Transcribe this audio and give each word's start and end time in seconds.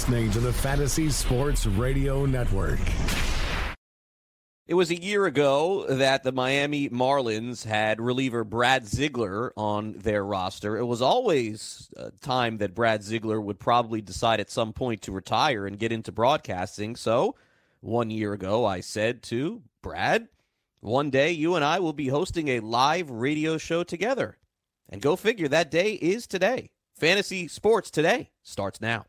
Listening 0.00 0.30
to 0.30 0.40
the 0.40 0.52
Fantasy 0.54 1.10
Sports 1.10 1.66
Radio 1.66 2.24
Network. 2.24 2.78
It 4.66 4.72
was 4.72 4.90
a 4.90 4.98
year 4.98 5.26
ago 5.26 5.84
that 5.90 6.22
the 6.22 6.32
Miami 6.32 6.88
Marlins 6.88 7.66
had 7.66 8.00
reliever 8.00 8.42
Brad 8.42 8.86
Ziegler 8.88 9.52
on 9.58 9.92
their 9.92 10.24
roster. 10.24 10.78
It 10.78 10.86
was 10.86 11.02
always 11.02 11.90
a 11.98 12.12
time 12.12 12.56
that 12.58 12.74
Brad 12.74 13.02
Ziegler 13.02 13.42
would 13.42 13.60
probably 13.60 14.00
decide 14.00 14.40
at 14.40 14.48
some 14.48 14.72
point 14.72 15.02
to 15.02 15.12
retire 15.12 15.66
and 15.66 15.78
get 15.78 15.92
into 15.92 16.12
broadcasting. 16.12 16.96
So, 16.96 17.36
one 17.80 18.08
year 18.08 18.32
ago, 18.32 18.64
I 18.64 18.80
said 18.80 19.22
to 19.24 19.62
Brad, 19.82 20.28
one 20.80 21.10
day 21.10 21.32
you 21.32 21.56
and 21.56 21.64
I 21.64 21.78
will 21.78 21.92
be 21.92 22.08
hosting 22.08 22.48
a 22.48 22.60
live 22.60 23.10
radio 23.10 23.58
show 23.58 23.84
together. 23.84 24.38
And 24.88 25.02
go 25.02 25.14
figure, 25.14 25.48
that 25.48 25.70
day 25.70 25.92
is 25.92 26.26
today. 26.26 26.70
Fantasy 26.94 27.48
Sports 27.48 27.90
Today 27.90 28.30
starts 28.42 28.80
now. 28.80 29.04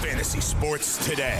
Fantasy 0.00 0.40
Sports 0.40 0.96
Today. 1.06 1.38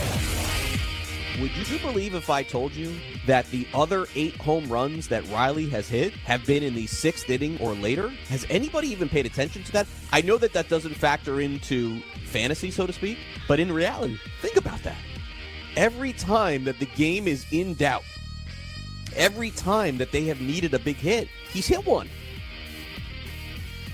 Would 1.39 1.67
you 1.67 1.79
believe 1.79 2.13
if 2.13 2.29
I 2.29 2.43
told 2.43 2.73
you 2.73 2.95
that 3.25 3.47
the 3.47 3.67
other 3.73 4.05
eight 4.13 4.35
home 4.35 4.71
runs 4.71 5.07
that 5.07 5.27
Riley 5.29 5.67
has 5.69 5.89
hit 5.89 6.13
have 6.25 6.45
been 6.45 6.61
in 6.61 6.75
the 6.75 6.85
sixth 6.85 7.27
inning 7.31 7.59
or 7.59 7.73
later? 7.73 8.09
Has 8.27 8.45
anybody 8.51 8.89
even 8.89 9.09
paid 9.09 9.25
attention 9.25 9.63
to 9.63 9.71
that? 9.71 9.87
I 10.11 10.21
know 10.21 10.37
that 10.37 10.53
that 10.53 10.69
doesn't 10.69 10.93
factor 10.93 11.41
into 11.41 12.01
fantasy, 12.27 12.69
so 12.69 12.85
to 12.85 12.93
speak, 12.93 13.17
but 13.47 13.59
in 13.59 13.71
reality, 13.71 14.19
think 14.43 14.57
about 14.57 14.83
that. 14.83 14.97
Every 15.75 16.13
time 16.13 16.63
that 16.65 16.77
the 16.77 16.85
game 16.85 17.27
is 17.27 17.47
in 17.51 17.73
doubt, 17.73 18.03
every 19.15 19.49
time 19.49 19.97
that 19.97 20.11
they 20.11 20.25
have 20.25 20.39
needed 20.39 20.75
a 20.75 20.79
big 20.79 20.97
hit, 20.97 21.29
he's 21.51 21.65
hit 21.65 21.83
one. 21.83 22.09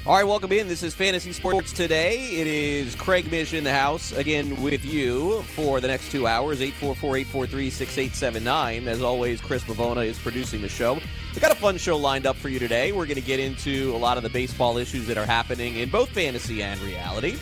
All 0.07 0.15
right, 0.15 0.23
welcome 0.23 0.51
in. 0.53 0.69
This 0.69 0.83
is 0.83 0.95
Fantasy 0.95 1.33
Sports 1.33 1.73
Today. 1.73 2.29
It 2.29 2.47
is 2.47 2.95
Craig 2.95 3.29
Mish 3.29 3.53
in 3.53 3.65
the 3.65 3.73
house 3.73 4.13
again 4.13 4.61
with 4.61 4.85
you 4.85 5.41
for 5.41 5.81
the 5.81 5.89
next 5.89 6.13
two 6.13 6.25
hours, 6.25 6.61
844-843-6879. 6.61 8.87
As 8.87 9.01
always, 9.01 9.41
Chris 9.41 9.65
Pavona 9.65 10.05
is 10.05 10.17
producing 10.17 10.61
the 10.61 10.69
show. 10.69 10.93
We 10.93 11.41
got 11.41 11.51
a 11.51 11.55
fun 11.55 11.77
show 11.77 11.97
lined 11.97 12.25
up 12.25 12.37
for 12.37 12.47
you 12.47 12.57
today. 12.57 12.93
We're 12.93 13.05
going 13.05 13.15
to 13.15 13.21
get 13.21 13.41
into 13.41 13.93
a 13.93 13.99
lot 13.99 14.15
of 14.15 14.23
the 14.23 14.29
baseball 14.29 14.77
issues 14.77 15.07
that 15.07 15.17
are 15.17 15.25
happening 15.25 15.75
in 15.75 15.89
both 15.89 16.07
fantasy 16.11 16.63
and 16.63 16.79
reality. 16.79 17.37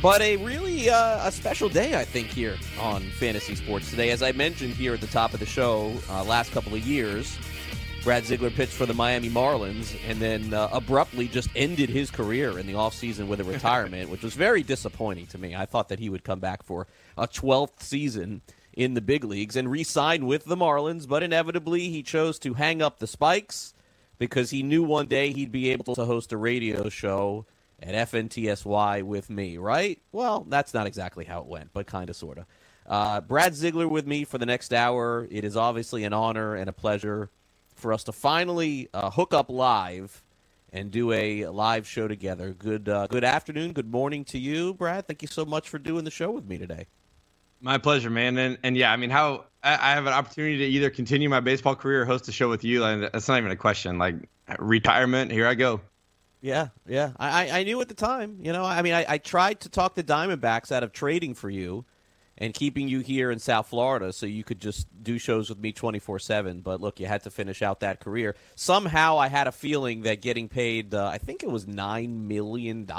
But 0.00 0.20
a 0.20 0.36
really 0.36 0.90
uh, 0.90 1.26
a 1.26 1.32
special 1.32 1.68
day, 1.68 1.98
I 1.98 2.04
think, 2.04 2.28
here 2.28 2.56
on 2.78 3.02
Fantasy 3.02 3.56
Sports 3.56 3.90
Today. 3.90 4.10
As 4.10 4.22
I 4.22 4.30
mentioned 4.30 4.74
here 4.74 4.94
at 4.94 5.00
the 5.00 5.08
top 5.08 5.34
of 5.34 5.40
the 5.40 5.46
show, 5.46 5.92
uh, 6.08 6.22
last 6.22 6.52
couple 6.52 6.72
of 6.72 6.86
years– 6.86 7.36
Brad 8.04 8.26
Ziegler 8.26 8.50
pitched 8.50 8.74
for 8.74 8.84
the 8.84 8.92
Miami 8.92 9.30
Marlins 9.30 9.96
and 10.06 10.20
then 10.20 10.52
uh, 10.52 10.68
abruptly 10.70 11.26
just 11.26 11.48
ended 11.56 11.88
his 11.88 12.10
career 12.10 12.58
in 12.58 12.66
the 12.66 12.74
offseason 12.74 13.28
with 13.28 13.40
a 13.40 13.44
retirement, 13.44 14.10
which 14.10 14.22
was 14.22 14.34
very 14.34 14.62
disappointing 14.62 15.26
to 15.28 15.38
me. 15.38 15.56
I 15.56 15.64
thought 15.64 15.88
that 15.88 15.98
he 15.98 16.10
would 16.10 16.22
come 16.22 16.38
back 16.38 16.62
for 16.62 16.86
a 17.16 17.26
12th 17.26 17.80
season 17.80 18.42
in 18.74 18.92
the 18.92 19.00
big 19.00 19.24
leagues 19.24 19.56
and 19.56 19.70
re 19.70 19.82
sign 19.82 20.26
with 20.26 20.44
the 20.44 20.54
Marlins, 20.54 21.08
but 21.08 21.22
inevitably 21.22 21.88
he 21.88 22.02
chose 22.02 22.38
to 22.40 22.52
hang 22.52 22.82
up 22.82 22.98
the 22.98 23.06
spikes 23.06 23.72
because 24.18 24.50
he 24.50 24.62
knew 24.62 24.82
one 24.82 25.06
day 25.06 25.32
he'd 25.32 25.50
be 25.50 25.70
able 25.70 25.94
to 25.94 26.04
host 26.04 26.30
a 26.30 26.36
radio 26.36 26.90
show 26.90 27.46
at 27.82 28.10
FNTSY 28.10 29.02
with 29.02 29.30
me, 29.30 29.56
right? 29.56 29.98
Well, 30.12 30.44
that's 30.46 30.74
not 30.74 30.86
exactly 30.86 31.24
how 31.24 31.40
it 31.40 31.46
went, 31.46 31.70
but 31.72 31.86
kind 31.86 32.10
of, 32.10 32.16
sort 32.16 32.36
of. 32.36 32.44
Uh, 32.86 33.22
Brad 33.22 33.54
Ziegler 33.54 33.88
with 33.88 34.06
me 34.06 34.24
for 34.24 34.36
the 34.36 34.44
next 34.44 34.74
hour. 34.74 35.26
It 35.30 35.42
is 35.42 35.56
obviously 35.56 36.04
an 36.04 36.12
honor 36.12 36.54
and 36.54 36.68
a 36.68 36.72
pleasure 36.74 37.30
for 37.74 37.92
us 37.92 38.04
to 38.04 38.12
finally 38.12 38.88
uh, 38.94 39.10
hook 39.10 39.34
up 39.34 39.50
live 39.50 40.22
and 40.72 40.90
do 40.90 41.12
a 41.12 41.46
live 41.46 41.86
show 41.86 42.08
together. 42.08 42.52
Good 42.52 42.88
uh, 42.88 43.06
good 43.06 43.24
afternoon, 43.24 43.72
good 43.72 43.90
morning 43.90 44.24
to 44.26 44.38
you, 44.38 44.74
Brad. 44.74 45.06
Thank 45.06 45.22
you 45.22 45.28
so 45.28 45.44
much 45.44 45.68
for 45.68 45.78
doing 45.78 46.04
the 46.04 46.10
show 46.10 46.30
with 46.30 46.46
me 46.46 46.58
today. 46.58 46.86
My 47.60 47.78
pleasure, 47.78 48.10
man. 48.10 48.36
And 48.38 48.58
and 48.62 48.76
yeah, 48.76 48.92
I 48.92 48.96
mean, 48.96 49.10
how 49.10 49.44
I, 49.62 49.74
I 49.74 49.92
have 49.92 50.06
an 50.06 50.12
opportunity 50.12 50.58
to 50.58 50.64
either 50.64 50.90
continue 50.90 51.28
my 51.28 51.40
baseball 51.40 51.76
career 51.76 52.02
or 52.02 52.04
host 52.04 52.28
a 52.28 52.32
show 52.32 52.48
with 52.48 52.64
you, 52.64 52.84
and 52.84 53.04
that's 53.04 53.28
not 53.28 53.38
even 53.38 53.50
a 53.50 53.56
question. 53.56 53.98
Like 53.98 54.16
retirement, 54.58 55.30
here 55.30 55.46
I 55.46 55.54
go. 55.54 55.80
Yeah, 56.40 56.68
yeah. 56.86 57.12
I, 57.18 57.60
I 57.60 57.62
knew 57.64 57.80
at 57.80 57.88
the 57.88 57.94
time. 57.94 58.38
You 58.42 58.52
know, 58.52 58.66
I 58.66 58.82
mean, 58.82 58.92
I, 58.92 59.06
I 59.08 59.18
tried 59.18 59.60
to 59.60 59.70
talk 59.70 59.94
the 59.94 60.04
Diamondbacks 60.04 60.70
out 60.70 60.82
of 60.82 60.92
trading 60.92 61.32
for 61.32 61.48
you 61.48 61.86
and 62.38 62.52
keeping 62.52 62.88
you 62.88 63.00
here 63.00 63.30
in 63.30 63.38
South 63.38 63.68
Florida 63.68 64.12
so 64.12 64.26
you 64.26 64.42
could 64.42 64.60
just 64.60 64.86
do 65.02 65.18
shows 65.18 65.48
with 65.48 65.58
me 65.58 65.72
24 65.72 66.18
7. 66.18 66.60
But 66.60 66.80
look, 66.80 67.00
you 67.00 67.06
had 67.06 67.22
to 67.24 67.30
finish 67.30 67.62
out 67.62 67.80
that 67.80 68.00
career. 68.00 68.34
Somehow 68.54 69.18
I 69.18 69.28
had 69.28 69.46
a 69.46 69.52
feeling 69.52 70.02
that 70.02 70.20
getting 70.20 70.48
paid, 70.48 70.94
uh, 70.94 71.06
I 71.06 71.18
think 71.18 71.42
it 71.42 71.50
was 71.50 71.66
$9 71.66 72.08
million 72.08 72.90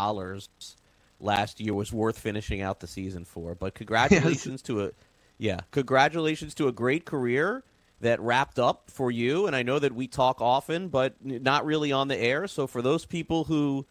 last 1.20 1.60
year, 1.60 1.74
was 1.74 1.92
worth 1.92 2.18
finishing 2.18 2.62
out 2.62 2.80
the 2.80 2.88
season 2.88 3.26
for. 3.26 3.56
But 3.56 3.76
congratulations 3.76 4.62
to 4.64 4.86
a. 4.86 4.92
Yeah, 5.38 5.60
congratulations 5.72 6.56
to 6.56 6.70
a 6.70 6.72
great 6.72 7.04
career 7.04 7.66
that 8.00 8.22
wrapped 8.22 8.58
up 8.58 8.90
for 8.90 9.12
you. 9.12 9.48
And 9.48 9.56
I 9.56 9.64
know 9.64 9.80
that 9.80 9.94
we 9.94 10.08
talk 10.08 10.40
often, 10.40 10.88
but 10.88 11.16
not 11.24 11.66
really 11.66 11.92
on 11.92 12.08
the 12.08 12.18
air. 12.18 12.48
So 12.48 12.68
for 12.68 12.82
those 12.82 13.06
people 13.06 13.46
who 13.46 13.86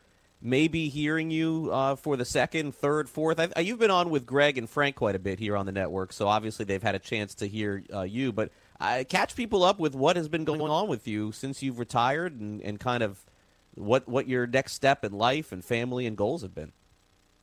maybe 0.44 0.90
hearing 0.90 1.30
you 1.30 1.70
uh, 1.72 1.96
for 1.96 2.16
the 2.16 2.24
second, 2.24 2.74
third, 2.74 3.08
fourth. 3.08 3.40
I, 3.40 3.60
you've 3.60 3.78
been 3.78 3.90
on 3.90 4.10
with 4.10 4.26
Greg 4.26 4.58
and 4.58 4.68
Frank 4.68 4.94
quite 4.94 5.16
a 5.16 5.18
bit 5.18 5.40
here 5.40 5.56
on 5.56 5.64
the 5.64 5.72
network, 5.72 6.12
so 6.12 6.28
obviously 6.28 6.66
they've 6.66 6.82
had 6.82 6.94
a 6.94 7.00
chance 7.00 7.34
to 7.36 7.48
hear 7.48 7.82
uh, 7.92 8.02
you. 8.02 8.30
But 8.30 8.50
I 8.78 9.04
catch 9.04 9.34
people 9.34 9.64
up 9.64 9.80
with 9.80 9.94
what 9.94 10.16
has 10.16 10.28
been 10.28 10.44
going 10.44 10.60
on 10.60 10.86
with 10.86 11.08
you 11.08 11.32
since 11.32 11.62
you've 11.62 11.78
retired, 11.78 12.38
and, 12.38 12.60
and 12.60 12.78
kind 12.78 13.02
of 13.02 13.24
what 13.74 14.06
what 14.06 14.28
your 14.28 14.46
next 14.46 14.74
step 14.74 15.04
in 15.04 15.12
life 15.12 15.50
and 15.50 15.64
family 15.64 16.06
and 16.06 16.16
goals 16.16 16.42
have 16.42 16.54
been. 16.54 16.72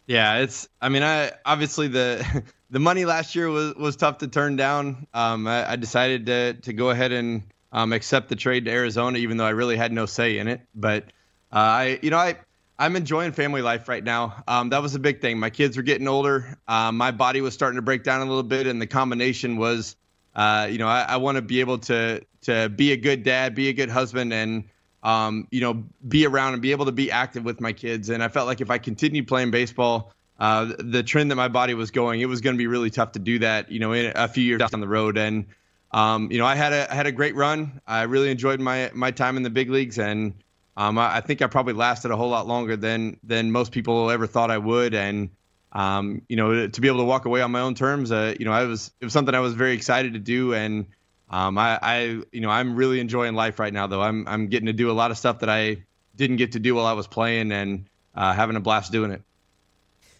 Yeah, 0.06 0.38
it's. 0.38 0.70
I 0.80 0.90
mean, 0.90 1.04
I 1.04 1.32
obviously 1.44 1.88
the 1.88 2.44
the 2.70 2.80
money 2.80 3.06
last 3.06 3.36
year 3.36 3.50
was 3.50 3.74
was 3.76 3.96
tough 3.96 4.20
to 4.20 4.28
turn 4.28 4.56
down. 4.56 5.08
Um, 5.14 5.48
I, 5.48 5.72
I 5.72 5.76
decided 5.76 6.28
to 6.28 6.54
to 6.54 6.74
go 6.74 6.92
ahead 6.92 7.12
and 7.12 7.44
um, 7.72 7.94
accept 7.94 8.30
the 8.30 8.36
trade 8.36 8.66
to 8.66 8.72
Arizona, 8.72 9.18
even 9.18 9.38
though 9.38 9.46
I 9.46 9.52
really 9.52 9.78
had 9.78 9.92
no 9.92 10.06
say 10.06 10.38
in 10.38 10.48
it. 10.48 10.62
But 10.76 11.06
uh, 11.52 11.58
I, 11.58 12.00
you 12.02 12.12
know, 12.12 12.18
I 12.18 12.38
I'm 12.82 12.96
enjoying 12.96 13.32
family 13.34 13.62
life 13.62 13.88
right 13.88 14.04
now. 14.04 14.44
Um, 14.48 14.70
that 14.70 14.82
was 14.82 14.96
a 14.96 15.00
big 15.00 15.22
thing. 15.22 15.38
My 15.38 15.52
kids 15.52 15.78
were 15.78 15.84
getting 15.84 16.08
older. 16.08 16.58
Um, 16.68 16.98
my 16.98 17.12
body 17.12 17.40
was 17.40 17.54
starting 17.54 17.76
to 17.76 17.84
break 17.84 18.04
down 18.04 18.22
a 18.22 18.26
little 18.26 18.42
bit, 18.42 18.66
and 18.66 18.82
the 18.82 18.88
combination 18.88 19.58
was, 19.58 19.96
uh, 20.36 20.68
you 20.68 20.80
know, 20.80 20.88
I, 20.88 21.04
I 21.04 21.18
want 21.18 21.36
to 21.36 21.44
be 21.44 21.60
able 21.60 21.78
to 21.78 22.26
to 22.42 22.70
be 22.70 22.92
a 22.92 22.98
good 22.98 23.22
dad, 23.22 23.54
be 23.54 23.70
a 23.70 23.74
good 23.74 23.90
husband, 23.92 24.34
and 24.34 24.64
um, 25.04 25.48
you 25.52 25.62
know, 25.62 25.84
be 26.08 26.26
around 26.26 26.54
and 26.54 26.62
be 26.64 26.72
able 26.72 26.86
to 26.86 26.92
be 26.92 27.12
active 27.12 27.46
with 27.46 27.62
my 27.62 27.72
kids. 27.72 28.10
And 28.10 28.24
I 28.24 28.30
felt 28.30 28.48
like 28.48 28.62
if 28.62 28.72
I 28.72 28.80
continued 28.80 29.28
playing 29.28 29.52
baseball, 29.52 30.12
uh, 30.40 30.74
the 30.80 31.04
trend 31.04 31.30
that 31.30 31.36
my 31.36 31.50
body 31.50 31.76
was 31.76 31.92
going, 31.92 32.20
it 32.20 32.26
was 32.26 32.42
going 32.42 32.56
to 32.56 32.58
be 32.58 32.66
really 32.66 32.90
tough 32.90 33.12
to 33.12 33.20
do 33.20 33.38
that. 33.40 33.72
You 33.72 33.80
know, 33.80 33.94
in 33.94 34.12
a 34.16 34.28
few 34.28 34.44
years 34.44 34.60
down 34.60 34.82
the 34.82 34.88
road, 34.88 35.20
and 35.20 35.46
um, 35.92 36.32
you 36.32 36.40
know, 36.40 36.48
I 36.48 36.56
had 36.56 36.74
a 36.74 36.92
I 36.92 36.96
had 36.96 37.06
a 37.06 37.12
great 37.12 37.36
run. 37.36 37.80
I 37.86 38.04
really 38.04 38.32
enjoyed 38.32 38.60
my 38.60 38.90
my 38.96 39.12
time 39.12 39.38
in 39.38 39.44
the 39.44 39.52
big 39.52 39.70
leagues, 39.70 40.00
and 40.00 40.34
um, 40.78 40.98
I, 40.98 41.18
I, 41.18 41.22
think 41.22 41.42
I 41.42 41.48
probably 41.48 41.74
lasted 41.74 42.12
a 42.12 42.16
whole 42.16 42.30
lot 42.30 42.48
longer 42.48 42.76
than 42.76 43.18
than 43.24 43.52
most 43.52 43.72
people 43.72 44.10
ever 44.10 44.28
thought 44.28 44.52
I 44.52 44.58
would, 44.58 44.94
and 44.94 45.30
um, 45.74 46.22
you 46.28 46.36
know, 46.36 46.68
to 46.68 46.82
be 46.82 46.88
able 46.88 47.00
to 47.00 47.06
walk 47.06 47.26
away 47.26 47.42
on 47.42 47.52
my 47.52 47.62
own 47.62 47.76
terms, 47.76 48.12
uh, 48.12 48.36
you 48.40 48.46
know, 48.46 48.52
I 48.52 48.64
was 48.64 48.92
it 49.00 49.06
was 49.06 49.14
something 49.14 49.36
I 49.36 49.40
was 49.40 49.54
very 49.54 49.74
excited 49.74 50.14
to 50.14 50.20
do, 50.20 50.54
and 50.54 50.88
um, 51.30 51.58
I, 51.58 51.80
I, 51.82 52.00
you 52.32 52.42
know, 52.42 52.50
I'm 52.50 52.76
really 52.76 53.00
enjoying 53.00 53.36
life 53.36 53.60
right 53.60 53.74
now. 53.74 53.88
Though 53.88 54.02
I'm 54.02 54.28
I'm 54.28 54.48
getting 54.48 54.68
to 54.68 54.74
do 54.74 54.90
a 54.90 54.94
lot 54.94 55.12
of 55.12 55.18
stuff 55.18 55.40
that 55.40 55.50
I 55.50 55.84
didn't 56.16 56.38
get 56.38 56.54
to 56.54 56.60
do 56.60 56.76
while 56.76 56.86
I 56.86 56.94
was 56.94 57.08
playing, 57.08 57.52
and 57.52 57.86
uh, 58.16 58.34
having 58.34 58.56
a 58.56 58.60
blast 58.60 58.92
doing 58.92 59.12
it. 59.12 59.22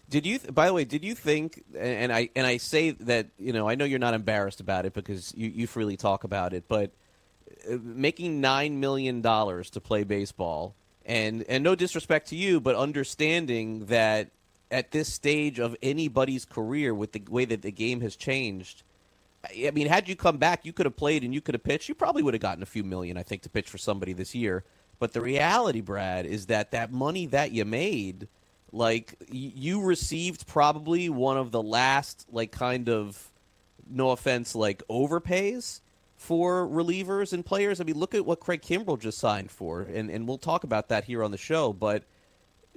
Did 0.08 0.26
you? 0.26 0.38
By 0.38 0.66
the 0.66 0.74
way, 0.74 0.84
did 0.84 1.04
you 1.04 1.14
think? 1.14 1.64
And 1.78 2.12
I 2.12 2.28
and 2.36 2.46
I 2.46 2.58
say 2.58 2.90
that 2.90 3.28
you 3.38 3.54
know 3.54 3.68
I 3.68 3.74
know 3.74 3.86
you're 3.86 3.98
not 3.98 4.12
embarrassed 4.12 4.60
about 4.60 4.84
it 4.84 4.92
because 4.92 5.32
you, 5.34 5.48
you 5.48 5.66
freely 5.66 5.96
talk 5.96 6.24
about 6.24 6.52
it, 6.52 6.64
but 6.68 6.92
making 7.68 8.40
nine 8.40 8.80
million 8.80 9.20
dollars 9.20 9.70
to 9.70 9.80
play 9.80 10.04
baseball, 10.04 10.74
and 11.04 11.44
and 11.48 11.62
no 11.64 11.74
disrespect 11.74 12.28
to 12.28 12.36
you, 12.36 12.60
but 12.60 12.76
understanding 12.76 13.86
that 13.86 14.30
at 14.70 14.90
this 14.90 15.12
stage 15.12 15.58
of 15.58 15.76
anybody's 15.82 16.44
career, 16.44 16.94
with 16.94 17.12
the 17.12 17.22
way 17.28 17.44
that 17.44 17.62
the 17.62 17.70
game 17.70 18.00
has 18.00 18.16
changed, 18.16 18.82
I 19.44 19.70
mean, 19.70 19.86
had 19.86 20.08
you 20.08 20.16
come 20.16 20.38
back, 20.38 20.64
you 20.64 20.72
could 20.72 20.86
have 20.86 20.96
played 20.96 21.24
and 21.24 21.34
you 21.34 21.40
could 21.40 21.54
have 21.54 21.64
pitched. 21.64 21.88
You 21.88 21.94
probably 21.94 22.22
would 22.22 22.34
have 22.34 22.40
gotten 22.40 22.62
a 22.62 22.66
few 22.66 22.84
million, 22.84 23.16
I 23.16 23.22
think, 23.22 23.42
to 23.42 23.48
pitch 23.48 23.68
for 23.68 23.78
somebody 23.78 24.12
this 24.12 24.34
year. 24.34 24.64
But 24.98 25.12
the 25.12 25.20
reality, 25.20 25.80
Brad, 25.80 26.26
is 26.26 26.46
that 26.46 26.70
that 26.70 26.92
money 26.92 27.26
that 27.26 27.52
you 27.52 27.64
made 27.64 28.28
like 28.72 29.16
you 29.30 29.82
received 29.82 30.46
probably 30.46 31.08
one 31.08 31.36
of 31.36 31.50
the 31.50 31.62
last 31.62 32.26
like 32.30 32.50
kind 32.50 32.88
of 32.88 33.30
no 33.88 34.10
offense 34.10 34.54
like 34.54 34.82
overpays 34.88 35.80
for 36.22 36.68
relievers 36.68 37.32
and 37.32 37.44
players. 37.44 37.80
I 37.80 37.84
mean, 37.84 37.98
look 37.98 38.14
at 38.14 38.24
what 38.24 38.38
Craig 38.38 38.62
Kimbrel 38.62 38.98
just 38.98 39.18
signed 39.18 39.50
for, 39.50 39.82
and 39.82 40.08
and 40.08 40.28
we'll 40.28 40.38
talk 40.38 40.62
about 40.62 40.88
that 40.88 41.04
here 41.04 41.24
on 41.24 41.32
the 41.32 41.38
show. 41.38 41.72
But 41.72 42.04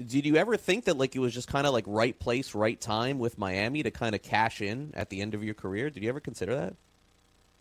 did 0.03 0.25
you 0.25 0.36
ever 0.36 0.57
think 0.57 0.86
that 0.86 0.97
like 0.97 1.15
it 1.15 1.19
was 1.19 1.33
just 1.33 1.47
kind 1.47 1.68
of 1.68 1.74
like 1.74 1.83
right 1.88 2.18
place, 2.18 2.56
right 2.56 2.80
time 2.80 3.19
with 3.19 3.38
Miami 3.38 3.83
to 3.83 3.92
kind 3.92 4.15
of 4.15 4.24
cash 4.24 4.62
in 4.62 4.92
at 4.95 5.09
the 5.09 5.21
end 5.21 5.36
of 5.36 5.44
your 5.44 5.53
career? 5.53 5.92
Did 5.92 6.01
you 6.03 6.09
ever 6.09 6.19
consider 6.19 6.56
that? 6.56 6.75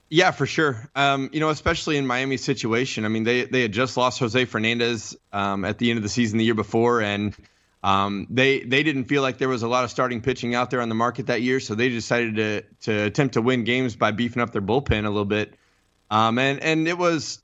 Yeah, 0.08 0.30
for 0.30 0.46
sure. 0.46 0.88
Um, 0.94 1.28
you 1.32 1.40
know, 1.40 1.50
especially 1.50 1.96
in 1.98 2.06
Miami's 2.06 2.44
situation. 2.44 3.04
I 3.04 3.08
mean, 3.08 3.24
they 3.24 3.44
they 3.44 3.60
had 3.60 3.72
just 3.72 3.96
lost 3.96 4.20
Jose 4.20 4.44
Fernandez 4.46 5.16
um, 5.32 5.66
at 5.66 5.76
the 5.78 5.90
end 5.90 5.98
of 5.98 6.02
the 6.02 6.08
season 6.08 6.38
the 6.38 6.44
year 6.44 6.54
before, 6.54 7.02
and 7.02 7.36
um, 7.82 8.26
they 8.30 8.60
they 8.60 8.82
didn't 8.82 9.04
feel 9.04 9.20
like 9.20 9.36
there 9.36 9.50
was 9.50 9.62
a 9.62 9.68
lot 9.68 9.84
of 9.84 9.90
starting 9.90 10.22
pitching 10.22 10.54
out 10.54 10.70
there 10.70 10.80
on 10.80 10.88
the 10.88 10.94
market 10.94 11.26
that 11.26 11.42
year, 11.42 11.60
so 11.60 11.74
they 11.74 11.90
decided 11.90 12.36
to 12.36 12.62
to 12.90 13.02
attempt 13.04 13.34
to 13.34 13.42
win 13.42 13.64
games 13.64 13.96
by 13.96 14.12
beefing 14.12 14.42
up 14.42 14.52
their 14.52 14.62
bullpen 14.62 15.04
a 15.04 15.10
little 15.10 15.26
bit. 15.26 15.54
Um, 16.14 16.38
and 16.38 16.60
and 16.62 16.86
it 16.86 16.96
was 16.96 17.42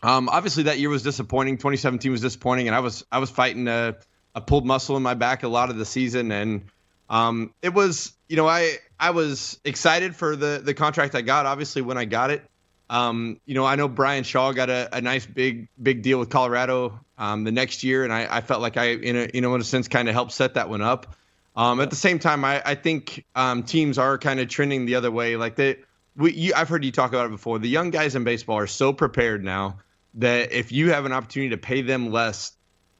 um, 0.00 0.28
obviously 0.28 0.64
that 0.64 0.78
year 0.78 0.88
was 0.88 1.02
disappointing. 1.02 1.56
2017 1.56 2.12
was 2.12 2.20
disappointing, 2.20 2.68
and 2.68 2.76
I 2.76 2.78
was 2.78 3.04
I 3.10 3.18
was 3.18 3.30
fighting 3.30 3.66
a, 3.66 3.96
a 4.36 4.40
pulled 4.40 4.64
muscle 4.64 4.96
in 4.96 5.02
my 5.02 5.14
back 5.14 5.42
a 5.42 5.48
lot 5.48 5.70
of 5.70 5.76
the 5.76 5.84
season, 5.84 6.30
and 6.30 6.62
um, 7.10 7.52
it 7.62 7.74
was 7.74 8.12
you 8.28 8.36
know 8.36 8.46
I 8.46 8.76
I 9.00 9.10
was 9.10 9.58
excited 9.64 10.14
for 10.14 10.36
the 10.36 10.62
the 10.64 10.72
contract 10.72 11.16
I 11.16 11.22
got. 11.22 11.46
Obviously, 11.46 11.82
when 11.82 11.98
I 11.98 12.04
got 12.04 12.30
it, 12.30 12.48
um, 12.88 13.40
you 13.44 13.56
know, 13.56 13.64
I 13.64 13.74
know 13.74 13.88
Bryan 13.88 14.22
Shaw 14.22 14.52
got 14.52 14.70
a, 14.70 14.88
a 14.92 15.00
nice 15.00 15.26
big 15.26 15.66
big 15.82 16.02
deal 16.02 16.20
with 16.20 16.30
Colorado 16.30 17.00
um, 17.18 17.42
the 17.42 17.50
next 17.50 17.82
year, 17.82 18.04
and 18.04 18.12
I, 18.12 18.36
I, 18.36 18.40
felt 18.40 18.62
like 18.62 18.76
I, 18.76 18.92
in 18.92 19.16
a 19.16 19.30
you 19.34 19.40
know 19.40 19.52
in 19.56 19.60
a 19.60 19.64
sense, 19.64 19.88
kind 19.88 20.08
of 20.08 20.14
helped 20.14 20.30
set 20.30 20.54
that 20.54 20.68
one 20.68 20.80
up. 20.80 21.16
Um, 21.56 21.80
at 21.80 21.90
the 21.90 21.96
same 21.96 22.20
time, 22.20 22.44
I, 22.44 22.62
I 22.64 22.76
think 22.76 23.24
um, 23.34 23.64
teams 23.64 23.98
are 23.98 24.16
kind 24.16 24.38
of 24.38 24.48
trending 24.48 24.86
the 24.86 24.94
other 24.94 25.10
way. 25.10 25.34
Like 25.34 25.56
they, 25.56 25.78
we, 26.16 26.32
you, 26.32 26.52
I've 26.54 26.68
heard 26.68 26.84
you 26.84 26.92
talk 26.92 27.10
about 27.10 27.26
it 27.26 27.30
before. 27.30 27.58
The 27.58 27.68
young 27.68 27.90
guys 27.90 28.14
in 28.14 28.24
baseball 28.24 28.58
are 28.58 28.66
so 28.66 28.92
prepared 28.92 29.42
now 29.44 29.78
that 30.14 30.52
if 30.52 30.72
you 30.72 30.92
have 30.92 31.04
an 31.06 31.12
opportunity 31.12 31.50
to 31.50 31.58
pay 31.58 31.82
them 31.82 32.10
less, 32.10 32.52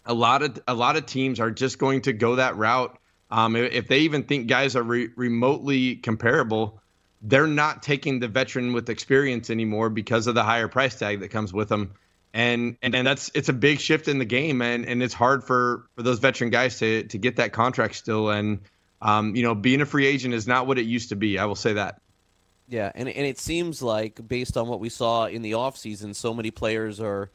a 0.04 0.14
lot 0.14 0.42
of 0.42 0.60
a 0.66 0.74
lot 0.74 0.96
of 0.96 1.06
teams 1.06 1.38
are 1.40 1.50
just 1.50 1.78
going 1.78 2.02
to 2.02 2.12
go 2.12 2.36
that 2.36 2.56
route 2.56 2.98
um, 3.32 3.56
if 3.56 3.88
they 3.88 4.00
even 4.00 4.24
think 4.24 4.46
guys 4.46 4.76
are 4.76 4.82
re- 4.82 5.08
remotely 5.16 5.96
comparable, 5.96 6.82
they're 7.22 7.46
not 7.46 7.82
taking 7.82 8.20
the 8.20 8.28
veteran 8.28 8.74
with 8.74 8.90
experience 8.90 9.48
anymore 9.48 9.88
because 9.88 10.26
of 10.26 10.34
the 10.34 10.42
higher 10.42 10.68
price 10.68 10.98
tag 10.98 11.20
that 11.20 11.30
comes 11.30 11.50
with 11.50 11.70
them. 11.70 11.94
And, 12.34 12.76
and 12.82 12.94
and 12.94 13.06
that's 13.06 13.30
it's 13.34 13.48
a 13.48 13.54
big 13.54 13.80
shift 13.80 14.08
in 14.08 14.18
the 14.18 14.24
game, 14.26 14.60
and 14.60 14.86
and 14.86 15.02
it's 15.02 15.14
hard 15.14 15.44
for 15.44 15.86
for 15.96 16.02
those 16.02 16.18
veteran 16.18 16.50
guys 16.50 16.78
to 16.78 17.04
to 17.04 17.18
get 17.18 17.36
that 17.36 17.52
contract 17.52 17.94
still. 17.94 18.28
And 18.30 18.60
um, 19.00 19.34
you 19.34 19.42
know, 19.42 19.54
being 19.54 19.80
a 19.80 19.86
free 19.86 20.06
agent 20.06 20.34
is 20.34 20.46
not 20.46 20.66
what 20.66 20.78
it 20.78 20.84
used 20.84 21.08
to 21.10 21.16
be. 21.16 21.38
I 21.38 21.46
will 21.46 21.54
say 21.54 21.74
that. 21.74 22.01
Yeah, 22.72 22.90
and 22.94 23.06
and 23.06 23.26
it 23.26 23.38
seems 23.38 23.82
like 23.82 24.26
based 24.26 24.56
on 24.56 24.66
what 24.66 24.80
we 24.80 24.88
saw 24.88 25.26
in 25.26 25.42
the 25.42 25.52
offseason, 25.52 26.14
so 26.14 26.32
many 26.32 26.50
players 26.50 27.00
are 27.00 27.30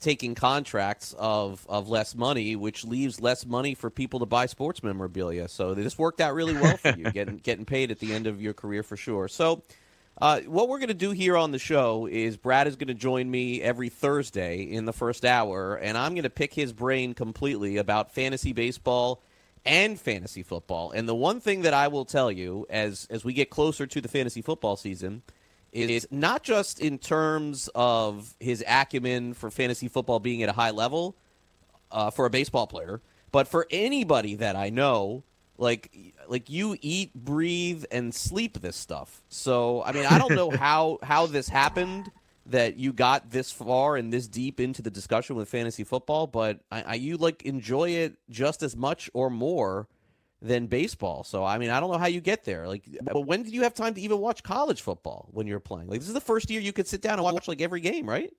taking 0.00 0.34
contracts 0.34 1.14
of, 1.18 1.66
of 1.68 1.90
less 1.90 2.14
money, 2.14 2.56
which 2.56 2.86
leaves 2.86 3.20
less 3.20 3.44
money 3.44 3.74
for 3.74 3.90
people 3.90 4.20
to 4.20 4.26
buy 4.26 4.46
sports 4.46 4.82
memorabilia. 4.82 5.48
So 5.48 5.74
this 5.74 5.98
worked 5.98 6.22
out 6.22 6.32
really 6.32 6.54
well 6.54 6.78
for 6.78 6.96
you, 6.96 7.04
getting 7.12 7.36
getting 7.36 7.66
paid 7.66 7.90
at 7.90 7.98
the 7.98 8.14
end 8.14 8.26
of 8.26 8.40
your 8.40 8.54
career 8.54 8.82
for 8.82 8.96
sure. 8.96 9.28
So. 9.28 9.62
Uh, 10.20 10.40
what 10.40 10.68
we're 10.68 10.76
going 10.76 10.88
to 10.88 10.92
do 10.92 11.12
here 11.12 11.34
on 11.34 11.50
the 11.50 11.58
show 11.58 12.04
is 12.04 12.36
Brad 12.36 12.66
is 12.66 12.76
going 12.76 12.88
to 12.88 12.94
join 12.94 13.30
me 13.30 13.62
every 13.62 13.88
Thursday 13.88 14.60
in 14.60 14.84
the 14.84 14.92
first 14.92 15.24
hour, 15.24 15.76
and 15.76 15.96
I'm 15.96 16.12
going 16.12 16.24
to 16.24 16.30
pick 16.30 16.52
his 16.52 16.74
brain 16.74 17.14
completely 17.14 17.78
about 17.78 18.12
fantasy 18.12 18.52
baseball 18.52 19.22
and 19.64 20.00
fantasy 20.00 20.42
football. 20.42 20.90
And 20.90 21.08
the 21.08 21.14
one 21.14 21.40
thing 21.40 21.62
that 21.62 21.74
I 21.74 21.88
will 21.88 22.04
tell 22.04 22.30
you 22.30 22.66
as 22.70 23.06
as 23.10 23.24
we 23.24 23.32
get 23.32 23.50
closer 23.50 23.86
to 23.86 24.00
the 24.00 24.08
fantasy 24.08 24.42
football 24.42 24.76
season 24.76 25.22
is 25.72 26.08
not 26.10 26.42
just 26.42 26.80
in 26.80 26.98
terms 26.98 27.70
of 27.74 28.34
his 28.40 28.64
acumen 28.66 29.34
for 29.34 29.50
fantasy 29.50 29.88
football 29.88 30.18
being 30.18 30.42
at 30.42 30.48
a 30.48 30.52
high 30.52 30.70
level 30.70 31.16
uh, 31.92 32.10
for 32.10 32.26
a 32.26 32.30
baseball 32.30 32.66
player, 32.66 33.00
but 33.30 33.46
for 33.46 33.66
anybody 33.70 34.34
that 34.34 34.56
I 34.56 34.70
know, 34.70 35.22
like 35.58 36.14
like 36.26 36.50
you 36.50 36.76
eat, 36.80 37.14
breathe, 37.14 37.84
and 37.90 38.14
sleep 38.14 38.60
this 38.60 38.76
stuff. 38.76 39.22
So 39.28 39.82
I 39.84 39.92
mean, 39.92 40.06
I 40.06 40.18
don't 40.18 40.34
know 40.34 40.50
how 40.56 40.98
how 41.02 41.26
this 41.26 41.48
happened 41.48 42.10
that 42.46 42.76
you 42.76 42.92
got 42.92 43.30
this 43.30 43.52
far 43.52 43.96
and 43.96 44.12
this 44.12 44.26
deep 44.26 44.60
into 44.60 44.82
the 44.82 44.90
discussion 44.90 45.36
with 45.36 45.48
fantasy 45.48 45.84
football, 45.84 46.26
but 46.26 46.60
I, 46.70 46.82
I 46.82 46.94
you 46.94 47.16
like 47.16 47.42
enjoy 47.42 47.90
it 47.90 48.16
just 48.28 48.62
as 48.62 48.76
much 48.76 49.10
or 49.14 49.30
more 49.30 49.88
than 50.42 50.66
baseball. 50.66 51.22
So 51.24 51.44
I 51.44 51.58
mean, 51.58 51.70
I 51.70 51.80
don't 51.80 51.90
know 51.90 51.98
how 51.98 52.06
you 52.06 52.20
get 52.20 52.44
there. 52.44 52.66
Like, 52.66 52.84
but 53.02 53.22
when 53.22 53.42
did 53.42 53.52
you 53.52 53.62
have 53.62 53.74
time 53.74 53.94
to 53.94 54.00
even 54.00 54.18
watch 54.18 54.42
college 54.42 54.80
football 54.80 55.28
when 55.32 55.46
you're 55.46 55.60
playing? 55.60 55.88
Like, 55.88 56.00
this 56.00 56.08
is 56.08 56.14
the 56.14 56.20
first 56.20 56.50
year 56.50 56.60
you 56.60 56.72
could 56.72 56.88
sit 56.88 57.02
down 57.02 57.14
and 57.14 57.22
watch 57.22 57.46
like 57.46 57.60
every 57.60 57.80
game, 57.80 58.08
right? 58.08 58.32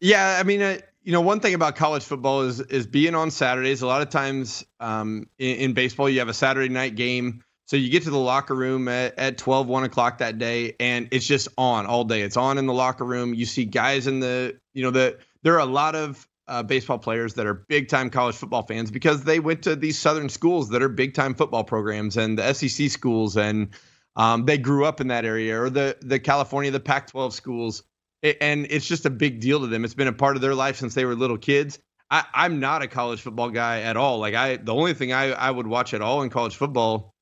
Yeah, 0.00 0.36
I 0.40 0.42
mean, 0.42 0.60
uh, 0.60 0.78
you 1.04 1.12
know, 1.12 1.20
one 1.20 1.38
thing 1.38 1.54
about 1.54 1.76
college 1.76 2.02
football 2.02 2.42
is 2.42 2.60
is 2.60 2.86
being 2.86 3.14
on 3.14 3.30
Saturdays. 3.30 3.82
A 3.82 3.86
lot 3.86 4.02
of 4.02 4.10
times 4.10 4.64
um, 4.80 5.28
in, 5.38 5.56
in, 5.56 5.72
baseball, 5.74 6.08
you 6.08 6.18
have 6.18 6.28
a 6.28 6.34
Saturday 6.34 6.68
night 6.68 6.96
game. 6.96 7.44
So 7.72 7.78
you 7.78 7.88
get 7.88 8.02
to 8.02 8.10
the 8.10 8.18
locker 8.18 8.54
room 8.54 8.86
at, 8.86 9.18
at 9.18 9.38
12, 9.38 9.66
1 9.66 9.84
o'clock 9.84 10.18
that 10.18 10.36
day, 10.36 10.76
and 10.78 11.08
it's 11.10 11.26
just 11.26 11.48
on 11.56 11.86
all 11.86 12.04
day. 12.04 12.20
It's 12.20 12.36
on 12.36 12.58
in 12.58 12.66
the 12.66 12.74
locker 12.74 13.06
room. 13.06 13.32
You 13.32 13.46
see 13.46 13.64
guys 13.64 14.06
in 14.06 14.20
the, 14.20 14.58
you 14.74 14.82
know, 14.82 14.90
the 14.90 15.18
there 15.42 15.54
are 15.54 15.60
a 15.60 15.64
lot 15.64 15.94
of 15.94 16.28
uh, 16.48 16.62
baseball 16.62 16.98
players 16.98 17.32
that 17.32 17.46
are 17.46 17.54
big 17.54 17.88
time 17.88 18.10
college 18.10 18.34
football 18.34 18.62
fans 18.62 18.90
because 18.90 19.24
they 19.24 19.40
went 19.40 19.62
to 19.62 19.74
these 19.74 19.98
southern 19.98 20.28
schools 20.28 20.68
that 20.68 20.82
are 20.82 20.90
big 20.90 21.14
time 21.14 21.34
football 21.34 21.64
programs 21.64 22.18
and 22.18 22.38
the 22.38 22.52
SEC 22.52 22.90
schools 22.90 23.38
and 23.38 23.70
um, 24.16 24.44
they 24.44 24.58
grew 24.58 24.84
up 24.84 25.00
in 25.00 25.08
that 25.08 25.24
area 25.24 25.58
or 25.58 25.70
the 25.70 25.96
the 26.02 26.18
California 26.18 26.70
the 26.70 26.78
Pac-12 26.78 27.32
schools 27.32 27.84
and 28.22 28.66
it's 28.68 28.86
just 28.86 29.06
a 29.06 29.10
big 29.10 29.40
deal 29.40 29.60
to 29.60 29.66
them. 29.66 29.82
It's 29.86 29.94
been 29.94 30.08
a 30.08 30.12
part 30.12 30.36
of 30.36 30.42
their 30.42 30.54
life 30.54 30.76
since 30.76 30.92
they 30.92 31.06
were 31.06 31.14
little 31.14 31.38
kids. 31.38 31.78
I, 32.10 32.22
I'm 32.34 32.60
not 32.60 32.82
a 32.82 32.86
college 32.86 33.22
football 33.22 33.48
guy 33.48 33.80
at 33.80 33.96
all. 33.96 34.18
Like 34.18 34.34
I, 34.34 34.58
the 34.58 34.74
only 34.74 34.92
thing 34.92 35.14
I, 35.14 35.32
I 35.32 35.50
would 35.50 35.66
watch 35.66 35.94
at 35.94 36.02
all 36.02 36.20
in 36.20 36.28
college 36.28 36.56
football 36.56 37.14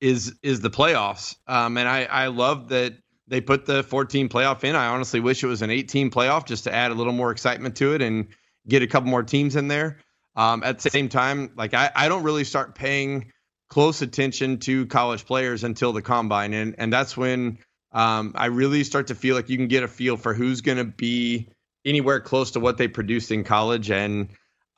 is 0.00 0.34
is 0.42 0.60
the 0.60 0.70
playoffs. 0.70 1.36
Um, 1.46 1.76
and 1.76 1.88
I 1.88 2.04
I 2.04 2.26
love 2.28 2.68
that 2.68 2.94
they 3.28 3.40
put 3.40 3.64
the 3.64 3.82
14 3.82 4.28
playoff 4.28 4.64
in. 4.64 4.74
I 4.74 4.88
honestly 4.88 5.20
wish 5.20 5.42
it 5.44 5.46
was 5.46 5.62
an 5.62 5.70
18 5.70 6.10
playoff 6.10 6.46
just 6.46 6.64
to 6.64 6.74
add 6.74 6.90
a 6.90 6.94
little 6.94 7.12
more 7.12 7.30
excitement 7.30 7.76
to 7.76 7.94
it 7.94 8.02
and 8.02 8.28
get 8.66 8.82
a 8.82 8.88
couple 8.88 9.08
more 9.08 9.22
teams 9.22 9.56
in 9.56 9.68
there. 9.68 9.98
Um, 10.36 10.62
at 10.64 10.80
the 10.80 10.90
same 10.90 11.08
time, 11.08 11.52
like 11.56 11.74
I, 11.74 11.90
I 11.94 12.08
don't 12.08 12.22
really 12.22 12.44
start 12.44 12.74
paying 12.74 13.32
close 13.68 14.02
attention 14.02 14.58
to 14.58 14.86
college 14.86 15.24
players 15.24 15.64
until 15.64 15.92
the 15.92 16.02
combine, 16.02 16.54
and 16.54 16.74
and 16.78 16.92
that's 16.92 17.16
when 17.16 17.58
um, 17.92 18.32
I 18.34 18.46
really 18.46 18.84
start 18.84 19.08
to 19.08 19.14
feel 19.14 19.34
like 19.36 19.48
you 19.48 19.56
can 19.56 19.68
get 19.68 19.82
a 19.82 19.88
feel 19.88 20.16
for 20.16 20.34
who's 20.34 20.60
going 20.60 20.78
to 20.78 20.84
be 20.84 21.48
anywhere 21.84 22.20
close 22.20 22.52
to 22.52 22.60
what 22.60 22.78
they 22.78 22.88
produced 22.88 23.30
in 23.30 23.44
college, 23.44 23.90
and 23.90 24.28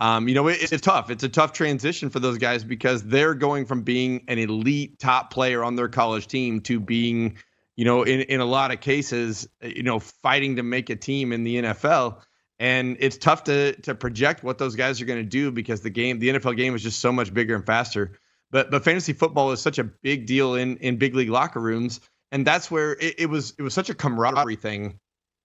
um, 0.03 0.27
you 0.27 0.35
know 0.35 0.49
it, 0.49 0.73
it's 0.73 0.83
tough. 0.83 1.11
It's 1.11 1.23
a 1.23 1.29
tough 1.29 1.53
transition 1.53 2.11
for 2.11 2.19
those 2.19 2.39
guys 2.39 2.65
because 2.65 3.05
they're 3.05 3.35
going 3.35 3.67
from 3.67 3.83
being 3.83 4.25
an 4.27 4.39
elite 4.39 4.99
top 4.99 5.33
player 5.33 5.63
on 5.63 5.77
their 5.77 5.89
college 5.89 6.27
team 6.27 6.61
to 6.63 6.81
being, 6.81 7.39
you 7.77 7.85
know, 7.85 8.03
in 8.03 8.23
in 8.23 8.41
a 8.41 8.45
lot 8.45 8.73
of 8.73 8.81
cases, 8.81 9.49
you 9.63 9.85
know, 9.85 10.01
fighting 10.01 10.57
to 10.57 10.65
make 10.65 10.91
a 10.91 10.97
team 10.97 11.33
in 11.33 11.45
the 11.45 11.63
NFL 11.63 12.21
and 12.59 12.97
it's 13.01 13.17
tough 13.17 13.45
to 13.45 13.73
to 13.83 13.95
project 13.95 14.45
what 14.45 14.59
those 14.59 14.77
guys 14.77 15.01
are 15.01 15.05
going 15.05 15.19
to 15.19 15.29
do 15.29 15.51
because 15.51 15.81
the 15.81 15.91
game, 15.91 16.19
the 16.19 16.31
NFL 16.31 16.57
game, 16.57 16.75
is 16.75 16.83
just 16.83 17.01
so 17.01 17.13
much 17.13 17.33
bigger 17.33 17.55
and 17.55 17.65
faster. 17.65 18.19
But 18.51 18.71
but 18.71 18.85
fantasy 18.85 19.13
football 19.13 19.53
is 19.53 19.61
such 19.61 19.79
a 19.79 19.85
big 19.85 20.27
deal 20.27 20.55
in 20.55 20.77
in 20.79 20.97
big 20.97 21.15
league 21.15 21.31
locker 21.31 21.61
rooms, 21.61 22.01
and 22.31 22.47
that's 22.47 22.71
where 22.71 22.93
it, 22.93 23.15
it 23.19 23.27
was 23.27 23.55
it 23.59 23.63
was 23.63 23.75
such 23.75 23.91
a 23.91 23.95
camaraderie 23.95 24.57
thing. 24.57 24.99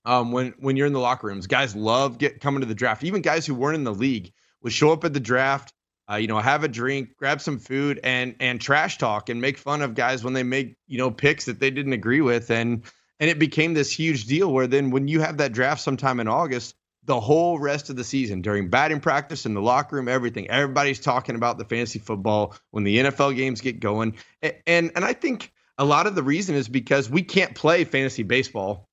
Um, 0.05 0.31
when 0.31 0.53
when 0.59 0.77
you're 0.77 0.87
in 0.87 0.93
the 0.93 0.99
locker 0.99 1.27
rooms, 1.27 1.47
guys 1.47 1.75
love 1.75 2.17
get 2.17 2.39
coming 2.39 2.61
to 2.61 2.67
the 2.67 2.75
draft. 2.75 3.03
Even 3.03 3.21
guys 3.21 3.45
who 3.45 3.55
weren't 3.55 3.75
in 3.75 3.83
the 3.83 3.93
league 3.93 4.31
show 4.69 4.91
up 4.91 5.03
at 5.03 5.13
the 5.13 5.19
draft. 5.19 5.74
Uh, 6.09 6.15
you 6.15 6.27
know, 6.27 6.39
have 6.39 6.63
a 6.63 6.69
drink, 6.69 7.09
grab 7.17 7.41
some 7.41 7.59
food, 7.59 8.00
and 8.01 8.36
and 8.39 8.62
trash 8.62 8.97
talk 8.97 9.27
and 9.29 9.41
make 9.41 9.57
fun 9.57 9.81
of 9.81 9.93
guys 9.93 10.24
when 10.24 10.33
they 10.33 10.43
make 10.43 10.77
you 10.88 10.97
know 10.97 11.12
picks 11.12 11.45
that 11.45 11.59
they 11.59 11.69
didn't 11.69 11.93
agree 11.93 12.21
with, 12.21 12.50
and 12.50 12.83
and 13.19 13.29
it 13.29 13.39
became 13.39 13.74
this 13.74 13.91
huge 13.91 14.25
deal. 14.25 14.51
Where 14.51 14.67
then 14.67 14.91
when 14.91 15.09
you 15.09 15.19
have 15.19 15.38
that 15.38 15.51
draft 15.51 15.81
sometime 15.81 16.21
in 16.21 16.29
August, 16.29 16.75
the 17.07 17.19
whole 17.19 17.57
rest 17.57 17.89
of 17.89 17.95
the 17.95 18.03
season 18.03 18.41
during 18.41 18.69
batting 18.69 19.00
practice 19.00 19.45
in 19.45 19.53
the 19.53 19.62
locker 19.62 19.95
room, 19.95 20.07
everything. 20.07 20.50
Everybody's 20.50 21.00
talking 21.00 21.36
about 21.36 21.57
the 21.57 21.65
fantasy 21.65 22.00
football 22.00 22.55
when 22.71 22.83
the 22.83 22.97
NFL 23.00 23.36
games 23.36 23.62
get 23.62 23.79
going. 23.79 24.15
And 24.41 24.91
and 24.95 25.03
I 25.03 25.13
think 25.13 25.51
a 25.77 25.86
lot 25.86 26.05
of 26.07 26.15
the 26.15 26.24
reason 26.24 26.55
is 26.55 26.67
because 26.67 27.09
we 27.09 27.24
can't 27.24 27.55
play 27.55 27.86
fantasy 27.86 28.24
baseball 28.24 28.88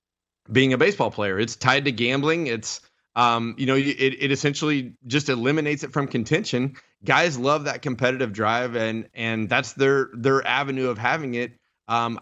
being 0.50 0.72
a 0.72 0.78
baseball 0.78 1.10
player. 1.10 1.38
It's 1.38 1.56
tied 1.56 1.86
to 1.86 1.92
gambling. 1.92 2.46
It's 2.46 2.80
um, 3.16 3.54
you 3.58 3.66
know, 3.66 3.76
it, 3.76 3.82
it 3.82 4.32
essentially 4.32 4.94
just 5.06 5.28
eliminates 5.28 5.84
it 5.84 5.92
from 5.92 6.08
contention. 6.08 6.74
Guys 7.04 7.38
love 7.38 7.64
that 7.64 7.82
competitive 7.82 8.32
drive, 8.32 8.74
and 8.76 9.08
and 9.14 9.48
that's 9.48 9.74
their 9.74 10.08
their 10.14 10.46
avenue 10.46 10.88
of 10.88 10.98
having 10.98 11.34
it 11.34 11.52
um, 11.86 12.18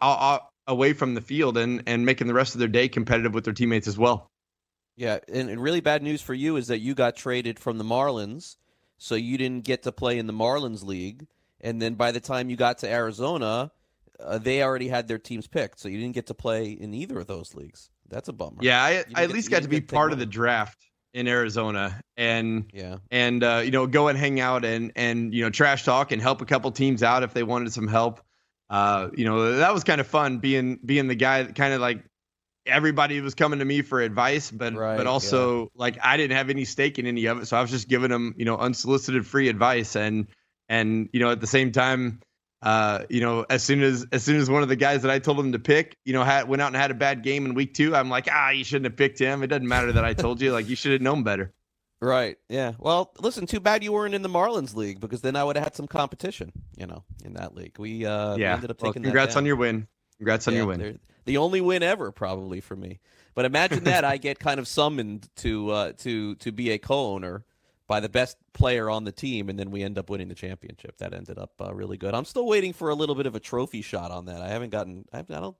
away 0.66 0.92
from 0.92 1.14
the 1.14 1.20
field 1.20 1.56
and 1.56 1.82
and 1.87 2.04
making 2.04 2.26
the 2.26 2.34
rest 2.34 2.54
of 2.54 2.58
their 2.58 2.68
day 2.68 2.88
competitive 2.88 3.32
with 3.32 3.44
their 3.44 3.54
teammates 3.54 3.88
as 3.88 3.96
well. 3.96 4.28
Yeah, 4.96 5.18
and, 5.32 5.49
and 5.49 5.62
really 5.62 5.80
bad 5.80 6.02
news 6.02 6.20
for 6.20 6.34
you 6.34 6.56
is 6.56 6.66
that 6.66 6.80
you 6.80 6.94
got 6.94 7.16
traded 7.16 7.58
from 7.58 7.78
the 7.78 7.84
Marlins. 7.84 8.56
so 8.99 9.14
you 9.14 9.38
didn't 9.38 9.64
get 9.64 9.82
to 9.84 9.92
play 9.92 10.18
in 10.18 10.26
the 10.26 10.32
Marlins 10.32 10.84
League. 10.84 11.26
And 11.61 11.80
then 11.80 11.94
by 11.94 12.12
the 12.12 12.20
time 12.20 12.50
you 12.50 12.56
got 12.56 12.78
to 12.78 12.88
Arizona, 12.90 13.72
uh, 14.20 14.38
they 14.38 14.62
already 14.62 14.88
had 14.88 15.08
their 15.08 15.18
teams 15.18 15.46
picked, 15.46 15.80
so 15.80 15.88
you 15.88 15.99
didn't 15.99 16.14
get 16.14 16.26
to 16.26 16.34
play 16.34 16.70
in 16.70 16.92
either 16.92 17.18
of 17.18 17.26
those 17.26 17.54
leagues. 17.54 17.90
That's 18.12 18.28
a 18.28 18.33
bummer. 18.33 18.59
Yeah, 18.61 18.81
I, 18.81 19.04
I 19.14 19.25
at 19.25 19.31
least 19.31 19.50
got 19.50 19.62
to 19.62 19.69
be 19.69 19.81
part 19.81 20.12
of 20.12 20.19
the 20.19 20.26
draft 20.26 20.78
in 21.14 21.28
Arizona 21.28 22.00
and 22.16 22.71
yeah 22.73 22.97
and 23.11 23.42
uh, 23.42 23.61
you 23.64 23.71
know 23.71 23.87
go 23.87 24.09
and 24.09 24.16
hang 24.19 24.40
out 24.40 24.64
and 24.64 24.92
and 24.97 25.35
you 25.35 25.45
know 25.45 25.50
trash 25.50 25.85
talk 25.85 26.12
and 26.12 26.23
help 26.23 26.40
a 26.40 26.45
couple 26.45 26.71
teams 26.73 27.02
out 27.02 27.23
if 27.23 27.35
they 27.35 27.42
wanted 27.42 27.73
some 27.73 27.88
help. 27.88 28.21
Uh, 28.71 29.09
you 29.14 29.25
know 29.25 29.57
that 29.57 29.75
was 29.75 29.85
kind 29.85 30.00
of 30.00 30.07
fun 30.07 30.38
being 30.38 30.78
being 30.85 31.09
the 31.09 31.14
guy 31.14 31.42
that 31.42 31.54
kind 31.54 31.75
of 31.75 31.81
like 31.81 32.04
everybody 32.66 33.21
was 33.21 33.35
coming 33.35 33.59
to 33.59 33.64
me 33.64 33.83
for 33.83 34.00
advice, 34.00 34.50
but 34.50 34.75
right, 34.75 34.97
but 34.97 35.07
also 35.07 35.62
yeah. 35.62 35.66
like 35.75 35.99
I 36.02 36.16
didn't 36.16 36.37
have 36.37 36.50
any 36.50 36.64
stake 36.64 36.99
in 36.99 37.07
any 37.07 37.26
of 37.26 37.40
it, 37.40 37.47
so 37.47 37.57
I 37.57 37.62
was 37.62 37.71
just 37.71 37.88
giving 37.88 38.11
them 38.11 38.35
you 38.37 38.45
know 38.45 38.57
unsolicited 38.57 39.26
free 39.26 39.49
advice 39.49 39.97
and 39.97 40.26
and 40.69 41.09
you 41.12 41.21
know 41.21 41.31
at 41.31 41.40
the 41.40 41.47
same 41.47 41.73
time 41.73 42.21
uh, 42.62 43.04
you 43.11 43.21
know, 43.21 43.45
as 43.50 43.62
soon 43.62 43.83
as 43.83 44.07
as 44.12 44.23
soon 44.23 44.37
as 44.37 44.49
one 44.49 44.62
of 44.62 44.69
the 44.69 44.76
guys 44.76 45.02
that 45.02 45.11
I 45.11 45.19
told 45.19 45.38
him 45.40 45.52
to 45.52 45.59
pick, 45.59 45.99
you 46.04 46.12
know, 46.12 46.23
had 46.23 46.49
went 46.49 46.62
out 46.62 46.69
and 46.69 46.76
had 46.76 46.90
a 46.90 46.95
bad 46.95 47.23
game 47.23 47.45
in 47.45 47.54
week 47.54 47.75
two, 47.75 47.95
I'm 47.95 48.09
like, 48.09 48.28
ah, 48.31 48.50
you 48.50 48.62
shouldn't 48.62 48.85
have 48.85 48.97
picked 48.97 49.19
him. 49.19 49.42
It 49.42 49.49
doesn't 49.49 49.66
matter 49.66 49.92
that 49.92 50.04
I 50.04 50.14
told 50.14 50.40
you. 50.40 50.52
Like, 50.52 50.69
you 50.69 50.76
should 50.76 50.92
have 50.92 51.00
known 51.00 51.25
better. 51.25 51.52
Right. 52.00 52.37
Yeah. 52.49 52.73
Well, 52.78 53.12
listen. 53.21 53.47
Too 53.47 53.61
bad 53.61 53.83
you 53.83 53.92
weren't 53.92 54.14
in 54.14 54.23
the 54.23 54.28
Marlins 54.28 54.75
league 54.75 55.00
because 55.00 55.21
then 55.21 55.37
I 55.37 55.45
would 55.45 55.57
have 55.57 55.64
had 55.64 55.76
some 55.76 55.87
competition. 55.87 56.52
You 56.76 56.87
know, 56.87 57.04
in 57.25 57.35
that 57.35 57.54
league, 57.54 57.78
we 57.78 58.07
uh, 58.07 58.37
yeah. 58.37 58.50
We 58.50 58.54
ended 58.54 58.71
up 58.71 58.78
taking. 58.78 59.02
Well, 59.02 59.11
congrats 59.11 59.37
on 59.37 59.45
your 59.45 59.57
win. 59.57 59.87
Congrats 60.19 60.47
on 60.47 60.54
yeah, 60.54 60.61
your 60.61 60.66
win. 60.66 61.00
The 61.25 61.37
only 61.37 61.61
win 61.61 61.83
ever, 61.83 62.11
probably 62.11 62.61
for 62.61 62.76
me. 62.76 63.00
But 63.35 63.45
imagine 63.45 63.85
that 63.85 64.04
I 64.04 64.19
get 64.19 64.38
kind 64.38 64.61
of 64.61 64.69
summoned 64.69 65.28
to 65.37 65.71
uh, 65.71 65.92
to 65.99 66.35
to 66.37 66.52
be 66.52 66.71
a 66.71 66.78
co-owner 66.78 67.45
by 67.92 68.00
the 68.00 68.08
best 68.08 68.38
player 68.54 68.88
on 68.88 69.04
the 69.04 69.12
team, 69.12 69.50
and 69.50 69.58
then 69.58 69.70
we 69.70 69.82
end 69.82 69.99
up 69.99 70.08
winning 70.08 70.28
the 70.28 70.34
championship. 70.34 70.96
That 70.96 71.12
ended 71.12 71.37
up 71.37 71.52
uh, 71.61 71.75
really 71.75 71.99
good. 71.99 72.14
I'm 72.14 72.25
still 72.25 72.46
waiting 72.46 72.72
for 72.72 72.88
a 72.88 72.94
little 72.94 73.14
bit 73.14 73.26
of 73.26 73.34
a 73.34 73.40
trophy 73.40 73.82
shot 73.82 74.11
on 74.11 74.25
that. 74.25 74.40
I 74.40 74.49
haven't 74.49 74.70
gotten. 74.70 75.04
I, 75.12 75.20
don't. 75.20 75.54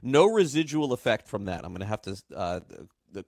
No 0.00 0.24
residual 0.24 0.94
effect 0.94 1.28
from 1.28 1.44
that. 1.44 1.62
I'm 1.62 1.72
going 1.72 1.80
to 1.80 1.86
have 1.86 2.00
to. 2.02 2.16
Uh, 2.34 2.60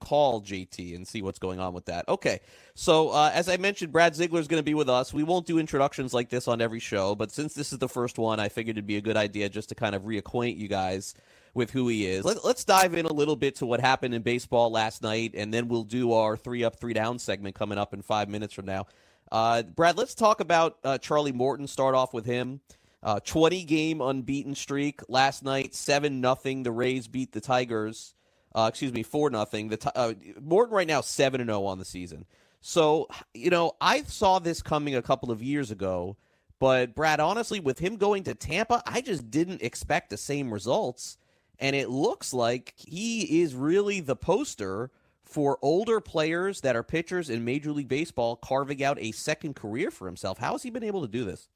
call 0.01 0.43
JT 0.43 0.97
and 0.97 1.07
see 1.07 1.23
what's 1.23 1.39
going 1.39 1.61
on 1.61 1.73
with 1.73 1.85
that. 1.85 2.09
Okay, 2.09 2.41
so 2.75 3.11
uh, 3.11 3.31
as 3.33 3.49
I 3.49 3.57
mentioned, 3.57 3.93
Brad 3.93 4.17
Ziegler 4.17 4.41
is 4.41 4.49
going 4.49 4.59
to 4.59 4.65
be 4.65 4.75
with 4.75 4.89
us. 4.89 5.15
We 5.15 5.23
won't 5.23 5.47
do 5.47 5.61
introductions 5.61 6.13
like 6.13 6.29
this 6.29 6.49
on 6.49 6.61
every 6.61 6.81
show, 6.81 7.15
but 7.15 7.31
since 7.31 7.55
this 7.55 7.73
is 7.73 7.79
the 7.79 7.89
first 7.89 8.19
one, 8.19 8.41
I 8.41 8.49
figured 8.49 8.79
it'd 8.79 8.87
be 8.87 8.97
a 8.97 9.01
good 9.03 9.17
idea 9.17 9.49
just 9.49 9.69
to 9.69 9.77
kind 9.77 9.95
of 9.95 10.03
reacquaint 10.03 10.57
you 10.57 10.67
guys 10.67 11.15
with 11.57 11.71
who 11.71 11.89
he 11.89 12.07
is. 12.07 12.25
Let, 12.25 12.37
us 12.45 12.65
dive 12.65 12.95
in 12.95 13.07
a 13.07 13.13
little 13.13 13.35
bit 13.35 13.57
to 13.57 13.67
what 13.67 13.81
happened 13.81 14.15
in 14.15 14.23
baseball 14.23 14.71
last 14.71 15.03
night, 15.03 15.33
and 15.35 15.53
then 15.53 15.69
we'll 15.69 15.85
do 15.85 16.13
our 16.13 16.37
three 16.37 16.63
up, 16.63 16.77
three 16.77 16.93
down 16.93 17.19
segment 17.19 17.55
coming 17.57 17.79
up 17.79 17.95
in 17.95 18.03
five 18.03 18.29
minutes 18.29 18.53
from 18.53 18.67
now. 18.67 18.87
Uh, 19.33 19.63
Brad, 19.63 19.97
let's 19.97 20.15
talk 20.15 20.41
about 20.41 20.79
uh, 20.85 20.99
Charlie 20.99 21.33
Morton. 21.33 21.67
Start 21.67 21.95
off 21.95 22.13
with 22.13 22.27
him. 22.27 22.61
Uh, 23.03 23.21
20 23.21 23.65
game 23.65 24.01
unbeaten 24.01 24.55
streak 24.55 25.01
last 25.09 25.43
night, 25.43 25.75
seven 25.75 26.21
nothing. 26.21 26.63
The 26.63 26.73
Rays 26.73 27.09
beat 27.09 27.33
the 27.33 27.41
Tigers. 27.41 28.15
Uh, 28.55 28.67
excuse 28.69 28.93
me, 28.93 29.03
four 29.03 29.31
nothing. 29.31 29.69
The 29.69 29.93
uh, 29.97 30.13
Morton 30.41 30.75
right 30.75 30.87
now 30.87 31.01
seven 31.01 31.41
and 31.41 31.49
zero 31.49 31.63
oh 31.63 31.67
on 31.67 31.79
the 31.79 31.85
season. 31.85 32.27
So 32.61 33.09
you 33.33 33.51
know, 33.51 33.73
I 33.81 34.03
saw 34.03 34.39
this 34.39 34.61
coming 34.61 34.95
a 34.95 35.03
couple 35.03 35.31
of 35.31 35.43
years 35.43 35.71
ago. 35.71 36.17
But 36.59 36.95
Brad, 36.95 37.21
honestly, 37.21 37.61
with 37.61 37.79
him 37.79 37.97
going 37.97 38.25
to 38.25 38.35
Tampa, 38.35 38.83
I 38.87 39.03
just 39.03 39.31
didn't 39.31 39.63
expect 39.63 40.09
the 40.09 40.17
same 40.17 40.53
results. 40.53 41.19
And 41.59 41.75
it 41.75 41.89
looks 41.89 42.33
like 42.33 42.75
he 42.77 43.43
is 43.43 43.55
really 43.55 44.01
the 44.01 44.17
poster 44.17 44.91
for 45.25 45.59
older 45.61 46.01
players 46.01 46.61
that 46.61 46.77
are 46.77 46.83
pitchers 46.83 47.29
in 47.31 47.45
Major 47.45 47.73
League 47.73 47.89
Baseball 47.89 48.37
carving 48.37 48.83
out 48.83 48.99
a 49.01 49.13
second 49.13 49.57
career 49.57 49.91
for 49.91 50.07
himself. 50.07 50.39
How 50.39 50.53
has 50.53 50.63
he 50.63 50.71
been 50.71 50.85
able 50.85 51.03
to 51.03 51.09
do 51.09 51.25
this? 51.25 51.49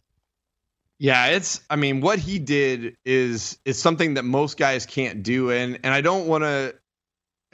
Yeah, 0.99 1.29
it's 1.29 1.63
I 1.71 1.77
mean 1.77 2.03
what 2.03 2.19
he 2.19 2.39
did 2.39 2.97
is 3.07 3.59
is 3.65 3.81
something 3.81 4.15
that 4.15 4.25
most 4.25 4.59
guys 4.59 4.85
can't 4.85 5.23
do 5.23 5.51
and 5.51 5.79
and 5.83 5.95
I 5.95 6.03
don't 6.03 6.27
want 6.27 6.45
to 6.45 6.75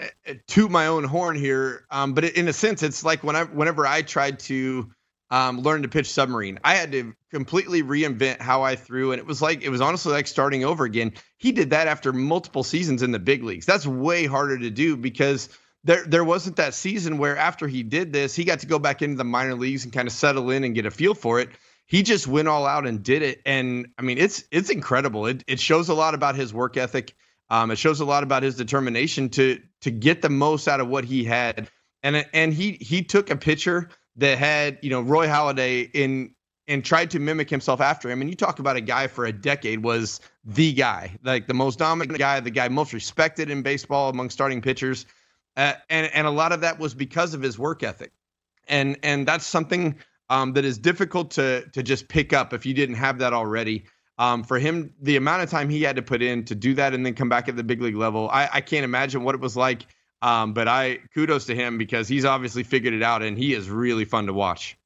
eh, 0.01 0.09
eh, 0.25 0.35
toot 0.49 0.69
my 0.69 0.89
own 0.89 1.05
horn 1.05 1.37
here 1.37 1.87
um, 1.93 2.13
but 2.13 2.25
in 2.25 2.49
a 2.49 2.53
sense 2.53 2.83
it's 2.83 3.05
like 3.05 3.23
when 3.23 3.37
I 3.37 3.45
whenever 3.45 3.87
I 3.87 4.03
tried 4.03 4.41
to 4.41 4.91
um, 5.31 5.61
learn 5.61 5.83
to 5.83 5.89
pitch 5.89 6.11
submarine. 6.11 6.59
I 6.63 6.75
had 6.75 6.93
to 6.93 7.15
completely 7.31 7.83
reinvent 7.83 8.41
how 8.41 8.63
I 8.63 8.77
threw, 8.77 9.13
and 9.13 9.19
it 9.19 9.27
was 9.27 9.43
like 9.43 9.63
it 9.63 9.71
was 9.71 9.81
honestly 9.81 10.13
like 10.13 10.27
starting 10.27 10.65
over 10.65 10.85
again. 10.85 11.13
He 11.39 11.53
did 11.53 11.71
that 11.71 11.89
after 11.89 12.13
multiple 12.13 12.63
seasons 12.63 13.03
in 13.03 13.11
the 13.11 13.19
big 13.19 13.43
leagues. 13.43 13.67
That's 13.67 13.87
way 13.87 14.27
harder 14.27 14.59
to 14.59 14.71
do 14.71 14.97
because 14.97 15.49
there 15.85 16.05
there 16.07 16.25
wasn't 16.25 16.57
that 16.57 16.75
season 16.75 17.19
where 17.19 17.37
after 17.37 17.67
he 17.67 17.83
did 17.83 18.13
this, 18.13 18.35
he 18.35 18.45
got 18.45 18.61
to 18.61 18.67
go 18.67 18.79
back 18.79 19.03
into 19.03 19.17
the 19.17 19.25
minor 19.25 19.55
leagues 19.55 19.85
and 19.85 19.93
kind 19.93 20.07
of 20.07 20.13
settle 20.13 20.51
in 20.51 20.65
and 20.65 20.75
get 20.75 20.87
a 20.87 20.91
feel 20.91 21.15
for 21.15 21.41
it. 21.41 21.51
He 21.87 22.03
just 22.03 22.27
went 22.27 22.49
all 22.49 22.67
out 22.67 22.87
and 22.87 23.03
did 23.03 23.23
it, 23.23 23.41
and 23.45 23.89
I 23.99 24.03
mean 24.03 24.19
it's 24.19 24.45
it's 24.51 24.71
incredible. 24.71 25.27
It 25.27 25.43
it 25.47 25.61
shows 25.61 25.89
a 25.89 25.95
lot 25.95 26.15
about 26.15 26.37
his 26.37 26.55
work 26.55 26.77
ethic. 26.77 27.15
Um, 27.49 27.71
it 27.71 27.79
shows 27.79 28.01
a 28.01 28.05
lot 28.05 28.25
about 28.25 28.43
his 28.43 28.57
determination 28.57 29.29
to 29.31 29.61
to 29.83 29.91
get 29.91 30.23
the 30.23 30.31
most 30.31 30.69
out 30.69 30.81
of 30.81 30.89
what 30.89 31.05
he 31.05 31.25
had, 31.25 31.69
and 32.03 32.27
and 32.33 32.53
he 32.53 32.73
he 32.73 33.03
took 33.03 33.31
a 33.31 33.37
pitcher 33.37 33.89
that 34.17 34.39
had 34.39 34.79
you 34.83 34.91
know 34.91 35.01
Roy 35.01 35.27
Halladay 35.27 35.91
in 35.93 36.35
and 36.69 36.85
tried 36.85 37.11
to 37.13 37.19
mimic 37.19 37.49
himself 37.49 37.81
after 37.81 38.11
him. 38.11 38.21
And 38.21 38.29
you 38.29 38.37
talk 38.37 38.59
about 38.59 38.77
a 38.77 38.81
guy 38.81 39.07
for 39.07 39.25
a 39.25 39.33
decade 39.33 39.85
was 39.85 40.21
the 40.45 40.73
guy, 40.73 41.17
like 41.23 41.47
the 41.47 41.55
most 41.55 41.79
dominant 41.79 42.19
guy, 42.19 42.41
the 42.41 42.51
guy 42.51 42.69
most 42.69 42.93
respected 42.93 43.51
in 43.51 43.63
baseball 43.63 44.09
among 44.09 44.31
starting 44.31 44.61
pitchers, 44.61 45.07
uh, 45.57 45.75
and 45.89 46.11
and 46.13 46.27
a 46.27 46.31
lot 46.31 46.53
of 46.53 46.61
that 46.63 46.79
was 46.79 46.95
because 46.95 47.35
of 47.35 47.43
his 47.43 47.59
work 47.59 47.83
ethic, 47.83 48.13
and 48.69 48.99
and 49.03 49.27
that's 49.27 49.47
something 49.47 49.97
um, 50.29 50.53
that 50.55 50.65
is 50.65 50.79
difficult 50.79 51.31
to 51.33 51.67
to 51.71 51.83
just 51.83 52.09
pick 52.09 52.33
up 52.33 52.53
if 52.53 52.67
you 52.67 52.75
didn't 52.75 52.97
have 52.97 53.19
that 53.19 53.33
already. 53.33 53.85
Um, 54.19 54.45
for 54.45 54.59
him, 54.59 54.95
the 55.03 55.17
amount 55.17 55.43
of 55.43 55.51
time 55.51 55.69
he 55.69 55.83
had 55.83 55.97
to 55.97 56.03
put 56.03 56.23
in 56.23 56.43
to 56.47 56.55
do 56.55 56.73
that 56.75 56.95
and 56.95 57.05
then 57.05 57.13
come 57.13 57.29
back 57.29 57.51
at 57.51 57.57
the 57.57 57.63
big 57.63 57.83
league 57.83 57.97
level, 57.97 58.31
I, 58.31 58.49
I 58.51 58.61
can't 58.63 58.83
imagine 58.83 59.25
what 59.25 59.35
it 59.35 59.43
was 59.43 59.59
like 59.59 59.87
um, 60.23 60.53
but 60.53 60.69
I 60.69 60.99
kudos 61.15 61.47
to 61.47 61.55
him 61.55 61.79
because 61.79 62.09
he's 62.09 62.25
obviously 62.25 62.63
figured 62.63 62.95
it 62.95 63.03
out 63.03 63.23
and 63.23 63.37
he 63.37 63.55
is 63.55 63.69
really 63.69 64.05
fun 64.05 64.27
to 64.27 64.33
watch. 64.33 64.77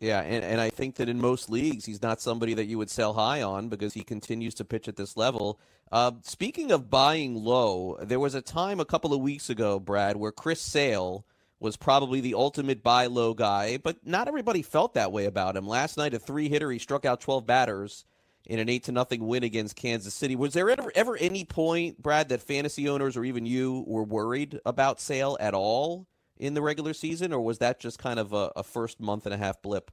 Yeah, 0.00 0.20
and, 0.20 0.44
and 0.44 0.60
I 0.60 0.70
think 0.70 0.96
that 0.96 1.08
in 1.08 1.20
most 1.20 1.50
leagues, 1.50 1.84
he's 1.84 2.02
not 2.02 2.20
somebody 2.20 2.54
that 2.54 2.64
you 2.64 2.78
would 2.78 2.90
sell 2.90 3.12
high 3.12 3.42
on 3.42 3.68
because 3.68 3.94
he 3.94 4.02
continues 4.02 4.54
to 4.54 4.64
pitch 4.64 4.88
at 4.88 4.96
this 4.96 5.16
level. 5.16 5.60
Uh, 5.92 6.12
speaking 6.22 6.72
of 6.72 6.90
buying 6.90 7.36
low, 7.36 7.96
there 8.02 8.18
was 8.18 8.34
a 8.34 8.42
time 8.42 8.80
a 8.80 8.84
couple 8.84 9.12
of 9.12 9.20
weeks 9.20 9.50
ago, 9.50 9.78
Brad, 9.78 10.16
where 10.16 10.32
Chris 10.32 10.60
Sale 10.60 11.24
was 11.60 11.76
probably 11.76 12.20
the 12.20 12.34
ultimate 12.34 12.82
buy 12.82 13.06
low 13.06 13.34
guy, 13.34 13.78
but 13.78 14.04
not 14.04 14.28
everybody 14.28 14.62
felt 14.62 14.94
that 14.94 15.12
way 15.12 15.26
about 15.26 15.56
him. 15.56 15.66
Last 15.66 15.96
night, 15.96 16.14
a 16.14 16.18
three 16.18 16.48
hitter, 16.48 16.70
he 16.70 16.78
struck 16.78 17.04
out 17.04 17.20
12 17.20 17.46
batters 17.46 18.04
in 18.46 18.58
an 18.58 18.68
eight 18.68 18.84
to 18.84 18.92
nothing 18.92 19.26
win 19.26 19.42
against 19.42 19.76
Kansas 19.76 20.14
City. 20.14 20.36
Was 20.36 20.52
there 20.52 20.70
ever 20.70 20.92
ever 20.94 21.16
any 21.16 21.44
point, 21.44 22.02
Brad, 22.02 22.28
that 22.28 22.42
fantasy 22.42 22.88
owners 22.88 23.16
or 23.16 23.24
even 23.24 23.46
you 23.46 23.84
were 23.86 24.04
worried 24.04 24.60
about 24.66 25.00
Sale 25.00 25.36
at 25.40 25.54
all 25.54 26.06
in 26.36 26.54
the 26.54 26.62
regular 26.62 26.92
season, 26.92 27.32
or 27.32 27.40
was 27.40 27.58
that 27.58 27.80
just 27.80 27.98
kind 27.98 28.18
of 28.18 28.32
a, 28.32 28.52
a 28.56 28.62
first 28.62 29.00
month 29.00 29.24
and 29.26 29.34
a 29.34 29.38
half 29.38 29.62
blip? 29.62 29.90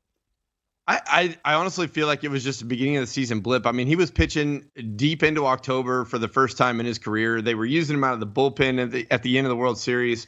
I, 0.88 1.00
I, 1.06 1.38
I 1.46 1.54
honestly 1.54 1.88
feel 1.88 2.08
like 2.08 2.24
it 2.24 2.32
was 2.32 2.44
just 2.44 2.60
the 2.60 2.66
beginning 2.66 2.98
of 2.98 3.04
the 3.04 3.08
season 3.08 3.42
blip. 3.42 3.68
I 3.68 3.72
mean, 3.72 3.88
he 3.88 3.96
was 3.96 4.10
pitching 4.10 4.70
deep 4.96 5.22
into 5.22 5.46
October 5.46 6.06
for 6.06 6.18
the 6.18 6.28
first 6.28 6.58
time 6.58 6.80
in 6.80 6.88
his 6.88 6.98
career. 6.98 7.42
They 7.42 7.54
were 7.54 7.66
using 7.66 7.96
him 7.96 8.04
out 8.04 8.16
of 8.16 8.20
the 8.20 8.28
bullpen 8.28 8.82
at 8.82 8.92
the 8.92 9.08
at 9.12 9.24
the 9.24 9.38
end 9.38 9.46
of 9.46 9.50
the 9.50 9.56
World 9.56 9.78
Series. 9.78 10.28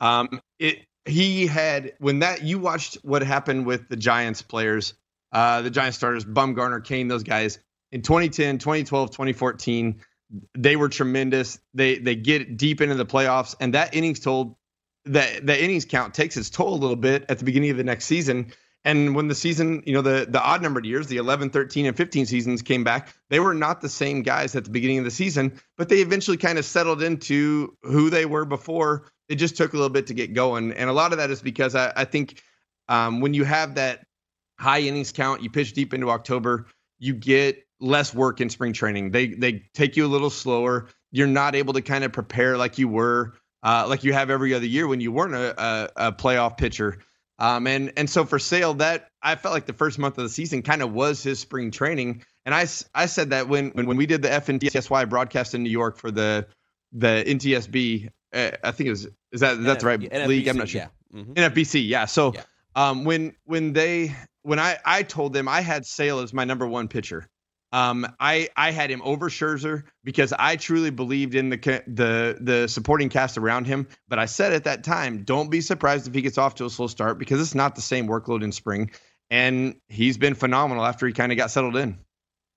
Um, 0.00 0.40
it 0.58 0.86
he 1.06 1.46
had 1.46 1.94
when 1.98 2.20
that 2.20 2.42
you 2.42 2.58
watched 2.58 2.98
what 3.02 3.22
happened 3.22 3.66
with 3.66 3.88
the 3.88 3.96
Giants 3.96 4.42
players 4.42 4.94
uh, 5.34 5.62
the 5.62 5.70
Giant 5.70 5.96
starters, 5.96 6.24
Bumgarner, 6.24 6.82
Cain, 6.82 7.08
those 7.08 7.24
guys 7.24 7.58
in 7.94 8.02
2010, 8.02 8.58
2012, 8.58 9.10
2014, 9.10 10.00
they 10.58 10.76
were 10.76 10.88
tremendous. 10.88 11.58
They 11.74 11.98
they 11.98 12.16
get 12.16 12.56
deep 12.56 12.80
into 12.80 12.96
the 12.96 13.06
playoffs, 13.06 13.54
and 13.60 13.74
that 13.74 13.94
innings 13.94 14.20
told 14.20 14.56
that 15.06 15.46
the 15.46 15.62
innings 15.62 15.84
count 15.84 16.12
takes 16.12 16.36
its 16.36 16.50
toll 16.50 16.74
a 16.74 16.76
little 16.76 16.96
bit 16.96 17.24
at 17.28 17.38
the 17.38 17.44
beginning 17.44 17.70
of 17.70 17.76
the 17.76 17.84
next 17.84 18.06
season. 18.06 18.52
And 18.86 19.14
when 19.14 19.28
the 19.28 19.34
season, 19.34 19.82
you 19.86 19.94
know, 19.94 20.02
the 20.02 20.26
the 20.28 20.42
odd 20.42 20.60
numbered 20.60 20.84
years, 20.84 21.06
the 21.06 21.18
11, 21.18 21.50
13, 21.50 21.86
and 21.86 21.96
15 21.96 22.26
seasons 22.26 22.62
came 22.62 22.82
back, 22.84 23.14
they 23.30 23.38
were 23.38 23.54
not 23.54 23.80
the 23.80 23.88
same 23.88 24.22
guys 24.22 24.56
at 24.56 24.64
the 24.64 24.70
beginning 24.70 24.98
of 24.98 25.04
the 25.04 25.10
season, 25.10 25.60
but 25.78 25.88
they 25.88 26.00
eventually 26.00 26.36
kind 26.36 26.58
of 26.58 26.64
settled 26.64 27.02
into 27.02 27.76
who 27.82 28.10
they 28.10 28.26
were 28.26 28.44
before. 28.44 29.06
It 29.28 29.36
just 29.36 29.56
took 29.56 29.72
a 29.72 29.76
little 29.76 29.88
bit 29.88 30.08
to 30.08 30.14
get 30.14 30.34
going, 30.34 30.72
and 30.72 30.90
a 30.90 30.92
lot 30.92 31.12
of 31.12 31.18
that 31.18 31.30
is 31.30 31.40
because 31.40 31.74
I, 31.76 31.92
I 31.94 32.04
think 32.04 32.42
um, 32.88 33.20
when 33.20 33.34
you 33.34 33.44
have 33.44 33.76
that 33.76 34.04
high 34.58 34.80
innings 34.80 35.12
count. 35.12 35.42
You 35.42 35.50
pitch 35.50 35.72
deep 35.72 35.94
into 35.94 36.10
October. 36.10 36.66
You 36.98 37.14
get 37.14 37.63
less 37.84 38.14
work 38.14 38.40
in 38.40 38.48
spring 38.48 38.72
training. 38.72 39.10
They 39.10 39.28
they 39.28 39.62
take 39.74 39.96
you 39.96 40.06
a 40.06 40.08
little 40.08 40.30
slower. 40.30 40.88
You're 41.12 41.26
not 41.26 41.54
able 41.54 41.74
to 41.74 41.82
kind 41.82 42.02
of 42.02 42.12
prepare 42.12 42.56
like 42.56 42.78
you 42.78 42.88
were, 42.88 43.34
uh, 43.62 43.86
like 43.88 44.02
you 44.02 44.12
have 44.12 44.30
every 44.30 44.54
other 44.54 44.66
year 44.66 44.88
when 44.88 45.00
you 45.00 45.12
weren't 45.12 45.34
a, 45.34 45.62
a, 45.62 46.08
a 46.08 46.12
playoff 46.12 46.56
pitcher. 46.56 46.98
Um, 47.38 47.66
and 47.66 47.92
and 47.96 48.08
so 48.08 48.24
for 48.24 48.38
Sale, 48.38 48.74
that 48.74 49.08
I 49.22 49.34
felt 49.36 49.54
like 49.54 49.66
the 49.66 49.72
first 49.72 49.98
month 49.98 50.18
of 50.18 50.24
the 50.24 50.30
season 50.30 50.62
kind 50.62 50.82
of 50.82 50.92
was 50.92 51.22
his 51.22 51.38
spring 51.38 51.70
training. 51.70 52.24
And 52.46 52.54
I, 52.54 52.66
I 52.94 53.06
said 53.06 53.30
that 53.30 53.48
when, 53.48 53.70
when 53.70 53.86
when 53.86 53.96
we 53.96 54.06
did 54.06 54.22
the 54.22 54.28
FNTSY 54.28 55.08
broadcast 55.08 55.54
in 55.54 55.62
New 55.62 55.70
York 55.70 55.98
for 55.98 56.10
the 56.10 56.46
the 56.92 57.24
NTSB, 57.26 58.08
uh, 58.32 58.50
I 58.62 58.70
think 58.70 58.88
it 58.88 58.90
was 58.90 59.08
is 59.32 59.40
that 59.40 59.62
that's 59.62 59.84
right 59.84 60.00
NF, 60.00 60.26
league. 60.26 60.48
I'm 60.48 60.56
not 60.56 60.68
sure. 60.68 60.82
Yeah. 60.82 61.20
Mm-hmm. 61.20 61.32
NFBC, 61.32 61.88
yeah. 61.88 62.06
So 62.06 62.34
yeah. 62.34 62.42
Um, 62.76 63.04
when 63.04 63.34
when 63.44 63.72
they 63.72 64.14
when 64.42 64.58
I 64.58 64.78
I 64.84 65.02
told 65.02 65.32
them 65.32 65.48
I 65.48 65.60
had 65.60 65.86
Sale 65.86 66.20
as 66.20 66.32
my 66.32 66.44
number 66.44 66.66
one 66.66 66.88
pitcher. 66.88 67.28
Um, 67.74 68.06
I 68.20 68.50
I 68.56 68.70
had 68.70 68.88
him 68.88 69.02
over 69.04 69.28
Scherzer 69.28 69.82
because 70.04 70.32
I 70.32 70.54
truly 70.54 70.90
believed 70.90 71.34
in 71.34 71.50
the 71.50 71.56
the 71.88 72.38
the 72.40 72.68
supporting 72.68 73.08
cast 73.08 73.36
around 73.36 73.66
him. 73.66 73.88
But 74.06 74.20
I 74.20 74.26
said 74.26 74.52
at 74.52 74.62
that 74.62 74.84
time, 74.84 75.24
don't 75.24 75.50
be 75.50 75.60
surprised 75.60 76.06
if 76.06 76.14
he 76.14 76.22
gets 76.22 76.38
off 76.38 76.54
to 76.56 76.66
a 76.66 76.70
slow 76.70 76.86
start 76.86 77.18
because 77.18 77.40
it's 77.40 77.54
not 77.56 77.74
the 77.74 77.80
same 77.80 78.06
workload 78.06 78.44
in 78.44 78.52
spring. 78.52 78.92
And 79.28 79.74
he's 79.88 80.16
been 80.16 80.36
phenomenal 80.36 80.86
after 80.86 81.04
he 81.04 81.12
kind 81.12 81.32
of 81.32 81.38
got 81.38 81.50
settled 81.50 81.74
in. 81.74 81.98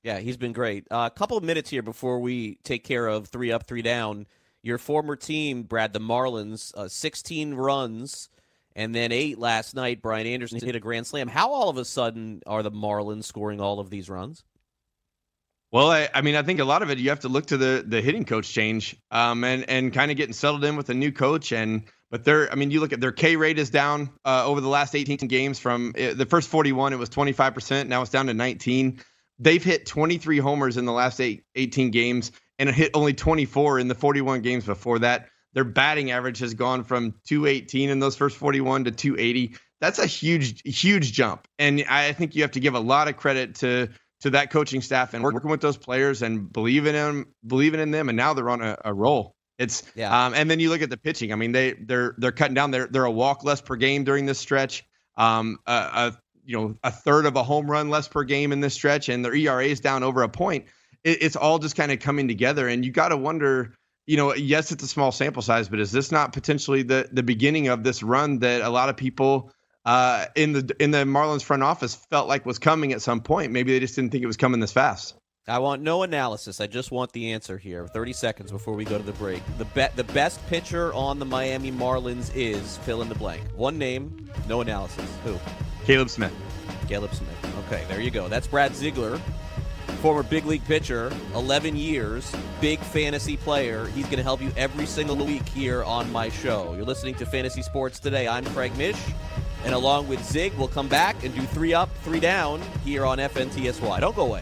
Yeah, 0.03 0.19
he's 0.19 0.37
been 0.37 0.53
great. 0.53 0.85
A 0.91 0.95
uh, 0.95 1.09
couple 1.09 1.35
of 1.35 1.43
minutes 1.43 1.71
here 1.71 1.81
before 1.81 2.19
we 2.19 2.59
take 2.63 2.83
care 2.83 3.07
of 3.07 3.27
three 3.27 3.51
up, 3.51 3.65
three 3.65 3.81
down. 3.81 4.27
Your 4.61 4.77
former 4.77 5.15
team, 5.15 5.63
Brad, 5.63 5.93
the 5.93 5.99
Marlins, 5.99 6.75
uh, 6.75 6.87
16 6.87 7.55
runs 7.55 8.29
and 8.75 8.93
then 8.93 9.11
eight 9.11 9.39
last 9.39 9.73
night. 9.73 10.03
Brian 10.03 10.27
Anderson 10.27 10.59
hit 10.63 10.75
a 10.75 10.79
grand 10.79 11.07
slam. 11.07 11.27
How 11.27 11.51
all 11.51 11.69
of 11.69 11.77
a 11.77 11.85
sudden 11.85 12.43
are 12.45 12.61
the 12.61 12.71
Marlins 12.71 13.23
scoring 13.23 13.59
all 13.59 13.79
of 13.79 13.89
these 13.89 14.09
runs? 14.11 14.43
Well, 15.71 15.91
I, 15.91 16.07
I, 16.13 16.21
mean, 16.21 16.35
I 16.35 16.43
think 16.43 16.59
a 16.59 16.65
lot 16.65 16.81
of 16.81 16.89
it 16.89 16.97
you 16.97 17.09
have 17.09 17.21
to 17.21 17.29
look 17.29 17.47
to 17.47 17.57
the 17.57 17.83
the 17.85 18.01
hitting 18.01 18.23
coach 18.23 18.49
change, 18.49 18.95
um, 19.11 19.43
and 19.43 19.69
and 19.69 19.93
kind 19.93 20.11
of 20.11 20.17
getting 20.17 20.33
settled 20.33 20.63
in 20.63 20.77
with 20.77 20.89
a 20.89 20.93
new 20.93 21.11
coach. 21.11 21.51
And 21.51 21.83
but 22.09 22.23
they're, 22.23 22.49
I 22.49 22.55
mean, 22.55 22.71
you 22.71 22.79
look 22.79 22.93
at 22.93 23.01
their 23.01 23.11
K 23.11 23.35
rate 23.35 23.59
is 23.59 23.69
down 23.69 24.09
uh, 24.23 24.45
over 24.45 24.61
the 24.61 24.69
last 24.69 24.95
18 24.95 25.17
games. 25.27 25.59
From 25.59 25.93
uh, 25.99 26.13
the 26.13 26.25
first 26.25 26.49
41, 26.49 26.93
it 26.93 26.95
was 26.99 27.09
25 27.09 27.53
percent. 27.53 27.89
Now 27.89 28.01
it's 28.01 28.11
down 28.11 28.27
to 28.27 28.33
19. 28.33 29.01
They've 29.39 29.63
hit 29.63 29.85
23 29.85 30.39
homers 30.39 30.77
in 30.77 30.85
the 30.85 30.93
last 30.93 31.19
eight, 31.19 31.43
18 31.55 31.91
games, 31.91 32.31
and 32.57 32.69
it 32.69 32.75
hit 32.75 32.91
only 32.93 33.13
24 33.13 33.79
in 33.79 33.87
the 33.87 33.95
41 33.95 34.41
games 34.41 34.65
before 34.65 34.99
that. 34.99 35.27
Their 35.53 35.63
batting 35.63 36.11
average 36.11 36.39
has 36.39 36.53
gone 36.53 36.83
from 36.83 37.13
218 37.25 37.89
in 37.89 37.99
those 37.99 38.15
first 38.15 38.37
41 38.37 38.85
to 38.85 38.91
280. 38.91 39.55
That's 39.79 39.99
a 39.99 40.05
huge, 40.05 40.61
huge 40.63 41.11
jump, 41.11 41.47
and 41.59 41.83
I 41.87 42.13
think 42.13 42.35
you 42.35 42.41
have 42.43 42.51
to 42.51 42.59
give 42.59 42.73
a 42.73 42.79
lot 42.79 43.09
of 43.09 43.17
credit 43.17 43.55
to 43.55 43.89
to 44.21 44.31
that 44.31 44.49
coaching 44.49 44.81
staff 44.81 45.13
and 45.13 45.23
working 45.23 45.49
with 45.49 45.61
those 45.61 45.77
players 45.77 46.21
and 46.21 46.51
believing 46.51 46.95
in 46.95 47.01
them, 47.05 47.25
believing 47.45 47.79
in 47.79 47.91
them, 47.91 48.09
and 48.09 48.17
now 48.17 48.33
they're 48.33 48.49
on 48.49 48.61
a, 48.61 48.77
a 48.85 48.93
roll. 48.93 49.35
It's 49.57 49.83
yeah. 49.95 50.25
Um, 50.25 50.33
and 50.33 50.49
then 50.49 50.59
you 50.59 50.69
look 50.69 50.81
at 50.81 50.89
the 50.89 50.97
pitching. 50.97 51.33
I 51.33 51.35
mean, 51.35 51.51
they 51.51 51.73
they're 51.73 52.15
they're 52.17 52.31
cutting 52.31 52.53
down. 52.53 52.71
They're 52.71 52.87
they're 52.87 53.05
a 53.05 53.11
walk 53.11 53.43
less 53.43 53.61
per 53.61 53.75
game 53.75 54.03
during 54.03 54.25
this 54.25 54.39
stretch. 54.39 54.85
Um, 55.15 55.57
a, 55.65 55.71
a 55.71 56.17
you 56.45 56.57
know 56.57 56.77
a 56.83 56.91
third 56.91 57.25
of 57.25 57.35
a 57.35 57.43
home 57.43 57.69
run 57.69 57.89
less 57.89 58.07
per 58.07 58.23
game 58.23 58.51
in 58.51 58.59
this 58.59 58.73
stretch, 58.73 59.09
and 59.09 59.25
their 59.25 59.33
ERA 59.33 59.65
is 59.65 59.79
down 59.79 60.03
over 60.03 60.23
a 60.23 60.29
point. 60.29 60.65
It, 61.03 61.23
it's 61.23 61.35
all 61.35 61.59
just 61.59 61.75
kind 61.75 61.91
of 61.91 61.99
coming 61.99 62.27
together, 62.27 62.67
and 62.67 62.85
you 62.85 62.91
got 62.91 63.09
to 63.09 63.17
wonder. 63.17 63.73
You 64.05 64.15
know, 64.15 64.33
yes, 64.33 64.71
it's 64.71 64.83
a 64.83 64.87
small 64.87 65.11
sample 65.11 65.41
size, 65.41 65.67
but 65.67 65.81
is 65.81 65.91
this 65.91 66.11
not 66.11 66.31
potentially 66.31 66.83
the 66.83 67.09
the 67.11 67.23
beginning 67.23 67.67
of 67.67 67.83
this 67.83 68.01
run 68.01 68.39
that 68.39 68.61
a 68.61 68.69
lot 68.69 68.89
of 68.89 68.95
people 68.95 69.51
uh, 69.87 70.25
in 70.35 70.51
the 70.51 70.75
in 70.79 70.91
the 70.91 70.99
Marlins 71.05 71.43
front 71.43 71.63
office 71.63 71.95
felt 71.95 72.27
like 72.27 72.45
was 72.45 72.59
coming 72.59 72.91
at 72.91 73.01
some 73.01 73.21
point. 73.21 73.53
Maybe 73.53 73.71
they 73.71 73.79
just 73.79 73.95
didn't 73.95 74.11
think 74.11 74.21
it 74.21 74.27
was 74.27 74.37
coming 74.37 74.59
this 74.59 74.73
fast. 74.73 75.15
I 75.47 75.59
want 75.59 75.81
no 75.81 76.03
analysis. 76.03 76.59
I 76.59 76.67
just 76.67 76.91
want 76.91 77.13
the 77.13 77.31
answer 77.31 77.57
here. 77.57 77.87
30 77.87 78.11
seconds 78.11 78.51
before 78.51 78.73
we 78.73 78.83
go 78.83 78.97
to 78.97 79.03
the 79.03 79.13
break. 79.13 79.41
The 79.57 79.63
be- 79.63 79.87
the 79.95 80.03
best 80.03 80.45
pitcher 80.47 80.93
on 80.93 81.19
the 81.19 81.25
Miami 81.25 81.71
Marlins 81.71 82.29
is 82.35 82.75
fill 82.79 83.01
in 83.01 83.07
the 83.07 83.15
blank. 83.15 83.43
One 83.55 83.77
name, 83.77 84.29
no 84.45 84.59
analysis. 84.59 85.09
Who? 85.23 85.39
Caleb 85.85 86.09
Smith. 86.09 86.33
Caleb 86.89 87.13
Smith. 87.13 87.55
Okay, 87.67 87.85
there 87.87 88.01
you 88.01 88.11
go. 88.11 88.27
That's 88.27 88.45
Brad 88.45 88.75
Ziegler, 88.75 89.17
former 90.01 90.21
big 90.21 90.45
league 90.45 90.65
pitcher, 90.65 91.13
11 91.33 91.77
years, 91.77 92.35
big 92.59 92.79
fantasy 92.79 93.37
player. 93.37 93.85
He's 93.87 94.05
going 94.05 94.17
to 94.17 94.23
help 94.23 94.41
you 94.41 94.51
every 94.57 94.85
single 94.85 95.15
week 95.15 95.47
here 95.47 95.81
on 95.85 96.11
my 96.11 96.27
show. 96.27 96.73
You're 96.75 96.85
listening 96.85 97.15
to 97.15 97.25
Fantasy 97.25 97.61
Sports 97.61 98.01
Today. 98.01 98.27
I'm 98.27 98.43
Craig 98.47 98.75
Mish. 98.77 99.01
And 99.65 99.73
along 99.73 100.07
with 100.07 100.23
Zig, 100.23 100.53
we'll 100.57 100.67
come 100.67 100.87
back 100.87 101.23
and 101.23 101.33
do 101.35 101.41
three 101.41 101.73
up, 101.73 101.89
three 102.03 102.19
down 102.19 102.61
here 102.83 103.05
on 103.05 103.17
FNTSY. 103.17 103.99
Don't 103.99 104.15
go 104.15 104.25
away. 104.25 104.41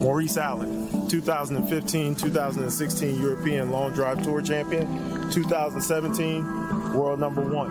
Maurice 0.00 0.38
Allen, 0.38 1.08
2015 1.08 2.14
2016 2.14 3.20
European 3.20 3.70
Long 3.70 3.92
Drive 3.92 4.22
Tour 4.22 4.40
Champion, 4.40 4.86
2017 5.30 6.94
World 6.94 7.20
Number 7.20 7.42
One. 7.42 7.70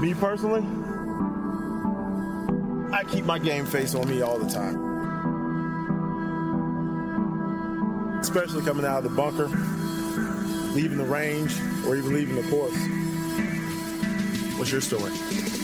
Me 0.00 0.14
personally, 0.14 0.62
I 2.96 3.02
keep 3.04 3.24
my 3.24 3.40
game 3.40 3.66
face 3.66 3.94
on 3.96 4.08
me 4.08 4.22
all 4.22 4.38
the 4.38 4.48
time. 4.48 4.86
Especially 8.20 8.62
coming 8.64 8.84
out 8.84 8.98
of 8.98 9.04
the 9.04 9.10
bunker 9.10 9.48
leaving 10.74 10.98
the 10.98 11.04
range, 11.04 11.54
or 11.86 11.96
even 11.96 12.14
leaving 12.14 12.36
the 12.36 12.48
course. 12.50 12.76
What's 14.58 14.72
your 14.72 14.80
story? 14.80 15.12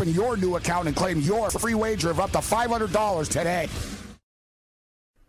Open 0.00 0.14
your 0.14 0.38
new 0.38 0.56
account 0.56 0.88
and 0.88 0.96
claim 0.96 1.20
your 1.20 1.50
free 1.50 1.74
wager 1.74 2.08
of 2.10 2.20
up 2.20 2.30
to 2.30 2.38
$500 2.38 3.28
today. 3.28 3.68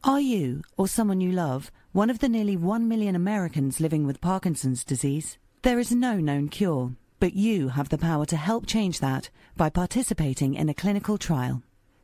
Are 0.06 0.22
you, 0.22 0.62
or 0.78 0.88
someone 0.88 1.20
you 1.20 1.34
love, 1.34 1.70
one 1.92 2.10
of 2.10 2.20
the 2.20 2.30
nearly 2.30 2.56
1 2.56 2.88
million 2.88 3.14
Americans 3.14 3.82
living 3.82 4.08
with 4.08 4.22
Parkinson's 4.22 4.86
disease? 4.86 5.38
There 5.64 5.78
is 5.78 5.92
no 5.92 6.22
known 6.22 6.48
cure, 6.48 6.94
but 7.20 7.34
you 7.34 7.68
have 7.68 7.90
the 7.90 7.98
power 7.98 8.26
to 8.28 8.38
help 8.38 8.66
change 8.66 9.02
that 9.02 9.30
by 9.58 9.70
participating 9.70 10.54
in 10.54 10.70
a 10.70 10.74
clinical 10.74 11.18
trial. 11.18 11.64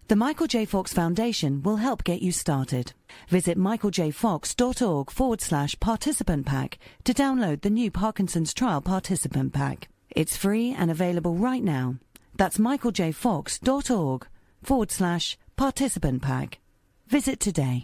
The 0.10 0.18
Michael 0.18 0.48
J. 0.48 0.66
Fox 0.66 0.92
Foundation 0.92 1.64
will 1.64 1.78
help 1.78 2.04
get 2.04 2.22
you 2.22 2.34
started. 2.34 2.92
Visit 3.30 3.58
michaeljfox.org 3.58 5.10
forward 5.10 5.40
slash 5.40 5.80
participant 5.80 6.46
pack 6.46 6.80
to 7.06 7.14
download 7.14 7.62
the 7.62 7.70
new 7.70 7.90
Parkinson's 7.90 8.54
Trial 8.54 8.82
Participant 8.82 9.54
Pack. 9.54 9.88
It's 10.10 10.36
free 10.36 10.72
and 10.72 10.90
available 10.90 11.36
right 11.36 11.64
now 11.64 11.96
that's 12.38 12.58
michaeljfox.org 12.58 14.28
forward 14.64 14.92
slash 14.92 15.38
participant 15.56 16.22
pack. 16.22 16.60
Visit 17.08 17.40
today. 17.40 17.84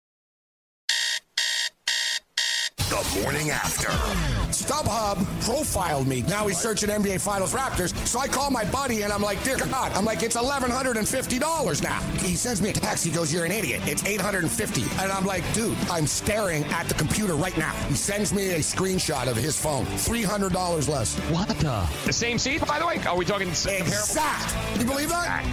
The 2.91 2.97
The 2.97 3.21
morning 3.21 3.51
after. 3.51 3.87
StubHub 4.51 5.23
profiled 5.45 6.07
me. 6.07 6.23
Now 6.23 6.47
he's 6.47 6.57
searching 6.57 6.89
NBA 6.89 7.21
Finals 7.21 7.53
Raptors. 7.53 7.95
So 8.05 8.19
I 8.19 8.27
call 8.27 8.51
my 8.51 8.65
buddy 8.65 9.03
and 9.03 9.13
I'm 9.13 9.21
like, 9.21 9.41
dear 9.45 9.55
God, 9.55 9.93
I'm 9.93 10.03
like, 10.03 10.23
it's 10.23 10.35
$1,150 10.35 11.83
now. 11.83 12.01
He 12.19 12.35
sends 12.35 12.61
me 12.61 12.71
a 12.71 12.73
text. 12.73 13.05
He 13.05 13.11
goes, 13.11 13.33
you're 13.33 13.45
an 13.45 13.51
idiot. 13.53 13.81
It's 13.85 14.03
850 14.05 14.83
And 15.01 15.09
I'm 15.09 15.25
like, 15.25 15.41
dude, 15.53 15.77
I'm 15.89 16.05
staring 16.05 16.65
at 16.65 16.85
the 16.89 16.93
computer 16.95 17.35
right 17.35 17.57
now. 17.57 17.71
He 17.87 17.95
sends 17.95 18.33
me 18.33 18.55
a 18.55 18.59
screenshot 18.59 19.27
of 19.27 19.37
his 19.37 19.57
phone. 19.57 19.85
$300 19.85 20.89
less. 20.89 21.17
What 21.31 21.47
the? 21.47 21.87
The 22.05 22.13
same 22.13 22.37
seat, 22.37 22.67
by 22.67 22.77
the 22.77 22.85
way? 22.85 22.99
Are 23.05 23.15
we 23.15 23.23
talking 23.23 23.53
same 23.53 23.83
Exact. 23.83 24.53
You 24.77 24.85
believe 24.85 25.09
that? 25.09 25.45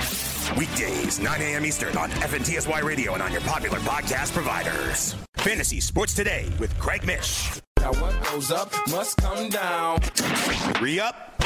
Weekdays, 0.59 1.21
9 1.21 1.41
a.m. 1.41 1.65
Eastern 1.65 1.97
on 1.97 2.11
FNTSY 2.11 2.83
Radio 2.83 3.15
and 3.15 3.23
on 3.23 3.31
your 3.31 3.43
popular 3.43 3.79
podcast 3.79 4.33
providers. 4.33 5.15
Fantasy 5.49 5.81
Sports 5.81 6.13
Today 6.13 6.47
with 6.59 6.79
Craig 6.79 7.07
Mish. 7.07 7.49
Now 7.81 7.95
what 7.95 8.23
goes 8.25 8.51
up 8.51 8.71
must 8.91 9.17
come 9.17 9.49
down. 9.49 9.99
Three 9.99 11.01
up, 11.01 11.43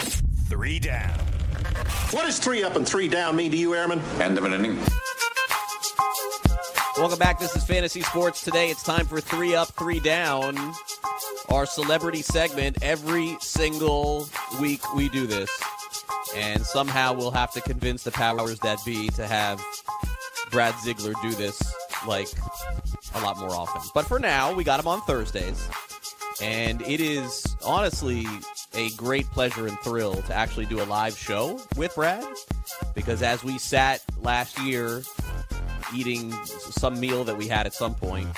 three 0.49 0.81
down. 0.81 1.17
What 2.11 2.27
does 2.27 2.41
three 2.41 2.65
up 2.65 2.75
and 2.75 2.85
three 2.85 3.07
down 3.07 3.37
mean 3.37 3.53
to 3.53 3.57
you, 3.57 3.77
Airman? 3.77 4.01
End 4.21 4.39
of 4.39 4.45
an 4.45 4.55
inning. 4.55 4.77
Welcome 6.97 7.21
back. 7.21 7.39
This 7.39 7.55
is 7.55 7.63
Fantasy 7.63 8.01
Sports 8.01 8.43
Today. 8.43 8.71
It's 8.71 8.83
time 8.83 9.07
for 9.07 9.21
Three 9.21 9.55
Up, 9.55 9.69
Three 9.69 10.01
Down, 10.01 10.59
our 11.49 11.65
celebrity 11.65 12.23
segment. 12.23 12.83
Every 12.83 13.37
single 13.41 14.29
week 14.61 14.97
we 14.97 15.11
do 15.11 15.29
this. 15.29 15.49
And 16.35 16.67
somehow 16.67 17.13
we'll 17.13 17.31
have 17.31 17.53
to 17.53 17.61
convince 17.61 18.03
the 18.03 18.11
powers 18.11 18.59
that 18.65 18.81
be 18.85 19.11
to 19.11 19.29
have 19.29 19.65
Brad 20.51 20.75
Ziegler 20.81 21.13
do 21.23 21.31
this 21.31 21.73
like 22.05 22.27
a 23.15 23.21
lot 23.21 23.39
more 23.39 23.51
often. 23.51 23.83
But 23.95 24.07
for 24.07 24.19
now, 24.19 24.55
we 24.55 24.65
got 24.65 24.79
them 24.79 24.89
on 24.89 25.01
Thursdays. 25.03 25.69
And 26.41 26.83
it 26.83 27.01
is 27.01 27.57
honestly 27.65 28.27
a 28.75 28.91
great 28.91 29.27
pleasure 29.27 29.67
and 29.67 29.79
thrill 29.81 30.15
to 30.15 30.35
actually 30.35 30.67
do 30.67 30.83
a 30.83 30.85
live 30.85 31.17
show 31.17 31.61
with 31.77 31.95
Brad. 31.95 32.25
Because 32.95 33.23
as 33.23 33.45
we 33.45 33.59
sat 33.59 34.03
last 34.23 34.59
year 34.61 35.03
eating 35.95 36.33
some 36.45 36.99
meal 36.99 37.25
that 37.25 37.37
we 37.37 37.47
had 37.47 37.67
at 37.67 37.75
some 37.75 37.95
point 37.95 38.29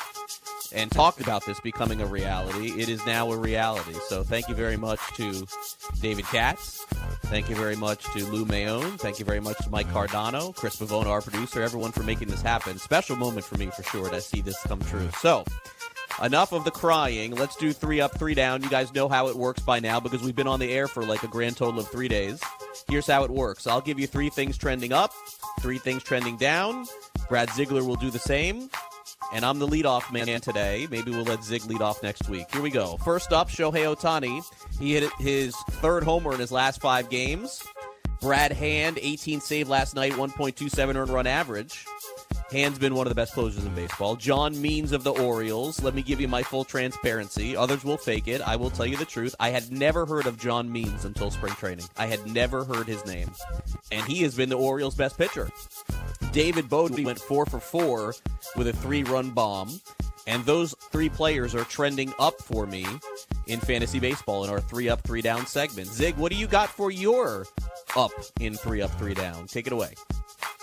and 0.75 0.91
talked 0.91 1.21
about 1.21 1.47
this 1.47 1.61
becoming 1.61 2.01
a 2.01 2.07
reality, 2.07 2.81
it 2.81 2.89
is 2.89 3.05
now 3.07 3.31
a 3.33 3.37
reality. 3.37 3.95
So 4.09 4.23
thank 4.23 4.49
you 4.49 4.55
very 4.55 4.77
much 4.77 5.01
to 5.17 5.47
David 6.01 6.25
Katz. 6.27 6.85
Thank 7.27 7.49
you 7.49 7.57
very 7.57 7.77
much 7.77 8.05
to 8.13 8.25
Lou 8.27 8.45
Mayone. 8.45 8.99
Thank 8.99 9.19
you 9.19 9.25
very 9.25 9.41
much 9.41 9.59
to 9.59 9.71
Mike 9.71 9.89
Cardano, 9.89 10.55
Chris 10.55 10.77
Pavone, 10.77 11.07
our 11.07 11.21
producer, 11.21 11.63
everyone 11.63 11.93
for 11.93 12.03
making 12.03 12.29
this 12.29 12.43
happen. 12.43 12.79
Special 12.79 13.17
moment 13.17 13.45
for 13.45 13.57
me 13.57 13.67
for 13.67 13.83
sure 13.85 14.09
to 14.11 14.21
see 14.21 14.41
this 14.41 14.61
come 14.63 14.81
true. 14.81 15.09
So, 15.21 15.45
enough 16.23 16.53
of 16.53 16.65
the 16.65 16.71
crying. 16.71 17.35
Let's 17.35 17.57
do 17.57 17.73
three 17.73 18.01
up, 18.01 18.19
three 18.19 18.35
down. 18.35 18.63
You 18.63 18.69
guys 18.69 18.93
know 18.95 19.09
how 19.09 19.29
it 19.29 19.37
works 19.37 19.63
by 19.63 19.81
now 19.81 20.01
because 20.01 20.23
we've 20.23 20.37
been 20.37 20.47
on 20.47 20.61
the 20.61 20.73
air 20.73 20.89
for 20.89 21.05
like 21.05 21.23
a 21.23 21.29
grand 21.29 21.57
total 21.57 21.81
of 21.81 21.89
three 21.89 22.09
days. 22.09 22.41
Here's 22.89 23.07
how 23.07 23.25
it 23.25 23.31
works 23.31 23.67
I'll 23.67 23.81
give 23.81 23.99
you 23.99 24.07
three 24.07 24.31
things 24.31 24.59
trending 24.59 24.93
up, 24.93 25.13
three 25.61 25.79
things 25.79 26.03
trending 26.03 26.37
down. 26.37 26.87
Brad 27.29 27.51
Ziegler 27.51 27.85
will 27.85 27.97
do 27.97 28.11
the 28.11 28.19
same. 28.19 28.69
And 29.33 29.45
I'm 29.45 29.59
the 29.59 29.67
leadoff 29.67 30.13
man 30.13 30.41
today. 30.41 30.87
Maybe 30.91 31.11
we'll 31.11 31.25
let 31.25 31.43
Zig 31.43 31.65
lead 31.67 31.83
off 31.83 32.03
next 32.03 32.29
week. 32.29 32.53
Here 32.53 32.63
we 32.63 32.71
go. 32.71 32.97
First 32.99 33.33
up, 33.33 33.49
Shohei 33.49 33.95
Ohtani. 33.95 34.45
He 34.79 34.95
hit 34.95 35.11
his 35.19 35.55
third 35.57 36.05
homer 36.05 36.33
in 36.33 36.41
his 36.41 36.53
last 36.53 36.81
five 36.81 37.11
games. 37.11 37.63
Brad 38.21 38.53
Hand, 38.53 38.99
18 39.03 39.41
save 39.41 39.69
last 39.69 39.95
night, 39.95 40.13
1.27 40.13 40.95
earned 40.97 41.11
run 41.11 41.27
average. 41.27 41.85
Hand's 42.51 42.79
been 42.79 42.95
one 42.95 43.07
of 43.07 43.11
the 43.11 43.15
best 43.17 43.33
closers 43.33 43.65
in 43.65 43.75
baseball. 43.75 44.17
John 44.17 44.61
Means 44.61 44.93
of 44.93 45.03
the 45.03 45.11
Orioles. 45.13 45.83
Let 45.83 45.95
me 45.95 46.03
give 46.03 46.21
you 46.21 46.29
my 46.29 46.43
full 46.43 46.65
transparency. 46.65 47.57
Others 47.57 47.85
will 47.85 47.97
fake 47.97 48.29
it. 48.29 48.41
I 48.41 48.57
will 48.57 48.71
tell 48.71 48.87
you 48.87 48.97
the 48.97 49.05
truth. 49.05 49.35
I 49.41 49.51
had 49.51 49.73
never 49.73 50.07
heard 50.07 50.27
of 50.27 50.39
John 50.39 50.71
Means 50.71 51.05
until 51.05 51.31
spring 51.31 51.55
training. 51.55 51.87
I 51.97 52.07
had 52.07 52.25
never 52.27 52.65
heard 52.65 52.87
his 52.87 53.05
name. 53.07 53.31
And 53.91 54.07
he 54.07 54.23
has 54.23 54.35
been 54.37 54.51
the 54.51 54.57
Orioles' 54.57 54.95
best 54.95 55.19
pitcher. 55.19 55.51
David 56.35 56.69
Bowden 56.69 57.05
went 57.05 57.21
four 57.21 57.47
for 57.47 57.61
four 57.61 58.13
with 58.57 58.67
a 58.67 58.73
three 58.73 59.05
run 59.05 59.31
bomb. 59.31 59.81
And 60.27 60.45
those 60.45 60.75
three 60.91 61.09
players 61.09 61.55
are 61.55 61.65
trending 61.65 62.13
up 62.19 62.41
for 62.43 62.67
me 62.67 62.87
in 63.47 63.61
fantasy 63.61 64.01
baseball 64.01 64.43
in 64.43 64.51
our 64.51 64.61
three 64.61 64.89
up, 64.89 65.03
three 65.03 65.23
down 65.23 65.47
segment. 65.47 65.87
Zig, 65.87 66.17
what 66.17 66.33
do 66.33 66.39
you 66.39 66.49
got 66.49 66.71
for 66.71 66.91
your 66.91 67.47
up 67.95 68.11
in 68.41 68.55
three 68.55 68.83
up, 68.83 68.91
three 68.99 69.15
down? 69.15 69.47
Take 69.47 69.69
it 69.69 69.73
away. 69.73 69.95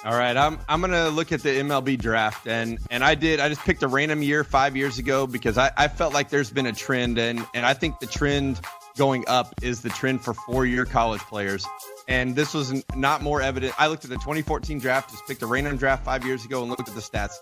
All 0.03 0.17
right, 0.17 0.35
I'm 0.35 0.59
I'm 0.67 0.81
gonna 0.81 1.09
look 1.09 1.31
at 1.31 1.41
the 1.41 1.49
MLB 1.49 1.97
draft 1.99 2.47
and 2.47 2.79
and 2.89 3.03
I 3.03 3.15
did 3.15 3.39
I 3.39 3.47
just 3.47 3.61
picked 3.61 3.83
a 3.83 3.87
random 3.87 4.23
year 4.23 4.43
five 4.43 4.75
years 4.75 4.97
ago 4.97 5.25
because 5.25 5.57
I, 5.57 5.71
I 5.77 5.87
felt 5.87 6.13
like 6.13 6.29
there's 6.29 6.51
been 6.51 6.65
a 6.65 6.73
trend 6.73 7.17
and 7.17 7.45
and 7.53 7.65
I 7.65 7.75
think 7.75 7.99
the 7.99 8.07
trend 8.07 8.59
going 9.01 9.27
up 9.27 9.55
is 9.63 9.81
the 9.81 9.89
trend 9.89 10.21
for 10.21 10.35
four 10.35 10.63
year 10.63 10.85
college 10.85 11.21
players. 11.21 11.65
And 12.07 12.35
this 12.35 12.53
was 12.53 12.85
not 12.95 13.23
more 13.23 13.41
evident. 13.41 13.73
I 13.79 13.87
looked 13.87 14.03
at 14.03 14.11
the 14.11 14.17
2014 14.17 14.77
draft, 14.77 15.09
just 15.09 15.25
picked 15.25 15.41
a 15.41 15.47
random 15.47 15.75
draft 15.75 16.05
five 16.05 16.23
years 16.23 16.45
ago 16.45 16.61
and 16.61 16.69
looked 16.69 16.87
at 16.87 16.93
the 16.93 17.01
stats. 17.01 17.33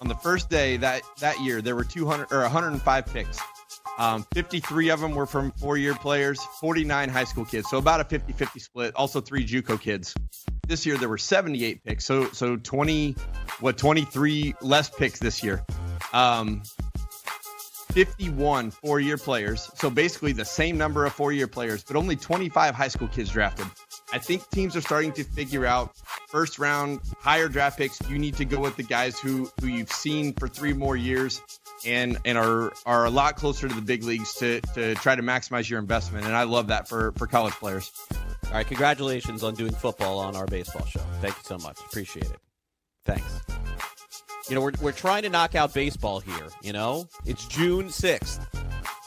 On 0.00 0.08
the 0.08 0.14
first 0.14 0.48
day 0.48 0.78
that 0.78 1.02
that 1.20 1.38
year, 1.42 1.60
there 1.60 1.76
were 1.76 1.84
200 1.84 2.32
or 2.32 2.40
105 2.40 3.06
picks. 3.12 3.38
Um, 3.98 4.24
53 4.32 4.88
of 4.88 5.00
them 5.00 5.14
were 5.14 5.26
from 5.26 5.50
four 5.52 5.76
year 5.76 5.94
players, 5.94 6.42
49 6.60 7.10
high 7.10 7.24
school 7.24 7.44
kids. 7.44 7.68
So 7.68 7.76
about 7.76 8.00
a 8.00 8.04
50 8.04 8.32
50 8.32 8.58
split. 8.58 8.96
Also, 8.96 9.20
three 9.20 9.46
Juco 9.46 9.78
kids. 9.78 10.14
This 10.66 10.86
year, 10.86 10.96
there 10.96 11.10
were 11.10 11.18
78 11.18 11.84
picks. 11.84 12.06
So, 12.06 12.30
so 12.30 12.56
20, 12.56 13.16
what, 13.60 13.76
23 13.76 14.54
less 14.62 14.88
picks 14.88 15.18
this 15.18 15.44
year. 15.44 15.62
Um, 16.14 16.62
51 17.92 18.70
four 18.70 19.00
year 19.00 19.16
players. 19.16 19.70
So 19.76 19.90
basically 19.90 20.32
the 20.32 20.44
same 20.44 20.76
number 20.78 21.04
of 21.04 21.12
four 21.12 21.32
year 21.32 21.46
players, 21.46 21.84
but 21.84 21.96
only 21.96 22.16
25 22.16 22.74
high 22.74 22.88
school 22.88 23.08
kids 23.08 23.30
drafted. 23.30 23.66
I 24.12 24.18
think 24.18 24.48
teams 24.50 24.76
are 24.76 24.80
starting 24.80 25.12
to 25.12 25.24
figure 25.24 25.64
out 25.64 25.96
first 26.28 26.58
round 26.58 27.00
higher 27.18 27.48
draft 27.48 27.78
picks. 27.78 27.98
You 28.08 28.18
need 28.18 28.36
to 28.36 28.44
go 28.44 28.60
with 28.60 28.76
the 28.76 28.82
guys 28.82 29.18
who 29.18 29.50
who 29.60 29.68
you've 29.68 29.92
seen 29.92 30.32
for 30.34 30.48
three 30.48 30.72
more 30.72 30.96
years 30.96 31.40
and 31.86 32.18
and 32.24 32.38
are 32.38 32.72
are 32.86 33.04
a 33.04 33.10
lot 33.10 33.36
closer 33.36 33.68
to 33.68 33.74
the 33.74 33.82
big 33.82 34.04
leagues 34.04 34.34
to 34.34 34.60
to 34.74 34.94
try 34.96 35.14
to 35.14 35.22
maximize 35.22 35.68
your 35.68 35.78
investment. 35.78 36.26
And 36.26 36.36
I 36.36 36.44
love 36.44 36.68
that 36.68 36.88
for 36.88 37.12
for 37.12 37.26
college 37.26 37.54
players. 37.54 37.90
All 38.46 38.52
right, 38.52 38.66
congratulations 38.66 39.42
on 39.42 39.54
doing 39.54 39.72
football 39.72 40.18
on 40.18 40.36
our 40.36 40.46
baseball 40.46 40.84
show. 40.86 41.00
Thank 41.20 41.36
you 41.36 41.44
so 41.44 41.58
much. 41.58 41.78
Appreciate 41.80 42.26
it. 42.26 42.38
Thanks. 43.04 43.40
You 44.48 44.56
know, 44.56 44.60
we're, 44.60 44.72
we're 44.80 44.92
trying 44.92 45.22
to 45.22 45.28
knock 45.30 45.54
out 45.54 45.72
baseball 45.72 46.20
here, 46.20 46.48
you 46.62 46.72
know? 46.72 47.08
It's 47.24 47.46
June 47.46 47.86
6th. 47.88 48.40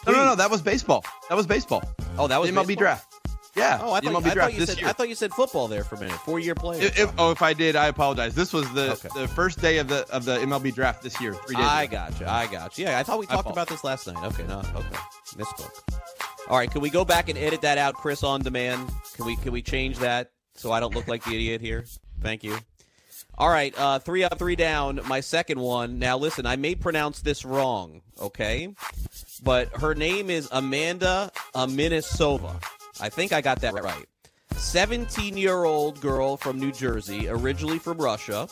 No, 0.08 0.14
no, 0.14 0.26
no, 0.26 0.36
that 0.36 0.50
was 0.52 0.62
baseball. 0.62 1.04
That 1.30 1.36
was 1.36 1.46
baseball. 1.48 1.84
Oh, 2.18 2.28
that 2.28 2.40
was 2.40 2.50
the 2.50 2.56
MLB 2.56 2.68
baseball? 2.68 2.82
draft. 2.84 3.12
Yeah. 3.56 3.80
Oh, 3.82 3.94
I 3.94 4.02
thought, 4.02 4.12
MLB 4.14 4.18
I, 4.18 4.34
draft 4.34 4.38
thought 4.40 4.54
you 4.54 4.60
this 4.60 4.70
said, 4.70 4.80
year. 4.82 4.90
I 4.90 4.94
thought 4.94 5.10
you 5.10 5.16
said 5.16 5.32
football 5.32 5.68
there 5.68 5.84
for 5.84 5.96
a 5.96 6.00
minute. 6.00 6.16
Four 6.18 6.40
year 6.40 6.56
player. 6.56 6.82
If- 6.84 7.00
if- 7.00 7.12
oh, 7.18 7.32
if 7.32 7.42
I 7.42 7.54
did, 7.54 7.76
I 7.76 7.88
apologize. 7.88 8.36
This 8.36 8.52
was 8.54 8.70
the 8.74 8.92
Okay. 8.94 9.10
the 9.16 9.28
first 9.30 9.60
day 9.62 9.78
of 9.78 9.88
the 9.88 10.06
of 10.12 10.26
the 10.26 10.38
MLB 10.40 10.74
draft 10.76 11.02
this 11.04 11.20
year. 11.22 11.34
Three 11.34 11.56
days. 11.56 11.66
I 11.66 11.84
ago. 11.84 11.92
gotcha. 12.10 12.30
I 12.30 12.48
gotcha. 12.48 12.82
Yeah, 12.82 13.00
I 13.00 13.04
thought 13.04 13.18
we 13.20 13.26
talked 13.26 13.50
about 13.50 13.68
this 13.70 13.84
last 13.86 14.08
night. 14.08 14.22
Okay, 14.26 14.44
no, 14.46 14.60
okay. 14.60 14.98
Misspoke. 15.38 15.72
All 16.50 16.58
right, 16.58 16.70
can 16.70 16.82
we 16.82 16.90
go 16.90 17.06
back 17.06 17.30
and 17.30 17.38
edit 17.40 17.62
that 17.62 17.78
out, 17.78 17.94
Chris, 17.96 18.24
on 18.24 18.42
demand? 18.42 18.92
Can 19.16 19.26
we 19.26 19.38
can 19.38 19.52
we 19.54 19.62
change 19.62 20.00
that 20.00 20.32
so 20.56 20.72
I 20.74 20.80
don't 20.82 20.94
look 20.94 21.08
like 21.08 21.24
the 21.24 21.34
idiot 21.34 21.62
here? 21.62 21.86
Thank 22.22 22.44
you. 22.44 22.58
All 23.38 23.50
right, 23.50 23.74
uh, 23.78 24.00
three 24.00 24.24
up, 24.24 24.40
three 24.40 24.56
down. 24.56 25.02
My 25.08 25.20
second 25.20 25.60
one. 25.60 26.00
Now, 26.00 26.18
listen, 26.18 26.46
I 26.46 26.56
may 26.56 26.74
pronounce 26.74 27.20
this 27.20 27.44
wrong, 27.44 28.02
okay? 28.20 28.74
But 29.44 29.70
her 29.82 29.94
name 29.94 30.30
is 30.30 30.48
Amanda 30.52 31.32
Aminisova. 31.54 32.64
I 33.02 33.10
think 33.10 33.34
I 33.34 33.42
got 33.42 33.60
that 33.62 33.74
right. 33.74 34.06
17 34.54 35.36
year 35.38 35.66
old 35.66 36.00
girl 36.00 36.38
from 36.38 36.60
New 36.60 36.72
Jersey, 36.72 37.28
originally 37.28 37.78
from 37.78 37.98
Russia. 37.98 38.48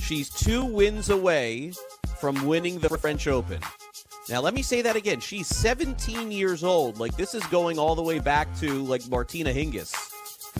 She's 0.00 0.30
two 0.30 0.64
wins 0.64 1.10
away 1.10 1.72
from 2.18 2.46
winning 2.46 2.78
the 2.78 2.88
French 2.98 3.26
Open. 3.28 3.60
Now, 4.30 4.40
let 4.40 4.54
me 4.54 4.62
say 4.62 4.80
that 4.80 4.96
again. 4.96 5.20
She's 5.20 5.48
17 5.48 6.32
years 6.32 6.64
old. 6.64 6.98
Like, 6.98 7.14
this 7.16 7.34
is 7.34 7.44
going 7.48 7.78
all 7.78 7.94
the 7.94 8.02
way 8.02 8.20
back 8.20 8.48
to, 8.60 8.82
like, 8.84 9.06
Martina 9.08 9.50
Hingis 9.50 9.94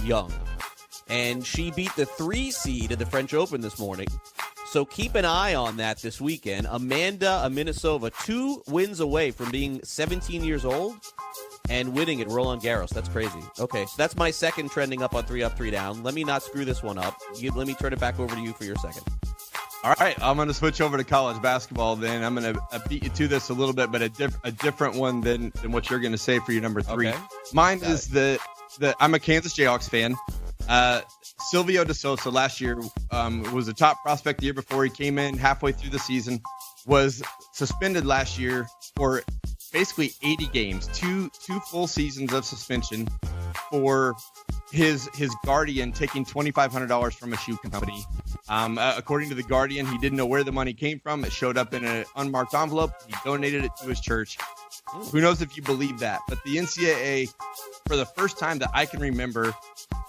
young. 0.04 0.30
And 1.08 1.46
she 1.46 1.70
beat 1.70 1.94
the 1.96 2.06
three 2.06 2.50
seed 2.50 2.92
at 2.92 2.98
the 2.98 3.06
French 3.06 3.34
Open 3.34 3.60
this 3.60 3.78
morning. 3.78 4.08
So 4.66 4.84
keep 4.84 5.14
an 5.14 5.24
eye 5.24 5.54
on 5.54 5.76
that 5.76 5.98
this 5.98 6.20
weekend. 6.20 6.66
Amanda 6.70 7.42
Aminisova, 7.44 8.10
two 8.24 8.62
wins 8.66 9.00
away 9.00 9.30
from 9.30 9.50
being 9.50 9.80
17 9.84 10.42
years 10.42 10.64
old 10.64 10.96
and 11.68 11.94
winning 11.94 12.20
at 12.20 12.28
Roland 12.28 12.62
Garros. 12.62 12.88
That's 12.88 13.08
crazy. 13.08 13.40
Okay, 13.58 13.84
so 13.84 13.92
that's 13.96 14.16
my 14.16 14.30
second 14.30 14.70
trending 14.70 15.02
up 15.02 15.14
on 15.14 15.24
three 15.24 15.42
up, 15.42 15.56
three 15.56 15.70
down. 15.70 16.02
Let 16.02 16.14
me 16.14 16.24
not 16.24 16.42
screw 16.42 16.64
this 16.64 16.82
one 16.82 16.98
up. 16.98 17.16
You, 17.36 17.52
let 17.52 17.66
me 17.66 17.74
turn 17.74 17.92
it 17.92 18.00
back 18.00 18.18
over 18.18 18.34
to 18.34 18.40
you 18.40 18.52
for 18.52 18.64
your 18.64 18.76
second. 18.76 19.02
All 19.84 19.94
right, 20.00 20.20
I'm 20.22 20.36
going 20.36 20.48
to 20.48 20.54
switch 20.54 20.80
over 20.80 20.96
to 20.96 21.04
college 21.04 21.40
basketball. 21.42 21.96
Then 21.96 22.24
I'm 22.24 22.34
going 22.34 22.54
to 22.54 22.60
uh, 22.72 22.78
beat 22.88 23.02
you 23.04 23.10
to 23.10 23.28
this 23.28 23.50
a 23.50 23.54
little 23.54 23.74
bit, 23.74 23.92
but 23.92 24.00
a, 24.00 24.08
diff- 24.08 24.38
a 24.42 24.50
different 24.50 24.94
one 24.94 25.20
than 25.20 25.52
than 25.60 25.72
what 25.72 25.90
you're 25.90 26.00
going 26.00 26.12
to 26.12 26.18
say 26.18 26.38
for 26.38 26.52
your 26.52 26.62
number 26.62 26.80
three. 26.80 27.08
Okay. 27.08 27.18
Mine 27.52 27.80
Got 27.80 27.90
is 27.90 28.08
the 28.08 28.38
the 28.78 28.96
I'm 28.98 29.12
a 29.12 29.18
Kansas 29.18 29.54
Jayhawks 29.54 29.88
fan. 29.90 30.16
Uh, 30.68 31.00
Silvio 31.50 31.84
De 31.84 31.94
Sousa 31.94 32.30
last 32.30 32.60
year 32.60 32.78
um, 33.10 33.42
was 33.52 33.68
a 33.68 33.74
top 33.74 34.02
prospect 34.02 34.40
the 34.40 34.46
year 34.46 34.54
before 34.54 34.84
he 34.84 34.90
came 34.90 35.18
in 35.18 35.36
halfway 35.36 35.72
through 35.72 35.90
the 35.90 35.98
season. 35.98 36.40
Was 36.86 37.22
suspended 37.52 38.04
last 38.04 38.38
year 38.38 38.66
for 38.96 39.22
basically 39.72 40.12
80 40.22 40.46
games, 40.48 40.86
two 40.88 41.30
two 41.42 41.60
full 41.60 41.86
seasons 41.86 42.32
of 42.32 42.44
suspension 42.44 43.08
for 43.70 44.14
his 44.70 45.08
his 45.14 45.34
guardian 45.44 45.92
taking 45.92 46.24
twenty 46.24 46.50
five 46.50 46.72
hundred 46.72 46.88
dollars 46.88 47.14
from 47.14 47.32
a 47.32 47.36
shoe 47.36 47.56
company. 47.58 48.04
Um, 48.48 48.76
uh, 48.76 48.94
according 48.96 49.30
to 49.30 49.34
the 49.34 49.42
Guardian, 49.42 49.86
he 49.86 49.96
didn't 49.98 50.18
know 50.18 50.26
where 50.26 50.44
the 50.44 50.52
money 50.52 50.74
came 50.74 51.00
from. 51.00 51.24
It 51.24 51.32
showed 51.32 51.56
up 51.56 51.72
in 51.72 51.84
an 51.84 52.04
unmarked 52.16 52.54
envelope. 52.54 52.92
He 53.06 53.14
donated 53.24 53.64
it 53.64 53.70
to 53.82 53.88
his 53.88 54.00
church. 54.00 54.36
Who 55.10 55.20
knows 55.20 55.40
if 55.40 55.56
you 55.56 55.62
believe 55.62 55.98
that? 56.00 56.20
But 56.28 56.42
the 56.44 56.56
NCAA, 56.56 57.32
for 57.86 57.96
the 57.96 58.04
first 58.04 58.38
time 58.38 58.58
that 58.58 58.70
I 58.74 58.84
can 58.84 59.00
remember, 59.00 59.54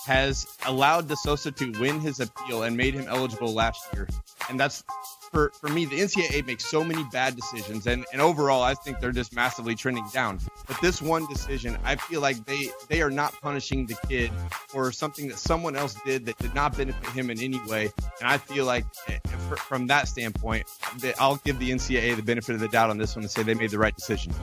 has 0.06 0.46
allowed 0.66 1.08
De 1.08 1.16
Sousa 1.16 1.52
to 1.52 1.72
win 1.80 2.00
his 2.00 2.20
appeal 2.20 2.64
and 2.64 2.78
made 2.78 2.94
him 2.94 3.06
eligible 3.08 3.54
last 3.54 3.88
year. 3.94 4.08
And 4.50 4.60
that's 4.60 4.84
for, 5.32 5.52
for 5.60 5.68
me, 5.68 5.86
the 5.86 6.00
NCAA 6.00 6.46
makes 6.46 6.66
so 6.66 6.84
many 6.84 7.04
bad 7.12 7.36
decisions, 7.36 7.88
and, 7.88 8.06
and 8.14 8.22
overall, 8.22 8.62
I 8.62 8.74
think 8.74 9.00
they're 9.00 9.12
just 9.12 9.36
massively 9.36 9.76
trending 9.76 10.06
down. 10.14 10.40
But 10.68 10.80
this 10.82 11.02
one 11.02 11.26
decision, 11.28 11.78
I 11.84 11.96
feel 11.98 12.22
like 12.22 12.46
they 12.46 12.70
they 12.88 13.02
are 13.02 13.10
not 13.10 13.34
punishing 13.42 13.86
the 13.86 13.98
kid 14.08 14.32
for 14.68 14.92
something 14.94 15.28
that 15.28 15.38
someone 15.38 15.76
else 15.76 15.96
did 16.06 16.26
that 16.28 16.38
did 16.38 16.54
not 16.56 16.78
benefit 16.78 17.10
him 17.10 17.30
in 17.30 17.40
any 17.42 17.60
way. 17.68 17.92
And 18.22 18.30
I 18.30 18.38
feel 18.38 18.66
like, 18.66 18.86
eh, 19.08 19.20
for, 19.50 19.58
from 19.58 19.88
that 19.88 20.08
standpoint, 20.08 20.66
that 21.00 21.16
I'll 21.20 21.38
give 21.38 21.60
the 21.60 21.70
NCAA 21.72 22.16
the 22.16 22.24
benefit 22.24 22.56
of 22.56 22.62
the 22.62 22.70
doubt 22.70 22.90
on 22.90 22.98
this 22.98 23.16
one 23.16 23.24
and 23.24 23.32
say 23.32 23.44
they 23.44 23.56
made 23.56 23.72
the 23.72 23.80
right 23.80 23.96
decision. 23.96 24.34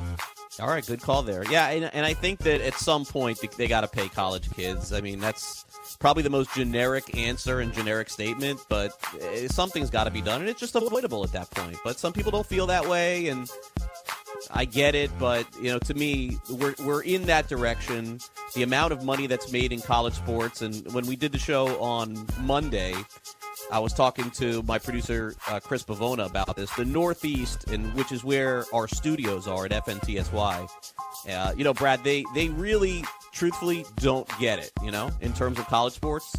All 0.62 0.68
right, 0.68 0.87
good 0.87 1.03
call 1.03 1.25
there. 1.25 1.42
Yeah, 1.51 1.70
and, 1.70 1.92
and 1.92 2.07
I 2.07 2.14
think 2.14 2.38
that 2.40 2.61
at 2.61 2.75
some 2.75 3.05
point 3.05 3.40
they, 3.40 3.48
they 3.48 3.66
got 3.66 3.81
to 3.81 3.88
pay 3.88 4.09
college 4.09 4.48
kids. 4.53 4.92
I 4.92 5.01
mean, 5.01 5.18
that's 5.18 5.64
probably 5.98 6.22
the 6.22 6.31
most 6.31 6.55
generic 6.55 7.16
answer 7.16 7.59
and 7.59 7.72
generic 7.72 8.09
statement, 8.09 8.64
but 8.68 8.92
uh, 9.20 9.48
something's 9.48 9.90
got 9.90 10.05
to 10.05 10.12
be 10.12 10.20
done, 10.20 10.40
and 10.40 10.48
it's 10.48 10.61
just 10.61 10.77
avoidable 10.77 11.25
at 11.25 11.33
that 11.33 11.51
point. 11.51 11.79
But 11.83 11.98
some 11.98 12.12
people 12.12 12.31
don't 12.31 12.46
feel 12.46 12.68
that 12.68 12.87
way, 12.87 13.27
and 13.27 13.51
I 14.53 14.64
get 14.64 14.94
it, 14.94 15.11
but 15.18 15.48
you 15.61 15.72
know, 15.72 15.81
to 15.81 15.94
me, 15.94 16.38
we're 16.48 16.77
we're 16.85 17.03
in 17.03 17.25
that 17.25 17.48
direction. 17.48 18.20
The 18.55 18.62
amount 18.62 18.92
of 18.92 19.03
money 19.03 19.27
that's 19.27 19.51
made 19.51 19.72
in 19.72 19.81
college 19.81 20.14
sports, 20.14 20.62
and 20.62 20.87
when 20.92 21.09
we 21.09 21.16
did 21.16 21.33
the 21.33 21.38
show 21.38 21.77
on 21.81 22.25
Monday, 22.40 22.94
I 23.71 23.79
was 23.79 23.93
talking 23.93 24.31
to 24.33 24.62
my 24.62 24.79
producer 24.79 25.35
uh, 25.49 25.61
Chris 25.61 25.83
Pavona 25.83 26.27
about 26.27 26.57
this. 26.57 26.71
The 26.77 26.85
Northeast, 26.85 27.71
and 27.71 27.93
which 27.95 28.12
is 28.12 28.25
where 28.25 28.65
our 28.73 28.88
studios 28.88 29.47
are 29.49 29.67
at 29.67 29.73
FNTSY. 29.73 30.69
Uh, 31.29 31.53
you 31.57 31.65
know, 31.65 31.75
Brad, 31.75 32.03
they 32.05 32.25
they 32.35 32.49
really, 32.49 33.05
truthfully, 33.33 33.85
don't 33.97 34.29
get 34.38 34.59
it. 34.59 34.73
You 34.83 34.91
know, 34.91 35.11
in 35.21 35.33
terms 35.33 35.59
of 35.59 35.67
college 35.67 35.95
sports. 35.95 36.37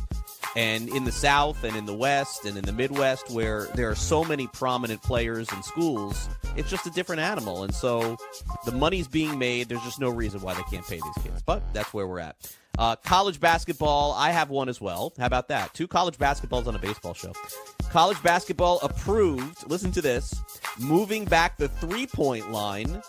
And 0.56 0.90
in 0.90 1.04
the 1.04 1.12
South 1.12 1.64
and 1.64 1.76
in 1.76 1.86
the 1.86 1.94
West 1.94 2.46
and 2.46 2.58
in 2.58 2.64
the 2.64 2.74
Midwest, 2.74 3.32
where 3.32 3.66
there 3.74 3.90
are 3.90 3.96
so 3.96 4.24
many 4.24 4.48
prominent 4.48 5.02
players 5.02 5.52
and 5.52 5.66
schools, 5.66 6.30
it's 6.56 6.70
just 6.70 6.86
a 6.86 6.92
different 6.92 7.22
animal. 7.22 7.64
And 7.64 7.74
so 7.74 8.18
the 8.66 8.72
money's 8.72 9.08
being 9.08 9.40
made. 9.40 9.70
There's 9.70 9.84
just 9.84 10.00
no 10.00 10.10
reason 10.10 10.42
why 10.42 10.54
they 10.54 10.64
can't 10.64 10.86
pay 10.86 11.00
these 11.00 11.24
kids. 11.24 11.42
But 11.42 11.64
that's 11.74 11.94
where 11.94 12.08
we're 12.08 12.20
at. 12.20 12.36
Uh, 12.78 12.96
college 12.96 13.40
basketball, 13.40 14.14
I 14.14 14.32
have 14.32 14.50
one 14.50 14.68
as 14.68 14.82
well. 14.82 15.14
How 15.20 15.28
about 15.28 15.48
that? 15.50 15.74
Two 15.74 15.88
college 15.88 16.18
basketballs 16.18 16.66
on 16.66 16.76
a 16.76 16.80
baseball 16.80 17.14
show. 17.14 17.34
College 17.92 18.22
basketball 18.24 18.80
approved, 18.82 19.70
listen 19.70 19.92
to 19.92 20.02
this, 20.02 20.34
moving 20.80 21.26
back 21.26 21.58
the 21.58 21.68
three 21.68 22.08
point 22.08 22.52
line 22.52 23.02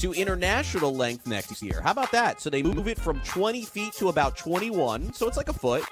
to 0.00 0.12
international 0.12 0.92
length 0.92 1.26
next 1.26 1.62
year. 1.62 1.80
How 1.80 1.92
about 1.92 2.10
that? 2.10 2.40
So 2.40 2.50
they 2.50 2.64
move 2.64 2.88
it 2.88 2.98
from 2.98 3.20
20 3.20 3.62
feet 3.62 3.92
to 3.94 4.08
about 4.08 4.36
21, 4.36 5.12
so 5.12 5.28
it's 5.28 5.36
like 5.36 5.48
a 5.48 5.52
foot. 5.52 5.84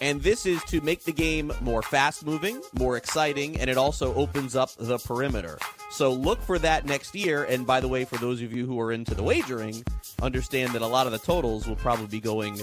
And 0.00 0.22
this 0.22 0.46
is 0.46 0.62
to 0.64 0.80
make 0.80 1.04
the 1.04 1.12
game 1.12 1.52
more 1.60 1.82
fast 1.82 2.26
moving, 2.26 2.60
more 2.78 2.96
exciting, 2.96 3.60
and 3.60 3.70
it 3.70 3.76
also 3.76 4.14
opens 4.14 4.56
up 4.56 4.70
the 4.76 4.98
perimeter. 4.98 5.58
So 5.90 6.12
look 6.12 6.40
for 6.42 6.58
that 6.58 6.84
next 6.84 7.14
year. 7.14 7.44
And 7.44 7.66
by 7.66 7.80
the 7.80 7.88
way, 7.88 8.04
for 8.04 8.16
those 8.16 8.42
of 8.42 8.52
you 8.52 8.66
who 8.66 8.80
are 8.80 8.92
into 8.92 9.14
the 9.14 9.22
wagering, 9.22 9.84
understand 10.20 10.72
that 10.72 10.82
a 10.82 10.86
lot 10.86 11.06
of 11.06 11.12
the 11.12 11.18
totals 11.18 11.66
will 11.66 11.76
probably 11.76 12.06
be 12.06 12.20
going, 12.20 12.60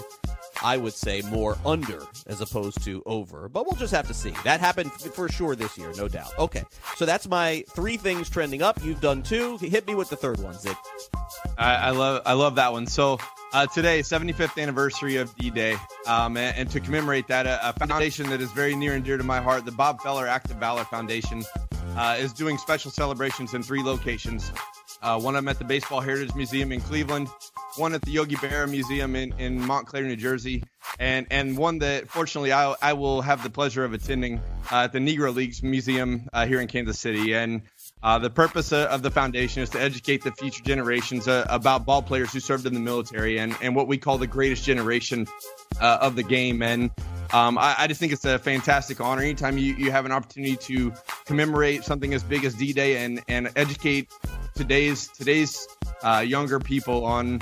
I 0.62 0.78
would 0.78 0.94
say, 0.94 1.22
more 1.24 1.58
under 1.66 2.04
as 2.28 2.42
opposed 2.42 2.84
to 2.84 3.02
over. 3.06 3.50
But 3.50 3.66
we'll 3.66 3.76
just 3.76 3.94
have 3.94 4.08
to 4.08 4.14
see. 4.14 4.34
That 4.44 4.60
happened 4.60 4.92
for 4.92 5.30
sure 5.30 5.56
this 5.56 5.78
year, 5.78 5.92
no 5.98 6.08
doubt. 6.08 6.32
Okay, 6.38 6.64
so 6.96 7.06
that's 7.06 7.28
my 7.28 7.64
three 7.70 7.98
things 7.98 8.30
trending 8.30 8.62
up. 8.62 8.84
You've 8.84 9.02
done 9.02 9.24
two. 9.24 9.58
Hit 9.58 9.88
me 9.88 9.96
with 9.96 10.10
the 10.10 10.16
third 10.16 10.40
one, 10.40 10.54
Zig. 10.54 10.76
I, 11.58 11.76
I 11.76 11.90
love 11.92 12.22
I 12.26 12.34
love 12.34 12.56
that 12.56 12.72
one. 12.72 12.88
So 12.88 13.20
uh, 13.54 13.68
today, 13.68 14.00
75th 14.00 14.62
anniversary 14.62 15.18
of 15.18 15.36
D-Day, 15.36 15.76
um, 16.08 16.38
and, 16.38 16.58
and, 16.58 16.72
to 16.72 16.80
commemorate 16.80 17.28
that, 17.28 17.46
a, 17.46 17.70
a, 17.70 17.74
foundation 17.74 18.30
that 18.30 18.40
is 18.40 18.50
very 18.54 18.76
near 18.76 18.94
and 18.94 19.04
dear 19.04 19.18
to 19.18 19.26
my 19.26 19.42
heart, 19.42 19.66
the 19.66 19.74
Bob 19.74 20.00
Feller 20.02 20.26
Act 20.26 20.50
of 20.52 20.58
Valor 20.58 20.86
Foundation, 20.86 21.44
uh, 21.98 22.16
is 22.18 22.32
doing 22.32 22.58
special 22.58 22.92
celebrations 22.92 23.54
in 23.54 23.62
three 23.62 23.84
locations. 23.84 24.54
Uh, 25.02 25.20
one 25.20 25.36
of 25.36 25.44
them 25.44 25.50
at 25.50 25.60
the 25.60 25.66
Baseball 25.66 26.00
Heritage 26.00 26.34
Museum 26.34 26.72
in 26.72 26.80
Cleveland, 26.80 27.28
one 27.78 27.94
at 27.94 28.02
the 28.02 28.12
Yogi 28.12 28.36
Berra 28.36 28.70
Museum 28.70 29.16
in, 29.16 29.34
in 29.40 29.66
Montclair, 29.66 30.04
New 30.04 30.16
Jersey, 30.16 30.64
and 31.00 31.26
and 31.32 31.58
one 31.58 31.80
that 31.80 32.10
fortunately 32.10 32.52
I, 32.52 32.76
I 32.82 32.94
will 32.94 33.22
have 33.22 33.44
the 33.44 33.50
pleasure 33.50 33.84
of 33.84 33.94
attending 33.94 34.40
uh, 34.72 34.84
at 34.84 34.92
the 34.92 35.00
Negro 35.00 35.34
Leagues 35.34 35.64
Museum 35.64 36.28
uh, 36.34 36.46
here 36.46 36.62
in 36.62 36.68
Kansas 36.68 37.00
City. 37.00 37.34
And 37.34 37.62
uh, 38.04 38.18
the 38.18 38.30
purpose 38.30 38.74
of 38.74 39.04
the 39.04 39.12
foundation 39.12 39.62
is 39.62 39.70
to 39.72 39.80
educate 39.80 40.24
the 40.24 40.32
future 40.32 40.64
generations 40.64 41.28
uh, 41.28 41.46
about 41.50 41.86
ball 41.86 42.02
players 42.02 42.34
who 42.34 42.40
served 42.40 42.66
in 42.66 42.74
the 42.74 42.80
military 42.80 43.38
and, 43.38 43.56
and 43.62 43.76
what 43.76 43.88
we 43.88 43.98
call 43.98 44.18
the 44.18 44.28
greatest 44.28 44.64
generation 44.64 45.28
uh, 45.80 46.00
of 46.02 46.16
the 46.16 46.24
game. 46.24 46.64
And 46.64 46.90
um, 47.32 47.58
I, 47.58 47.76
I, 47.78 47.88
just 47.88 48.00
think 48.00 48.12
it's 48.12 48.26
a 48.26 48.40
fantastic 48.40 49.00
honor 49.00 49.22
anytime 49.22 49.58
you, 49.58 49.76
you 49.76 49.92
have 49.92 50.06
an 50.06 50.12
opportunity 50.12 50.58
to 50.58 50.92
commemorate 51.26 51.84
something 51.84 52.14
as 52.14 52.24
big 52.24 52.44
as 52.44 52.56
D-Day 52.56 53.06
and, 53.06 53.22
and 53.28 53.52
educate 53.56 54.10
today's 54.56 55.08
today's 55.10 55.68
uh, 56.04 56.20
younger 56.20 56.60
people 56.60 57.06
on 57.06 57.40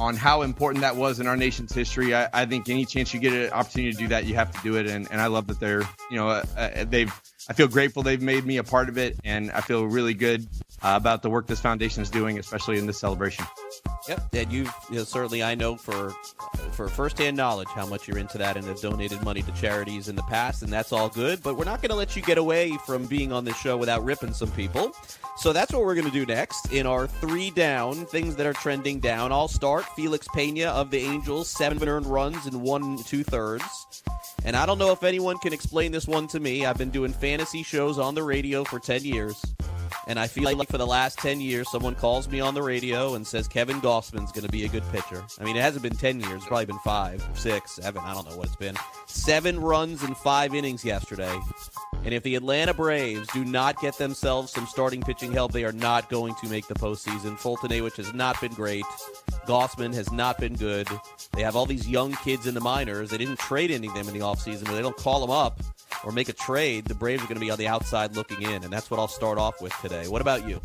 on 0.00 0.16
how 0.16 0.40
important 0.40 0.80
that 0.80 0.96
was 0.96 1.20
in 1.20 1.26
our 1.26 1.36
nation's 1.36 1.74
history. 1.74 2.14
I, 2.14 2.26
I, 2.32 2.46
think 2.46 2.70
any 2.70 2.86
chance 2.86 3.12
you 3.12 3.20
get 3.20 3.34
an 3.34 3.50
opportunity 3.52 3.92
to 3.92 3.98
do 3.98 4.08
that, 4.08 4.24
you 4.24 4.34
have 4.34 4.50
to 4.50 4.58
do 4.62 4.76
it. 4.76 4.86
And, 4.86 5.06
and 5.10 5.20
I 5.20 5.26
love 5.26 5.46
that 5.48 5.60
they're, 5.60 5.82
you 6.10 6.16
know, 6.16 6.28
uh, 6.28 6.44
uh 6.56 6.84
they've, 6.88 7.12
I 7.50 7.52
feel 7.52 7.66
grateful 7.66 8.04
they've 8.04 8.22
made 8.22 8.46
me 8.46 8.58
a 8.58 8.64
part 8.64 8.88
of 8.88 8.96
it. 8.96 9.16
And 9.24 9.50
I 9.50 9.60
feel 9.60 9.84
really 9.84 10.14
good 10.14 10.46
uh, 10.82 10.94
about 10.94 11.22
the 11.22 11.28
work 11.28 11.48
this 11.48 11.58
foundation 11.58 12.00
is 12.00 12.08
doing, 12.08 12.38
especially 12.38 12.78
in 12.78 12.86
this 12.86 13.00
celebration. 13.00 13.44
Yep, 14.08 14.34
and 14.34 14.52
you, 14.52 14.68
you 14.88 14.96
know, 14.98 15.04
certainly 15.04 15.42
I 15.42 15.56
know 15.56 15.76
for 15.76 16.10
for 16.72 16.88
firsthand 16.88 17.36
knowledge 17.36 17.68
how 17.68 17.86
much 17.86 18.08
you're 18.08 18.18
into 18.18 18.38
that 18.38 18.56
and 18.56 18.64
have 18.66 18.80
donated 18.80 19.22
money 19.22 19.42
to 19.42 19.52
charities 19.52 20.08
in 20.08 20.14
the 20.14 20.22
past, 20.22 20.62
and 20.62 20.72
that's 20.72 20.92
all 20.92 21.08
good. 21.08 21.42
But 21.42 21.56
we're 21.56 21.64
not 21.64 21.82
going 21.82 21.90
to 21.90 21.96
let 21.96 22.16
you 22.16 22.22
get 22.22 22.38
away 22.38 22.76
from 22.86 23.06
being 23.06 23.32
on 23.32 23.44
this 23.44 23.58
show 23.58 23.76
without 23.76 24.04
ripping 24.04 24.32
some 24.32 24.50
people. 24.52 24.92
So 25.36 25.52
that's 25.52 25.72
what 25.72 25.82
we're 25.82 25.94
going 25.94 26.06
to 26.06 26.12
do 26.12 26.26
next 26.26 26.72
in 26.72 26.86
our 26.86 27.06
three 27.06 27.50
down 27.50 28.06
things 28.06 28.36
that 28.36 28.46
are 28.46 28.52
trending 28.52 29.00
down. 29.00 29.32
I'll 29.32 29.48
start 29.48 29.84
Felix 29.96 30.26
Pena 30.34 30.66
of 30.66 30.90
the 30.90 30.98
Angels, 30.98 31.50
seven 31.50 31.86
earned 31.86 32.06
runs 32.06 32.46
in 32.46 32.60
one 32.62 33.02
two 33.04 33.24
thirds. 33.24 33.64
And 34.44 34.56
I 34.56 34.66
don't 34.66 34.78
know 34.78 34.92
if 34.92 35.02
anyone 35.02 35.38
can 35.38 35.52
explain 35.52 35.92
this 35.92 36.06
one 36.06 36.26
to 36.28 36.40
me. 36.40 36.64
I've 36.64 36.78
been 36.78 36.90
doing 36.90 37.12
fantasy 37.12 37.62
shows 37.62 37.98
on 37.98 38.14
the 38.14 38.22
radio 38.22 38.64
for 38.64 38.78
10 38.78 39.04
years. 39.04 39.40
And 40.06 40.18
I 40.18 40.26
feel 40.26 40.56
like 40.56 40.68
for 40.68 40.78
the 40.78 40.86
last 40.86 41.18
10 41.18 41.40
years, 41.40 41.70
someone 41.70 41.94
calls 41.94 42.28
me 42.28 42.40
on 42.40 42.54
the 42.54 42.62
radio 42.62 43.14
and 43.14 43.26
says 43.26 43.46
Kevin 43.46 43.80
Gausman's 43.80 44.32
going 44.32 44.44
to 44.44 44.50
be 44.50 44.64
a 44.64 44.68
good 44.68 44.82
pitcher. 44.90 45.22
I 45.38 45.44
mean, 45.44 45.56
it 45.56 45.62
hasn't 45.62 45.82
been 45.82 45.96
10 45.96 46.20
years. 46.20 46.34
It's 46.34 46.46
probably 46.46 46.66
been 46.66 46.78
five, 46.78 47.24
six, 47.34 47.72
seven. 47.72 48.02
I 48.04 48.14
don't 48.14 48.28
know 48.28 48.36
what 48.36 48.46
it's 48.46 48.56
been. 48.56 48.76
Seven 49.06 49.60
runs 49.60 50.02
in 50.02 50.14
five 50.14 50.54
innings 50.54 50.84
yesterday. 50.84 51.38
And 52.04 52.14
if 52.14 52.22
the 52.22 52.34
Atlanta 52.34 52.72
Braves 52.72 53.28
do 53.32 53.44
not 53.44 53.78
get 53.80 53.98
themselves 53.98 54.52
some 54.52 54.66
starting 54.66 55.02
pitching 55.02 55.32
help, 55.32 55.52
they 55.52 55.64
are 55.64 55.72
not 55.72 56.08
going 56.08 56.34
to 56.36 56.48
make 56.48 56.66
the 56.66 56.74
postseason. 56.74 57.38
Foltynewicz 57.38 57.96
has 57.96 58.14
not 58.14 58.40
been 58.40 58.54
great. 58.54 58.84
Gausman 59.50 59.92
has 59.94 60.12
not 60.12 60.38
been 60.38 60.54
good. 60.54 60.86
They 61.32 61.42
have 61.42 61.56
all 61.56 61.66
these 61.66 61.88
young 61.88 62.12
kids 62.12 62.46
in 62.46 62.54
the 62.54 62.60
minors. 62.60 63.10
They 63.10 63.18
didn't 63.18 63.40
trade 63.40 63.72
any 63.72 63.88
of 63.88 63.94
them 63.94 64.06
in 64.06 64.14
the 64.14 64.20
offseason, 64.20 64.66
but 64.66 64.74
they 64.74 64.80
don't 64.80 64.96
call 64.96 65.20
them 65.20 65.30
up 65.30 65.60
or 66.04 66.12
make 66.12 66.28
a 66.28 66.32
trade. 66.32 66.84
The 66.84 66.94
Braves 66.94 67.24
are 67.24 67.26
going 67.26 67.34
to 67.34 67.40
be 67.40 67.50
on 67.50 67.58
the 67.58 67.66
outside 67.66 68.14
looking 68.14 68.42
in, 68.42 68.62
and 68.62 68.72
that's 68.72 68.92
what 68.92 69.00
I'll 69.00 69.08
start 69.08 69.38
off 69.38 69.60
with 69.60 69.74
today. 69.82 70.06
What 70.06 70.22
about 70.22 70.46
you? 70.48 70.60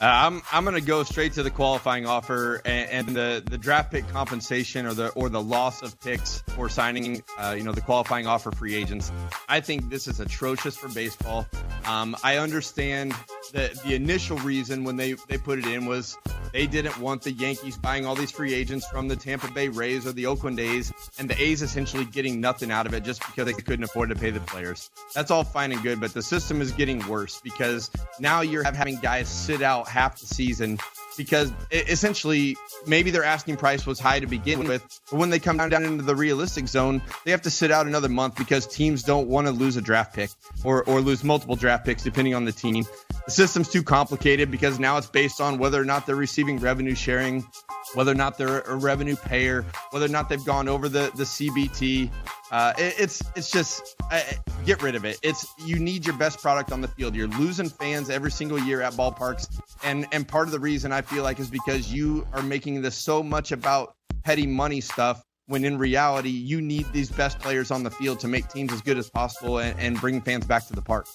Uh, 0.00 0.06
I'm 0.06 0.42
I'm 0.52 0.64
going 0.64 0.74
to 0.74 0.86
go 0.86 1.02
straight 1.02 1.32
to 1.34 1.42
the 1.42 1.50
qualifying 1.50 2.06
offer 2.06 2.60
and, 2.64 3.08
and, 3.08 3.16
the, 3.16 3.42
the 3.48 3.58
draft 3.58 3.92
pick 3.92 4.08
compensation 4.08 4.86
or 4.86 4.94
the 4.94 5.08
or 5.10 5.28
the 5.28 5.40
loss 5.40 5.82
of 5.82 5.98
picks 6.00 6.42
for 6.54 6.68
signing 6.68 7.22
uh, 7.38 7.54
you 7.56 7.64
know 7.64 7.72
the 7.72 7.80
qualifying 7.80 8.26
offer 8.26 8.50
free 8.50 8.74
agents. 8.74 9.12
I 9.48 9.60
think 9.60 9.90
this 9.90 10.08
is 10.08 10.20
atrocious 10.20 10.76
for 10.76 10.88
baseball. 10.88 11.46
Um, 11.84 12.16
I 12.24 12.38
understand 12.38 13.14
the 13.52 13.78
the 13.84 13.94
initial 13.94 14.36
reason 14.38 14.84
when 14.84 14.96
they 14.96 15.14
they 15.28 15.38
put 15.38 15.58
it 15.58 15.66
in 15.66 15.86
was 15.86 16.16
they 16.52 16.66
didn't 16.66 16.98
want 16.98 17.22
the 17.22 17.32
Yankees 17.32 17.76
buying 17.76 18.06
all 18.06 18.14
these 18.14 18.30
free 18.30 18.54
agents 18.54 18.86
from 18.86 19.08
the 19.08 19.16
Tampa 19.16 19.50
Bay 19.50 19.68
Rays 19.68 20.06
or 20.06 20.12
the 20.12 20.26
Oakland 20.26 20.60
A's 20.60 20.92
and 21.18 21.28
the 21.28 21.40
A's 21.42 21.62
essentially 21.62 22.04
getting 22.04 22.40
nothing 22.40 22.70
out 22.70 22.86
of 22.86 22.94
it 22.94 23.04
just 23.04 23.24
because 23.26 23.46
they 23.46 23.52
couldn't 23.52 23.84
afford 23.84 24.08
to 24.10 24.14
pay 24.14 24.30
the 24.30 24.40
players. 24.40 24.90
That's 25.14 25.30
all 25.30 25.44
fine 25.44 25.72
and 25.72 25.82
good, 25.82 26.00
but 26.00 26.14
the 26.14 26.22
system 26.22 26.60
is 26.60 26.72
getting 26.72 27.06
worse 27.08 27.40
because 27.42 27.90
now 28.20 28.40
you're 28.40 28.62
having 28.62 28.96
guys 29.00 29.28
sit 29.28 29.62
out 29.64 29.88
half 29.88 30.20
the 30.20 30.26
season 30.26 30.78
because 31.16 31.52
essentially 31.70 32.56
maybe 32.86 33.10
their 33.10 33.24
asking 33.24 33.56
price 33.56 33.86
was 33.86 33.98
high 34.00 34.20
to 34.20 34.26
begin 34.26 34.66
with, 34.66 34.82
but 35.10 35.18
when 35.18 35.30
they 35.30 35.38
come 35.38 35.56
down 35.56 35.84
into 35.84 36.02
the 36.02 36.16
realistic 36.16 36.68
zone, 36.68 37.02
they 37.24 37.30
have 37.30 37.42
to 37.42 37.50
sit 37.50 37.70
out 37.70 37.86
another 37.86 38.08
month 38.08 38.36
because 38.36 38.66
teams 38.66 39.02
don't 39.02 39.28
want 39.28 39.46
to 39.46 39.52
lose 39.52 39.76
a 39.76 39.82
draft 39.82 40.14
pick 40.14 40.30
or 40.64 40.84
or 40.84 41.00
lose 41.00 41.24
multiple 41.24 41.56
draft 41.56 41.84
picks 41.84 42.02
depending 42.02 42.34
on 42.34 42.44
the 42.44 42.52
team. 42.52 42.84
the 43.26 43.30
system's 43.30 43.68
too 43.68 43.82
complicated 43.82 44.50
because 44.50 44.78
now 44.78 44.96
it's 44.96 45.06
based 45.06 45.40
on 45.40 45.58
whether 45.58 45.80
or 45.80 45.84
not 45.84 46.06
they're 46.06 46.16
receiving 46.16 46.58
revenue 46.58 46.94
sharing, 46.94 47.46
whether 47.94 48.12
or 48.12 48.16
not 48.16 48.38
they're 48.38 48.60
a 48.60 48.76
revenue 48.76 49.16
payer, 49.16 49.64
whether 49.90 50.06
or 50.06 50.10
not 50.10 50.28
they've 50.28 50.44
gone 50.44 50.68
over 50.68 50.88
the 50.88 51.10
the 51.14 51.24
CBT. 51.24 52.10
Uh, 52.50 52.72
it, 52.78 52.94
it's 52.98 53.22
it's 53.34 53.50
just 53.50 53.96
uh, 54.12 54.20
get 54.64 54.82
rid 54.82 54.94
of 54.94 55.04
it. 55.04 55.18
It's 55.22 55.46
you 55.64 55.78
need 55.78 56.06
your 56.06 56.16
best 56.16 56.40
product 56.40 56.72
on 56.72 56.80
the 56.80 56.88
field. 56.88 57.14
You're 57.14 57.28
losing 57.28 57.68
fans 57.68 58.10
every 58.10 58.30
single 58.30 58.58
year 58.58 58.80
at 58.82 58.92
ballparks, 58.92 59.48
and 59.82 60.06
and 60.12 60.26
part 60.26 60.46
of 60.46 60.52
the 60.52 60.60
reason 60.60 60.92
I 60.92 61.00
feel 61.04 61.22
like 61.22 61.38
is 61.38 61.50
because 61.50 61.92
you 61.92 62.26
are 62.32 62.42
making 62.42 62.82
this 62.82 62.96
so 62.96 63.22
much 63.22 63.52
about 63.52 63.94
petty 64.24 64.46
money 64.46 64.80
stuff 64.80 65.22
when 65.46 65.64
in 65.64 65.78
reality 65.78 66.30
you 66.30 66.60
need 66.60 66.86
these 66.92 67.10
best 67.10 67.38
players 67.38 67.70
on 67.70 67.82
the 67.82 67.90
field 67.90 68.18
to 68.20 68.28
make 68.28 68.48
teams 68.48 68.72
as 68.72 68.80
good 68.80 68.98
as 68.98 69.10
possible 69.10 69.58
and, 69.58 69.78
and 69.78 70.00
bring 70.00 70.20
fans 70.20 70.46
back 70.46 70.66
to 70.66 70.72
the 70.72 70.82
park. 70.82 71.06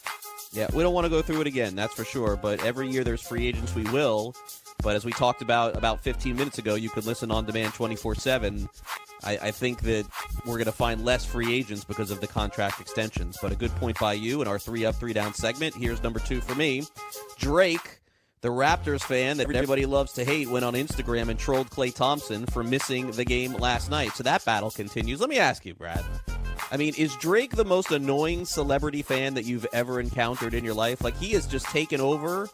Yeah, 0.52 0.68
we 0.74 0.82
don't 0.82 0.94
want 0.94 1.06
to 1.06 1.10
go 1.10 1.22
through 1.22 1.42
it 1.42 1.48
again, 1.48 1.76
that's 1.76 1.94
for 1.94 2.04
sure. 2.04 2.36
But 2.36 2.64
every 2.64 2.90
year 2.90 3.04
there's 3.04 3.22
free 3.22 3.48
agents, 3.48 3.76
we 3.76 3.84
will. 3.92 4.36
But 4.82 4.96
as 4.96 5.06
we 5.06 5.12
talked 5.12 5.42
about 5.42 5.76
about 5.76 6.02
15 6.02 6.36
minutes 6.36 6.58
ago, 6.58 6.76
you 6.76 6.90
could 6.90 7.06
listen 7.06 7.32
on 7.32 7.46
demand 7.46 7.74
24 7.74 8.16
7. 8.16 8.70
I, 9.24 9.52
think 9.52 9.82
that 9.82 10.08
we're 10.46 10.56
going 10.56 10.66
to 10.66 10.72
find 10.72 11.04
less 11.04 11.26
free 11.26 11.54
agents 11.54 11.84
because 11.84 12.10
of 12.10 12.22
the 12.22 12.28
contract 12.28 12.80
extensions. 12.80 13.38
But 13.42 13.52
a 13.52 13.56
good 13.56 13.72
point 13.72 14.00
by 14.00 14.14
you 14.14 14.42
in 14.42 14.48
our 14.48 14.58
three 14.58 14.86
up, 14.86 14.96
three 14.96 15.12
down 15.12 15.34
segment. 15.34 15.76
Here's 15.76 16.02
number 16.02 16.20
two 16.20 16.40
for 16.40 16.56
me 16.56 16.84
Drake 17.38 18.00
the 18.42 18.50
Raptors 18.50 19.02
fan 19.02 19.38
that 19.38 19.54
everybody 19.54 19.86
loves 19.86 20.14
to 20.14 20.24
hate 20.24 20.50
went 20.50 20.64
on 20.64 20.74
Instagram 20.74 21.30
and 21.30 21.38
trolled 21.38 21.70
Klay 21.70 21.94
Thompson 21.94 22.46
for 22.46 22.64
missing 22.64 23.12
the 23.12 23.26
game 23.26 23.54
last 23.54 23.90
night. 23.90 24.14
So 24.14 24.24
that 24.24 24.46
battle 24.46 24.72
continues. 24.72 25.20
Let 25.20 25.30
me 25.30 25.40
ask 25.40 25.66
you, 25.66 25.74
Brad. 25.74 26.04
I 26.72 26.78
mean, 26.78 26.94
is 26.98 27.16
Drake 27.16 27.56
the 27.56 27.66
most 27.66 27.92
annoying 27.92 28.46
celebrity 28.46 29.02
fan 29.02 29.34
that 29.34 29.44
you've 29.46 29.68
ever 29.74 30.00
encountered 30.00 30.54
in 30.54 30.64
your 30.64 30.74
life? 30.74 31.04
Like, 31.04 31.18
he 31.18 31.32
has 31.32 31.48
just 31.48 31.66
taken 31.68 32.00
over 32.00 32.48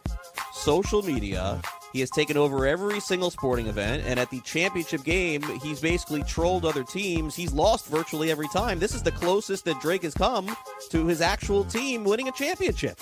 social 0.52 1.02
media. 1.02 1.60
He 1.92 2.00
has 2.00 2.10
taken 2.10 2.36
over 2.36 2.66
every 2.66 2.98
single 2.98 3.30
sporting 3.30 3.68
event, 3.68 4.02
and 4.06 4.18
at 4.18 4.30
the 4.30 4.40
championship 4.40 5.04
game, 5.04 5.42
he's 5.62 5.80
basically 5.80 6.22
trolled 6.24 6.64
other 6.64 6.82
teams. 6.82 7.36
He's 7.36 7.52
lost 7.52 7.86
virtually 7.86 8.30
every 8.30 8.48
time. 8.48 8.78
This 8.78 8.94
is 8.94 9.02
the 9.02 9.12
closest 9.12 9.64
that 9.66 9.80
Drake 9.80 10.02
has 10.02 10.14
come 10.14 10.54
to 10.90 11.06
his 11.06 11.20
actual 11.20 11.64
team 11.64 12.02
winning 12.02 12.28
a 12.28 12.32
championship. 12.32 13.00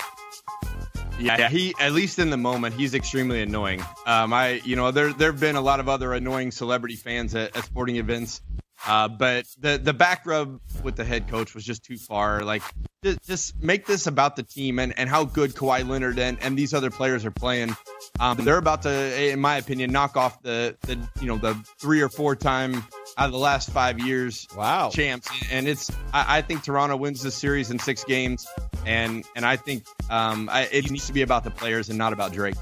Yeah, 1.19 1.49
he 1.49 1.73
at 1.79 1.93
least 1.93 2.19
in 2.19 2.29
the 2.29 2.37
moment 2.37 2.75
he's 2.75 2.93
extremely 2.93 3.41
annoying. 3.41 3.81
Um, 4.05 4.33
I 4.33 4.61
you 4.65 4.75
know 4.75 4.91
there 4.91 5.13
there 5.13 5.31
have 5.31 5.39
been 5.39 5.55
a 5.55 5.61
lot 5.61 5.79
of 5.79 5.89
other 5.89 6.13
annoying 6.13 6.51
celebrity 6.51 6.95
fans 6.95 7.33
at, 7.35 7.55
at 7.55 7.63
sporting 7.63 7.95
events, 7.97 8.41
uh, 8.85 9.07
but 9.07 9.45
the 9.59 9.77
the 9.77 9.93
back 9.93 10.25
rub 10.25 10.59
with 10.83 10.95
the 10.95 11.05
head 11.05 11.27
coach 11.27 11.55
was 11.55 11.63
just 11.63 11.83
too 11.83 11.97
far. 11.97 12.41
Like 12.41 12.63
just, 13.03 13.23
just 13.23 13.63
make 13.63 13.85
this 13.85 14.07
about 14.07 14.35
the 14.35 14.43
team 14.43 14.79
and, 14.79 14.97
and 14.97 15.09
how 15.09 15.23
good 15.23 15.53
Kawhi 15.53 15.87
Leonard 15.87 16.19
and, 16.19 16.37
and 16.41 16.57
these 16.57 16.73
other 16.73 16.89
players 16.89 17.23
are 17.23 17.31
playing. 17.31 17.75
Um, 18.19 18.37
they're 18.37 18.57
about 18.57 18.81
to, 18.83 19.31
in 19.31 19.39
my 19.39 19.57
opinion, 19.57 19.91
knock 19.91 20.17
off 20.17 20.41
the 20.41 20.75
the 20.81 20.97
you 21.21 21.27
know 21.27 21.37
the 21.37 21.53
three 21.79 22.01
or 22.01 22.09
four 22.09 22.35
time 22.35 22.83
out 23.17 23.27
of 23.27 23.31
the 23.31 23.37
last 23.37 23.71
five 23.71 23.99
years. 23.99 24.47
Wow, 24.55 24.89
champs, 24.89 25.29
and 25.51 25.67
it's 25.67 25.91
I, 26.13 26.37
I 26.37 26.41
think 26.41 26.63
Toronto 26.63 26.95
wins 26.95 27.21
this 27.21 27.35
series 27.35 27.71
in 27.71 27.79
six 27.79 28.03
games, 28.03 28.47
and 28.85 29.25
and 29.35 29.45
I 29.45 29.55
think 29.55 29.85
um, 30.09 30.49
I, 30.51 30.63
it 30.71 30.89
needs 30.89 31.07
to 31.07 31.13
be 31.13 31.21
about 31.21 31.43
the 31.43 31.51
players 31.51 31.89
and 31.89 31.97
not 31.97 32.13
about 32.13 32.33
Drake. 32.33 32.55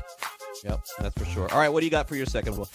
Yep, 0.63 0.86
that's 0.99 1.17
for 1.17 1.25
sure. 1.25 1.51
All 1.51 1.59
right, 1.59 1.69
what 1.69 1.81
do 1.81 1.86
you 1.86 1.91
got 1.91 2.07
for 2.07 2.15
your 2.15 2.25
second 2.25 2.57
one? 2.57 2.67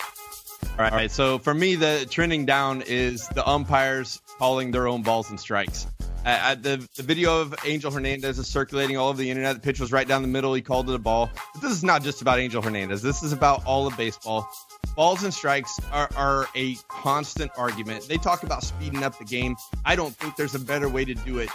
All 0.62 0.68
right, 0.78 0.92
All 0.92 0.98
right. 0.98 1.10
So 1.10 1.38
for 1.38 1.54
me, 1.54 1.74
the 1.74 2.06
trending 2.10 2.44
down 2.44 2.82
is 2.86 3.26
the 3.28 3.48
umpires 3.48 4.20
calling 4.38 4.70
their 4.70 4.86
own 4.86 5.02
balls 5.02 5.30
and 5.30 5.38
strikes. 5.40 5.86
Uh, 6.24 6.54
the 6.56 6.86
the 6.96 7.02
video 7.02 7.40
of 7.40 7.54
Angel 7.64 7.90
Hernandez 7.90 8.38
is 8.38 8.46
circulating 8.46 8.96
all 8.96 9.08
over 9.08 9.18
the 9.18 9.30
internet. 9.30 9.54
The 9.54 9.60
pitch 9.60 9.80
was 9.80 9.92
right 9.92 10.06
down 10.06 10.22
the 10.22 10.28
middle. 10.28 10.52
He 10.52 10.60
called 10.60 10.90
it 10.90 10.94
a 10.94 10.98
ball. 10.98 11.30
But 11.54 11.62
this 11.62 11.72
is 11.72 11.84
not 11.84 12.02
just 12.02 12.20
about 12.20 12.38
Angel 12.38 12.60
Hernandez. 12.60 13.02
This 13.02 13.22
is 13.22 13.32
about 13.32 13.64
all 13.64 13.86
of 13.86 13.96
baseball. 13.96 14.48
Balls 14.94 15.22
and 15.22 15.32
strikes 15.32 15.78
are, 15.92 16.08
are 16.16 16.48
a 16.56 16.74
constant 16.88 17.52
argument. 17.56 18.08
They 18.08 18.16
talk 18.16 18.42
about 18.42 18.64
speeding 18.64 19.04
up 19.04 19.16
the 19.16 19.24
game. 19.24 19.56
I 19.84 19.94
don't 19.94 20.14
think 20.16 20.36
there's 20.36 20.56
a 20.56 20.58
better 20.58 20.88
way 20.88 21.04
to 21.04 21.14
do 21.14 21.38
it 21.38 21.50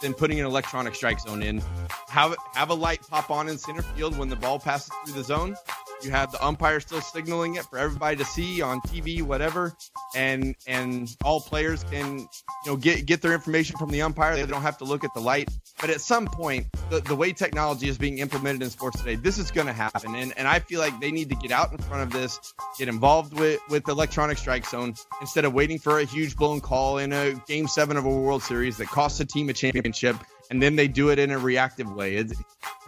than 0.00 0.14
putting 0.14 0.40
an 0.40 0.46
electronic 0.46 0.94
strike 0.94 1.20
zone 1.20 1.42
in. 1.42 1.62
Have 2.08 2.34
have 2.54 2.70
a 2.70 2.74
light 2.74 3.00
pop 3.08 3.30
on 3.30 3.48
in 3.48 3.58
center 3.58 3.82
field 3.82 4.16
when 4.16 4.28
the 4.28 4.36
ball 4.36 4.58
passes 4.58 4.90
through 5.04 5.14
the 5.14 5.24
zone. 5.24 5.56
You 6.02 6.10
have 6.12 6.30
the 6.30 6.44
umpire 6.44 6.80
still 6.80 7.00
signaling 7.00 7.56
it 7.56 7.64
for 7.64 7.78
everybody 7.78 8.16
to 8.16 8.24
see 8.24 8.62
on 8.62 8.80
TV, 8.82 9.22
whatever, 9.22 9.74
and 10.14 10.54
and 10.66 11.14
all 11.24 11.40
players 11.40 11.84
can 11.84 12.18
you 12.18 12.26
know 12.66 12.76
get 12.76 13.04
get 13.06 13.20
their 13.20 13.32
information 13.32 13.76
from 13.76 13.90
the 13.90 14.02
umpire. 14.02 14.36
They 14.36 14.46
don't 14.46 14.62
have 14.62 14.78
to 14.78 14.84
look 14.84 15.02
at 15.02 15.12
the 15.14 15.20
light. 15.20 15.48
But 15.80 15.90
at 15.90 16.00
some 16.00 16.26
point, 16.26 16.66
the, 16.90 17.00
the 17.00 17.16
way 17.16 17.32
technology 17.32 17.88
is 17.88 17.98
being 17.98 18.18
implemented 18.18 18.62
in 18.62 18.70
sports 18.70 18.98
today, 18.98 19.16
this 19.16 19.38
is 19.38 19.50
going 19.50 19.66
to 19.66 19.72
happen, 19.72 20.14
and 20.14 20.32
and 20.36 20.46
I 20.46 20.60
feel 20.60 20.80
like 20.80 20.98
they 21.00 21.10
need 21.10 21.28
to 21.30 21.36
get 21.36 21.50
out 21.50 21.72
in 21.72 21.78
front 21.78 22.02
of 22.02 22.12
this, 22.12 22.54
get 22.78 22.88
involved 22.88 23.38
with 23.38 23.60
with 23.68 23.88
electronic 23.88 24.38
strike 24.38 24.66
zone 24.66 24.94
instead 25.20 25.44
of 25.44 25.52
waiting 25.52 25.78
for 25.78 25.98
a 25.98 26.04
huge 26.04 26.36
blown 26.36 26.60
call 26.60 26.98
in 26.98 27.12
a 27.12 27.34
game 27.46 27.66
seven 27.66 27.96
of 27.96 28.04
a 28.04 28.10
World 28.10 28.42
Series 28.42 28.76
that 28.76 28.86
costs 28.86 29.18
a 29.20 29.24
team 29.24 29.48
a 29.48 29.52
championship 29.52 30.16
and 30.50 30.62
then 30.62 30.76
they 30.76 30.88
do 30.88 31.10
it 31.10 31.18
in 31.18 31.30
a 31.30 31.38
reactive 31.38 31.92
way. 31.92 32.16
It's, 32.16 32.34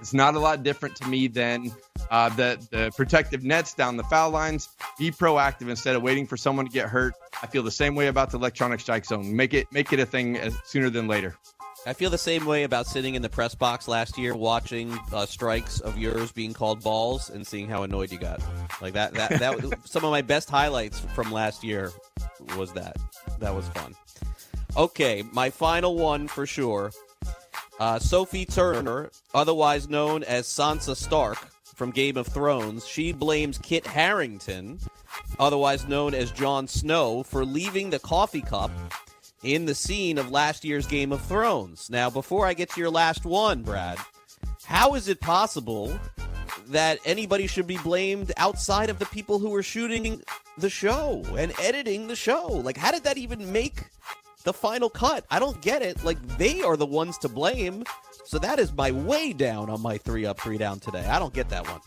it's 0.00 0.14
not 0.14 0.34
a 0.34 0.38
lot 0.38 0.62
different 0.62 0.96
to 0.96 1.08
me 1.08 1.28
than 1.28 1.72
uh, 2.10 2.28
the 2.30 2.58
the 2.70 2.90
protective 2.96 3.44
nets 3.44 3.74
down 3.74 3.96
the 3.96 4.04
foul 4.04 4.30
lines. 4.30 4.68
Be 4.98 5.10
proactive 5.10 5.68
instead 5.68 5.96
of 5.96 6.02
waiting 6.02 6.26
for 6.26 6.36
someone 6.36 6.66
to 6.66 6.72
get 6.72 6.88
hurt. 6.88 7.14
I 7.42 7.46
feel 7.46 7.62
the 7.62 7.70
same 7.70 7.94
way 7.94 8.08
about 8.08 8.30
the 8.30 8.38
electronic 8.38 8.80
strike 8.80 9.04
zone. 9.04 9.34
Make 9.34 9.54
it 9.54 9.66
make 9.72 9.92
it 9.92 10.00
a 10.00 10.06
thing 10.06 10.36
as, 10.36 10.56
sooner 10.64 10.90
than 10.90 11.06
later. 11.06 11.36
I 11.86 11.94
feel 11.94 12.10
the 12.10 12.18
same 12.18 12.44
way 12.44 12.64
about 12.64 12.86
sitting 12.86 13.14
in 13.14 13.22
the 13.22 13.30
press 13.30 13.54
box 13.54 13.88
last 13.88 14.18
year, 14.18 14.34
watching 14.34 14.98
uh, 15.14 15.24
strikes 15.24 15.80
of 15.80 15.96
yours 15.96 16.30
being 16.30 16.52
called 16.52 16.82
balls, 16.82 17.30
and 17.30 17.46
seeing 17.46 17.68
how 17.68 17.84
annoyed 17.84 18.12
you 18.12 18.18
got. 18.18 18.42
Like 18.82 18.92
that, 18.92 19.14
that, 19.14 19.38
that 19.38 19.78
some 19.86 20.04
of 20.04 20.10
my 20.10 20.20
best 20.20 20.50
highlights 20.50 21.00
from 21.00 21.32
last 21.32 21.64
year. 21.64 21.90
Was 22.56 22.72
that? 22.72 22.96
That 23.38 23.54
was 23.54 23.66
fun. 23.68 23.94
Okay, 24.76 25.24
my 25.32 25.48
final 25.48 25.96
one 25.96 26.28
for 26.28 26.46
sure 26.46 26.90
uh, 27.80 27.98
Sophie 27.98 28.44
Turner, 28.44 29.10
otherwise 29.34 29.88
known 29.88 30.22
as 30.24 30.46
Sansa 30.46 30.94
Stark 30.94 31.38
from 31.64 31.90
Game 31.90 32.18
of 32.18 32.26
Thrones, 32.26 32.86
she 32.86 33.12
blames 33.12 33.56
Kit 33.56 33.86
Harington, 33.86 34.78
otherwise 35.38 35.88
known 35.88 36.12
as 36.14 36.30
Jon 36.30 36.68
Snow, 36.68 37.22
for 37.22 37.44
leaving 37.44 37.88
the 37.88 37.98
coffee 37.98 38.42
cup 38.42 38.70
in 39.42 39.64
the 39.64 39.74
scene 39.74 40.18
of 40.18 40.30
last 40.30 40.62
year's 40.62 40.86
Game 40.86 41.10
of 41.10 41.22
Thrones. 41.22 41.88
Now, 41.88 42.10
before 42.10 42.46
I 42.46 42.52
get 42.52 42.68
to 42.70 42.80
your 42.80 42.90
last 42.90 43.24
one, 43.24 43.62
Brad, 43.62 43.98
how 44.66 44.94
is 44.94 45.08
it 45.08 45.20
possible 45.20 45.98
that 46.68 46.98
anybody 47.06 47.46
should 47.46 47.66
be 47.66 47.78
blamed 47.78 48.30
outside 48.36 48.90
of 48.90 48.98
the 48.98 49.06
people 49.06 49.38
who 49.38 49.48
were 49.48 49.62
shooting 49.62 50.22
the 50.58 50.68
show 50.68 51.24
and 51.38 51.58
editing 51.58 52.08
the 52.08 52.16
show? 52.16 52.46
Like, 52.46 52.76
how 52.76 52.92
did 52.92 53.04
that 53.04 53.16
even 53.16 53.50
make 53.50 53.84
the 54.44 54.52
final 54.52 54.90
cut. 54.90 55.24
I 55.30 55.38
don't 55.38 55.60
get 55.60 55.82
it. 55.82 56.04
Like 56.04 56.38
they 56.38 56.62
are 56.62 56.76
the 56.76 56.86
ones 56.86 57.18
to 57.18 57.28
blame. 57.28 57.84
So 58.24 58.38
that 58.38 58.58
is 58.58 58.72
my 58.72 58.90
way 58.92 59.32
down 59.32 59.70
on 59.70 59.80
my 59.82 59.98
three 59.98 60.26
up, 60.26 60.40
three 60.40 60.58
down 60.58 60.80
today. 60.80 61.04
I 61.04 61.18
don't 61.18 61.34
get 61.34 61.48
that 61.50 61.66
one. 61.68 61.80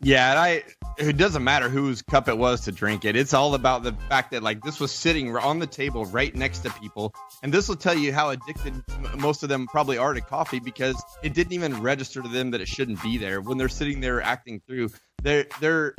Yeah, 0.00 0.30
and 0.30 0.38
I 0.38 0.62
it 0.98 1.16
doesn't 1.16 1.42
matter 1.42 1.68
whose 1.68 2.02
cup 2.02 2.28
it 2.28 2.36
was 2.36 2.62
to 2.62 2.72
drink 2.72 3.04
it. 3.04 3.16
It's 3.16 3.32
all 3.32 3.54
about 3.54 3.82
the 3.82 3.94
fact 4.08 4.32
that 4.32 4.42
like 4.42 4.62
this 4.62 4.78
was 4.78 4.92
sitting 4.92 5.34
on 5.36 5.58
the 5.58 5.66
table 5.66 6.04
right 6.06 6.34
next 6.34 6.60
to 6.60 6.70
people, 6.70 7.14
and 7.42 7.52
this 7.52 7.68
will 7.68 7.76
tell 7.76 7.96
you 7.96 8.12
how 8.12 8.30
addicted 8.30 8.74
most 9.16 9.42
of 9.42 9.48
them 9.48 9.66
probably 9.66 9.96
are 9.96 10.12
to 10.12 10.20
coffee 10.20 10.60
because 10.60 11.02
it 11.22 11.32
didn't 11.32 11.52
even 11.54 11.80
register 11.80 12.20
to 12.22 12.28
them 12.28 12.50
that 12.50 12.60
it 12.60 12.68
shouldn't 12.68 13.02
be 13.02 13.18
there 13.18 13.40
when 13.40 13.56
they're 13.56 13.68
sitting 13.68 14.00
there 14.00 14.20
acting 14.20 14.60
through. 14.66 14.90
They're 15.22 15.46
they're 15.60 15.94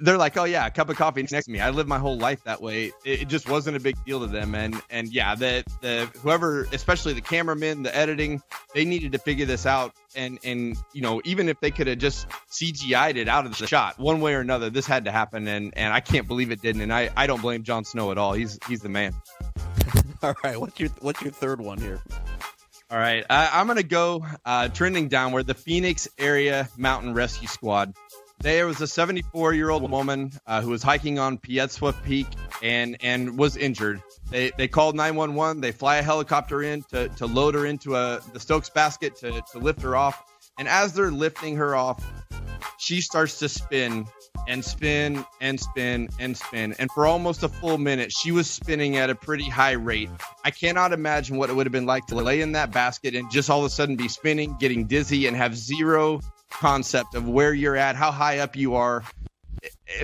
they're 0.00 0.18
like, 0.18 0.36
oh 0.36 0.44
yeah, 0.44 0.66
a 0.66 0.70
cup 0.70 0.88
of 0.88 0.96
coffee 0.96 1.22
next 1.22 1.46
to 1.46 1.50
me. 1.50 1.60
I 1.60 1.70
live 1.70 1.88
my 1.88 1.98
whole 1.98 2.18
life 2.18 2.44
that 2.44 2.60
way. 2.60 2.92
It, 3.04 3.22
it, 3.22 3.28
just 3.28 3.48
wasn't 3.48 3.76
a 3.76 3.80
big 3.80 3.96
deal 4.04 4.20
to 4.20 4.26
them, 4.26 4.54
and 4.54 4.80
and 4.90 5.12
yeah, 5.12 5.34
the 5.34 5.64
the 5.80 6.08
whoever, 6.20 6.68
especially 6.72 7.12
the 7.12 7.20
cameramen, 7.20 7.82
the 7.82 7.94
editing, 7.96 8.42
they 8.74 8.84
needed 8.84 9.12
to 9.12 9.18
figure 9.18 9.46
this 9.46 9.66
out. 9.66 9.94
And 10.14 10.38
and 10.44 10.76
you 10.92 11.02
know, 11.02 11.20
even 11.24 11.48
if 11.48 11.58
they 11.60 11.70
could 11.70 11.86
have 11.86 11.98
just 11.98 12.28
CGI'd 12.50 13.16
it 13.16 13.28
out 13.28 13.46
of 13.46 13.56
the 13.56 13.66
shot, 13.66 13.98
one 13.98 14.20
way 14.20 14.34
or 14.34 14.40
another, 14.40 14.70
this 14.70 14.86
had 14.86 15.06
to 15.06 15.12
happen. 15.12 15.48
And 15.48 15.76
and 15.76 15.92
I 15.92 16.00
can't 16.00 16.28
believe 16.28 16.50
it 16.50 16.62
didn't. 16.62 16.82
And 16.82 16.92
I 16.92 17.10
I 17.16 17.26
don't 17.26 17.42
blame 17.42 17.62
Jon 17.62 17.84
Snow 17.84 18.12
at 18.12 18.18
all. 18.18 18.32
He's 18.34 18.58
he's 18.68 18.80
the 18.80 18.88
man. 18.88 19.14
all 20.22 20.34
right, 20.44 20.60
what's 20.60 20.78
your 20.78 20.90
what's 21.00 21.20
your 21.22 21.32
third 21.32 21.60
one 21.60 21.78
here? 21.78 22.00
All 22.90 22.98
right, 22.98 23.24
I, 23.28 23.60
am 23.60 23.66
gonna 23.66 23.82
go 23.82 24.24
uh, 24.44 24.68
trending 24.68 25.08
downward. 25.08 25.46
The 25.46 25.54
Phoenix 25.54 26.06
Area 26.18 26.68
Mountain 26.76 27.14
Rescue 27.14 27.48
Squad 27.48 27.94
there 28.40 28.66
was 28.66 28.80
a 28.80 28.86
74 28.86 29.54
year 29.54 29.70
old 29.70 29.90
woman 29.90 30.32
uh, 30.46 30.60
who 30.60 30.70
was 30.70 30.82
hiking 30.82 31.18
on 31.18 31.38
Piestewa 31.38 31.94
Peak 32.04 32.26
and 32.62 32.96
and 33.00 33.38
was 33.38 33.56
injured. 33.56 34.02
They 34.30 34.52
they 34.56 34.68
called 34.68 34.96
911. 34.96 35.60
They 35.60 35.72
fly 35.72 35.96
a 35.96 36.02
helicopter 36.02 36.62
in 36.62 36.82
to, 36.90 37.08
to 37.08 37.26
load 37.26 37.54
her 37.54 37.66
into 37.66 37.96
a 37.96 38.20
the 38.32 38.40
Stokes 38.40 38.70
basket 38.70 39.16
to, 39.16 39.42
to 39.52 39.58
lift 39.58 39.82
her 39.82 39.96
off. 39.96 40.22
And 40.58 40.68
as 40.68 40.92
they're 40.92 41.10
lifting 41.10 41.56
her 41.56 41.74
off, 41.74 42.04
she 42.78 43.00
starts 43.00 43.38
to 43.40 43.48
spin 43.48 44.06
and 44.46 44.64
spin 44.64 45.24
and 45.40 45.58
spin 45.58 46.08
and 46.18 46.36
spin. 46.36 46.74
And 46.78 46.90
for 46.90 47.06
almost 47.06 47.42
a 47.42 47.48
full 47.48 47.78
minute, 47.78 48.12
she 48.12 48.30
was 48.30 48.48
spinning 48.50 48.96
at 48.96 49.10
a 49.10 49.14
pretty 49.14 49.48
high 49.48 49.72
rate. 49.72 50.10
I 50.44 50.50
cannot 50.50 50.92
imagine 50.92 51.36
what 51.36 51.50
it 51.50 51.56
would 51.56 51.66
have 51.66 51.72
been 51.72 51.86
like 51.86 52.06
to 52.06 52.14
lay 52.14 52.40
in 52.40 52.52
that 52.52 52.70
basket 52.70 53.14
and 53.14 53.30
just 53.30 53.48
all 53.48 53.60
of 53.60 53.66
a 53.66 53.70
sudden 53.70 53.96
be 53.96 54.08
spinning, 54.08 54.56
getting 54.58 54.86
dizzy, 54.86 55.26
and 55.26 55.36
have 55.36 55.56
zero 55.56 56.20
concept 56.54 57.14
of 57.14 57.28
where 57.28 57.52
you're 57.52 57.76
at, 57.76 57.96
how 57.96 58.10
high 58.10 58.38
up 58.38 58.56
you 58.56 58.74
are. 58.74 59.04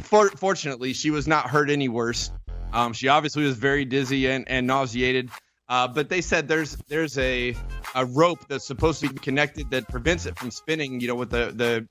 For, 0.03 0.28
fortunately, 0.30 0.92
she 0.92 1.11
was 1.11 1.26
not 1.26 1.48
hurt 1.48 1.70
any 1.70 1.88
worse. 1.88 2.30
Um, 2.72 2.92
she 2.92 3.09
obviously 3.09 3.44
was 3.44 3.57
very 3.57 3.84
dizzy 3.84 4.28
and, 4.28 4.48
and 4.48 4.66
nauseated. 4.66 5.30
Uh, 5.68 5.86
but 5.86 6.09
they 6.09 6.20
said 6.20 6.48
there's 6.48 6.76
there's 6.88 7.16
a 7.16 7.55
a 7.94 8.05
rope 8.05 8.40
that's 8.48 8.66
supposed 8.66 9.01
to 9.03 9.09
be 9.09 9.18
connected 9.18 9.70
that 9.70 9.88
prevents 9.88 10.26
it 10.26 10.36
from 10.36 10.51
spinning. 10.51 11.01
You 11.01 11.09
know, 11.09 11.14
with 11.14 11.30
the 11.30 11.53
the 11.55 11.88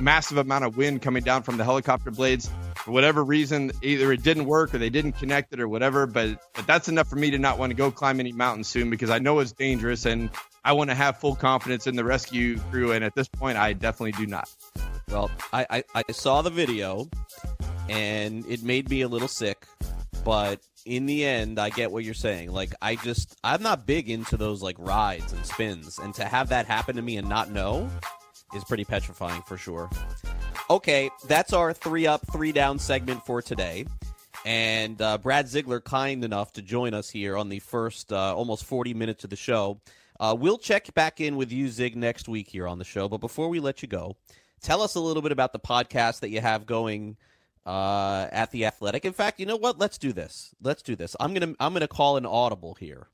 massive 0.00 0.38
amount 0.38 0.64
of 0.64 0.76
wind 0.76 1.02
coming 1.02 1.22
down 1.22 1.42
from 1.42 1.58
the 1.58 1.64
helicopter 1.64 2.10
blades. 2.10 2.50
For 2.76 2.90
whatever 2.90 3.22
reason, 3.22 3.72
either 3.82 4.10
it 4.12 4.22
didn't 4.22 4.46
work 4.46 4.74
or 4.74 4.78
they 4.78 4.90
didn't 4.90 5.12
connect 5.12 5.52
it 5.52 5.60
or 5.60 5.68
whatever. 5.68 6.06
But 6.06 6.40
but 6.54 6.66
that's 6.66 6.88
enough 6.88 7.08
for 7.08 7.16
me 7.16 7.30
to 7.32 7.38
not 7.38 7.58
want 7.58 7.70
to 7.70 7.74
go 7.74 7.90
climb 7.90 8.20
any 8.20 8.32
mountains 8.32 8.68
soon 8.68 8.88
because 8.88 9.10
I 9.10 9.18
know 9.18 9.38
it's 9.40 9.52
dangerous 9.52 10.06
and 10.06 10.30
I 10.64 10.72
want 10.72 10.90
to 10.90 10.94
have 10.94 11.18
full 11.18 11.36
confidence 11.36 11.86
in 11.86 11.96
the 11.96 12.04
rescue 12.04 12.58
crew. 12.70 12.92
And 12.92 13.04
at 13.04 13.14
this 13.14 13.28
point, 13.28 13.58
I 13.58 13.72
definitely 13.74 14.12
do 14.12 14.26
not. 14.26 14.48
Well, 15.10 15.30
I, 15.52 15.66
I, 15.70 15.84
I 15.94 16.12
saw 16.12 16.42
the 16.42 16.50
video 16.50 17.08
and 17.88 18.46
it 18.46 18.62
made 18.62 18.88
me 18.88 19.02
a 19.02 19.08
little 19.08 19.28
sick, 19.28 19.66
but 20.24 20.60
in 20.86 21.06
the 21.06 21.24
end, 21.24 21.58
I 21.58 21.70
get 21.70 21.90
what 21.90 22.04
you're 22.04 22.14
saying. 22.14 22.50
Like, 22.50 22.74
I 22.80 22.96
just, 22.96 23.36
I'm 23.44 23.62
not 23.62 23.86
big 23.86 24.08
into 24.10 24.36
those 24.36 24.62
like 24.62 24.76
rides 24.78 25.32
and 25.32 25.44
spins, 25.44 25.98
and 25.98 26.14
to 26.14 26.24
have 26.24 26.48
that 26.48 26.66
happen 26.66 26.96
to 26.96 27.02
me 27.02 27.16
and 27.16 27.28
not 27.28 27.50
know 27.50 27.88
is 28.54 28.64
pretty 28.64 28.84
petrifying 28.84 29.42
for 29.42 29.56
sure. 29.58 29.90
Okay, 30.70 31.10
that's 31.26 31.52
our 31.52 31.72
three 31.72 32.06
up, 32.06 32.22
three 32.32 32.52
down 32.52 32.78
segment 32.78 33.24
for 33.26 33.42
today. 33.42 33.86
And 34.46 35.00
uh, 35.00 35.18
Brad 35.18 35.48
Ziegler, 35.48 35.80
kind 35.80 36.24
enough 36.24 36.52
to 36.54 36.62
join 36.62 36.92
us 36.94 37.08
here 37.08 37.36
on 37.36 37.48
the 37.48 37.60
first 37.60 38.12
uh, 38.12 38.34
almost 38.34 38.64
40 38.64 38.94
minutes 38.94 39.24
of 39.24 39.30
the 39.30 39.36
show. 39.36 39.80
Uh, 40.24 40.34
we'll 40.34 40.56
check 40.56 40.94
back 40.94 41.20
in 41.20 41.36
with 41.36 41.52
you, 41.52 41.68
Zig, 41.68 41.94
next 41.94 42.28
week 42.28 42.48
here 42.48 42.66
on 42.66 42.78
the 42.78 42.84
show. 42.84 43.10
But 43.10 43.20
before 43.20 43.50
we 43.50 43.60
let 43.60 43.82
you 43.82 43.88
go, 43.88 44.16
tell 44.62 44.80
us 44.80 44.94
a 44.94 45.00
little 45.00 45.20
bit 45.20 45.32
about 45.32 45.52
the 45.52 45.58
podcast 45.58 46.20
that 46.20 46.30
you 46.30 46.40
have 46.40 46.64
going 46.64 47.18
uh, 47.66 48.28
at 48.32 48.50
the 48.50 48.64
Athletic. 48.64 49.04
In 49.04 49.12
fact, 49.12 49.38
you 49.38 49.44
know 49.44 49.56
what? 49.56 49.78
Let's 49.78 49.98
do 49.98 50.14
this. 50.14 50.54
Let's 50.62 50.80
do 50.80 50.96
this. 50.96 51.14
I'm 51.20 51.34
gonna 51.34 51.54
I'm 51.60 51.74
gonna 51.74 51.86
call 51.86 52.16
an 52.16 52.24
audible 52.24 52.72
here, 52.72 53.08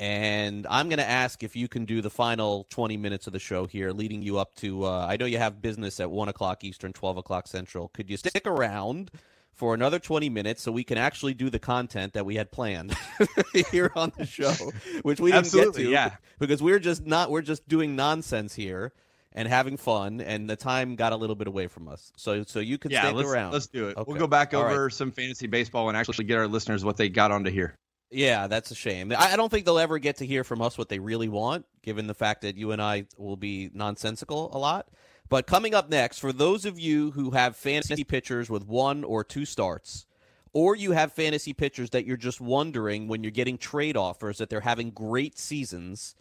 and 0.00 0.66
I'm 0.70 0.88
gonna 0.88 1.02
ask 1.02 1.42
if 1.42 1.54
you 1.54 1.68
can 1.68 1.84
do 1.84 2.00
the 2.00 2.08
final 2.08 2.66
20 2.70 2.96
minutes 2.96 3.26
of 3.26 3.34
the 3.34 3.38
show 3.38 3.66
here, 3.66 3.90
leading 3.90 4.22
you 4.22 4.38
up 4.38 4.54
to. 4.54 4.86
Uh, 4.86 5.06
I 5.06 5.18
know 5.18 5.26
you 5.26 5.36
have 5.36 5.60
business 5.60 6.00
at 6.00 6.10
one 6.10 6.30
o'clock 6.30 6.64
Eastern, 6.64 6.94
12 6.94 7.18
o'clock 7.18 7.46
Central. 7.46 7.88
Could 7.88 8.08
you 8.08 8.16
stick 8.16 8.46
around? 8.46 9.10
For 9.62 9.74
another 9.74 10.00
20 10.00 10.28
minutes, 10.28 10.60
so 10.60 10.72
we 10.72 10.82
can 10.82 10.98
actually 10.98 11.34
do 11.34 11.48
the 11.48 11.60
content 11.60 12.14
that 12.14 12.26
we 12.26 12.34
had 12.34 12.50
planned 12.50 12.96
here 13.70 13.92
on 13.94 14.10
the 14.18 14.26
show, 14.26 14.52
which 15.02 15.20
we 15.20 15.30
didn't 15.30 15.44
Absolutely, 15.44 15.84
get 15.84 15.88
to, 15.88 15.92
yeah. 15.92 16.16
because 16.40 16.60
we're 16.60 16.80
just 16.80 17.06
not 17.06 17.30
we're 17.30 17.42
just 17.42 17.68
doing 17.68 17.94
nonsense 17.94 18.56
here 18.56 18.92
and 19.30 19.46
having 19.46 19.76
fun, 19.76 20.20
and 20.20 20.50
the 20.50 20.56
time 20.56 20.96
got 20.96 21.12
a 21.12 21.16
little 21.16 21.36
bit 21.36 21.46
away 21.46 21.68
from 21.68 21.86
us. 21.86 22.12
So, 22.16 22.42
so 22.42 22.58
you 22.58 22.76
can 22.76 22.90
yeah, 22.90 23.02
stick 23.02 23.14
let's, 23.14 23.28
around. 23.28 23.52
Let's 23.52 23.68
do 23.68 23.86
it. 23.86 23.96
Okay. 23.96 24.10
We'll 24.10 24.18
go 24.18 24.26
back 24.26 24.52
All 24.52 24.62
over 24.62 24.86
right. 24.86 24.92
some 24.92 25.12
fantasy 25.12 25.46
baseball 25.46 25.86
and 25.86 25.96
actually 25.96 26.24
get 26.24 26.38
our 26.38 26.48
listeners 26.48 26.84
what 26.84 26.96
they 26.96 27.08
got 27.08 27.30
onto 27.30 27.52
here. 27.52 27.76
Yeah, 28.10 28.48
that's 28.48 28.72
a 28.72 28.74
shame. 28.74 29.12
I 29.12 29.34
I 29.34 29.36
don't 29.36 29.48
think 29.48 29.64
they'll 29.64 29.78
ever 29.78 30.00
get 30.00 30.16
to 30.16 30.26
hear 30.26 30.42
from 30.42 30.60
us 30.60 30.76
what 30.76 30.88
they 30.88 30.98
really 30.98 31.28
want, 31.28 31.66
given 31.84 32.08
the 32.08 32.14
fact 32.14 32.40
that 32.40 32.56
you 32.56 32.72
and 32.72 32.82
I 32.82 33.06
will 33.16 33.36
be 33.36 33.70
nonsensical 33.72 34.50
a 34.52 34.58
lot. 34.58 34.88
But 35.28 35.46
coming 35.46 35.74
up 35.74 35.88
next, 35.88 36.18
for 36.18 36.32
those 36.32 36.64
of 36.64 36.78
you 36.78 37.12
who 37.12 37.30
have 37.30 37.56
fantasy 37.56 38.04
pitchers 38.04 38.50
with 38.50 38.66
one 38.66 39.02
or 39.02 39.24
two 39.24 39.44
starts, 39.44 40.06
or 40.52 40.76
you 40.76 40.92
have 40.92 41.12
fantasy 41.12 41.52
pitchers 41.52 41.90
that 41.90 42.04
you're 42.04 42.16
just 42.16 42.40
wondering 42.40 43.08
when 43.08 43.22
you're 43.22 43.30
getting 43.30 43.56
trade 43.56 43.96
offers 43.96 44.38
that 44.38 44.50
they're 44.50 44.60
having 44.60 44.90
great 44.90 45.38
seasons, 45.38 46.14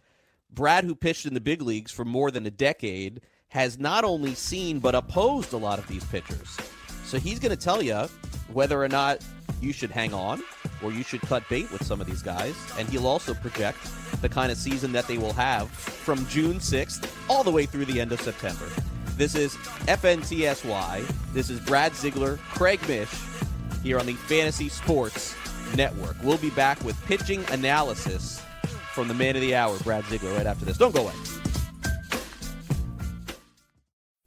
Brad, 0.50 0.86
who 0.86 0.96
pitched 0.96 1.26
in 1.26 1.34
the 1.34 1.42
big 1.42 1.62
leagues 1.62 1.92
for 1.92 2.06
more 2.06 2.32
than 2.32 2.46
a 2.46 2.52
decade, 2.52 3.22
has 3.50 3.78
not 3.78 4.04
only 4.04 4.34
seen 4.34 4.80
but 4.80 4.96
opposed 4.96 5.52
a 5.54 5.58
lot 5.58 5.80
of 5.80 5.88
these 5.88 6.06
pitchers. 6.06 6.58
So 7.06 7.20
he's 7.20 7.40
going 7.40 7.56
to 7.56 7.62
tell 7.62 7.82
you 7.82 8.08
whether 8.54 8.82
or 8.82 8.88
not 8.88 9.26
you 9.62 9.74
should 9.74 9.92
hang 9.92 10.14
on 10.14 10.42
or 10.84 10.92
you 10.92 11.04
should 11.04 11.22
cut 11.22 11.48
bait 11.50 11.72
with 11.72 11.84
some 11.86 12.02
of 12.02 12.08
these 12.08 12.22
guys. 12.22 12.56
And 12.78 12.88
he'll 12.90 13.08
also 13.08 13.34
project 13.34 13.80
the 14.22 14.30
kind 14.30 14.52
of 14.52 14.58
season 14.58 14.92
that 14.94 15.08
they 15.08 15.18
will 15.18 15.34
have 15.34 15.70
from 15.70 16.26
June 16.28 16.56
6th 16.56 17.12
all 17.30 17.44
the 17.44 17.52
way 17.52 17.66
through 17.66 17.86
the 17.86 18.00
end 18.00 18.12
of 18.12 18.22
September. 18.22 18.68
This 19.18 19.36
is 19.36 19.56
FNTSY. 19.88 21.34
This 21.34 21.50
is 21.50 21.60
Brad 21.60 21.96
Ziegler, 21.96 22.38
Craig 22.38 22.80
Mish 22.88 23.12
here 23.84 24.00
on 24.00 24.06
the 24.06 24.14
Fantasy 24.14 24.70
Sports 24.70 25.36
Network. 25.76 26.16
We'll 26.24 26.38
be 26.38 26.50
back 26.52 26.84
with 26.84 27.00
pitching 27.06 27.44
analysis 27.52 28.42
from 28.94 29.08
the 29.08 29.14
man 29.14 29.36
of 29.36 29.42
the 29.42 29.56
hour, 29.56 29.78
Brad 29.80 30.06
Ziegler, 30.06 30.34
right 30.34 30.46
after 30.46 30.66
this. 30.66 30.78
Don't 30.78 30.94
go 30.94 31.04
away. 31.04 31.41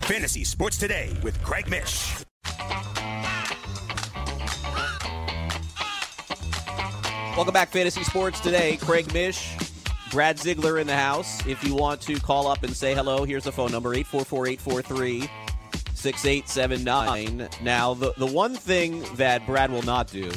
Fantasy 0.00 0.44
Sports 0.44 0.76
Today 0.76 1.14
with 1.22 1.40
Craig 1.42 1.68
Mish. 1.68 2.24
Welcome 7.36 7.54
back, 7.54 7.70
Fantasy 7.70 8.02
Sports 8.02 8.40
Today. 8.40 8.76
Craig 8.78 9.12
Mish, 9.12 9.56
Brad 10.10 10.38
Ziegler 10.38 10.78
in 10.78 10.86
the 10.86 10.96
house. 10.96 11.46
If 11.46 11.62
you 11.62 11.74
want 11.74 12.00
to 12.02 12.18
call 12.18 12.48
up 12.48 12.64
and 12.64 12.74
say 12.74 12.94
hello, 12.94 13.24
here's 13.24 13.44
the 13.44 13.52
phone 13.52 13.70
number 13.70 13.94
844 13.94 14.48
843 14.48 15.30
6879. 15.94 17.48
Now, 17.62 17.94
the, 17.94 18.12
the 18.16 18.26
one 18.26 18.54
thing 18.54 19.04
that 19.14 19.46
Brad 19.46 19.70
will 19.70 19.82
not 19.82 20.08
do 20.08 20.30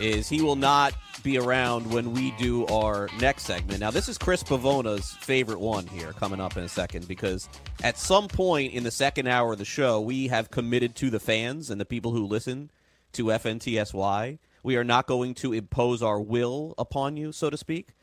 is 0.00 0.28
he 0.28 0.40
will 0.40 0.56
not 0.56 0.94
be 1.22 1.38
around 1.38 1.90
when 1.92 2.12
we 2.12 2.32
do 2.32 2.66
our 2.66 3.08
next 3.20 3.44
segment. 3.44 3.80
Now, 3.80 3.90
this 3.90 4.08
is 4.08 4.18
Chris 4.18 4.42
Pavona's 4.42 5.12
favorite 5.20 5.60
one 5.60 5.86
here 5.86 6.12
coming 6.12 6.40
up 6.40 6.56
in 6.56 6.64
a 6.64 6.68
second 6.68 7.08
because 7.08 7.48
at 7.82 7.98
some 7.98 8.28
point 8.28 8.72
in 8.72 8.84
the 8.84 8.90
second 8.90 9.28
hour 9.28 9.52
of 9.52 9.58
the 9.58 9.64
show, 9.64 10.00
we 10.00 10.28
have 10.28 10.50
committed 10.50 10.94
to 10.96 11.10
the 11.10 11.20
fans 11.20 11.70
and 11.70 11.80
the 11.80 11.84
people 11.84 12.12
who 12.12 12.26
listen 12.26 12.70
to 13.12 13.26
FNTSY. 13.26 14.38
We 14.62 14.76
are 14.76 14.84
not 14.84 15.06
going 15.06 15.34
to 15.34 15.52
impose 15.52 16.02
our 16.02 16.20
will 16.20 16.74
upon 16.78 17.16
you, 17.16 17.32
so 17.32 17.50
to 17.50 17.56
speak. 17.56 17.94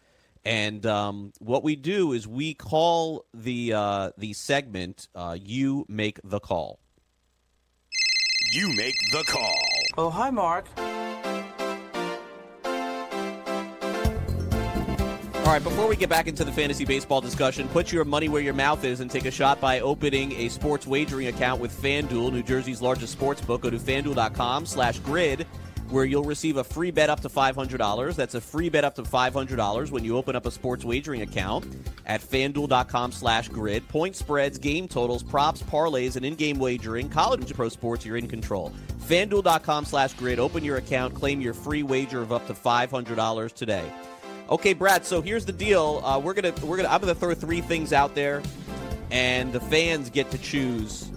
And 0.43 0.85
um, 0.85 1.33
what 1.39 1.63
we 1.63 1.75
do 1.75 2.13
is 2.13 2.27
we 2.27 2.53
call 2.53 3.25
the 3.33 3.73
uh, 3.73 4.11
the 4.17 4.33
segment 4.33 5.07
uh, 5.15 5.35
"You 5.41 5.85
Make 5.89 6.19
the 6.23 6.39
Call." 6.39 6.79
You 8.51 8.71
make 8.75 8.95
the 9.11 9.23
call. 9.27 9.59
Oh, 9.97 10.09
hi, 10.09 10.29
Mark. 10.29 10.65
All 15.45 15.51
right, 15.51 15.63
before 15.63 15.87
we 15.87 15.95
get 15.95 16.09
back 16.09 16.25
into 16.25 16.43
the 16.43 16.51
fantasy 16.51 16.85
baseball 16.85 17.21
discussion, 17.21 17.67
put 17.67 17.91
your 17.91 18.03
money 18.03 18.29
where 18.29 18.41
your 18.41 18.55
mouth 18.55 18.83
is 18.83 18.99
and 18.99 19.11
take 19.11 19.25
a 19.25 19.31
shot 19.31 19.61
by 19.61 19.79
opening 19.79 20.31
a 20.31 20.49
sports 20.49 20.87
wagering 20.87 21.27
account 21.27 21.61
with 21.61 21.71
FanDuel, 21.71 22.33
New 22.33 22.41
Jersey's 22.41 22.81
largest 22.81 23.13
sports 23.13 23.41
book. 23.41 23.61
Go 23.61 23.69
to 23.69 23.77
fanduel.com 23.77 24.65
slash 24.65 24.97
grid, 24.97 25.45
where 25.91 26.03
you'll 26.03 26.23
receive 26.23 26.57
a 26.57 26.63
free 26.63 26.89
bet 26.89 27.11
up 27.11 27.19
to 27.19 27.29
$500. 27.29 28.15
That's 28.15 28.33
a 28.33 28.41
free 28.41 28.69
bet 28.69 28.83
up 28.83 28.95
to 28.95 29.03
$500 29.03 29.91
when 29.91 30.03
you 30.03 30.17
open 30.17 30.35
up 30.35 30.47
a 30.47 30.51
sports 30.51 30.83
wagering 30.83 31.21
account 31.21 31.63
at 32.07 32.21
fanduel.com 32.21 33.11
slash 33.11 33.47
grid. 33.47 33.87
Point 33.87 34.15
spreads, 34.15 34.57
game 34.57 34.87
totals, 34.87 35.21
props, 35.21 35.61
parlays, 35.61 36.15
and 36.15 36.25
in-game 36.25 36.57
wagering, 36.57 37.07
college 37.07 37.41
and 37.41 37.53
pro 37.53 37.69
sports, 37.69 38.03
you're 38.03 38.17
in 38.17 38.27
control. 38.27 38.73
FanDuel.com 39.01 39.85
slash 39.85 40.15
grid. 40.15 40.39
Open 40.39 40.63
your 40.63 40.77
account, 40.77 41.13
claim 41.13 41.39
your 41.39 41.53
free 41.53 41.83
wager 41.83 42.23
of 42.23 42.33
up 42.33 42.47
to 42.47 42.55
$500 42.55 43.53
today. 43.53 43.91
Okay, 44.49 44.73
Brad. 44.73 45.05
So 45.05 45.21
here's 45.21 45.45
the 45.45 45.51
deal. 45.51 46.01
Uh, 46.03 46.19
we're 46.19 46.33
gonna 46.33 46.53
we're 46.63 46.77
gonna 46.77 46.89
I'm 46.89 47.01
gonna 47.01 47.15
throw 47.15 47.33
three 47.33 47.61
things 47.61 47.93
out 47.93 48.13
there, 48.13 48.43
and 49.11 49.51
the 49.51 49.59
fans 49.59 50.09
get 50.09 50.29
to 50.31 50.37
choose 50.37 51.09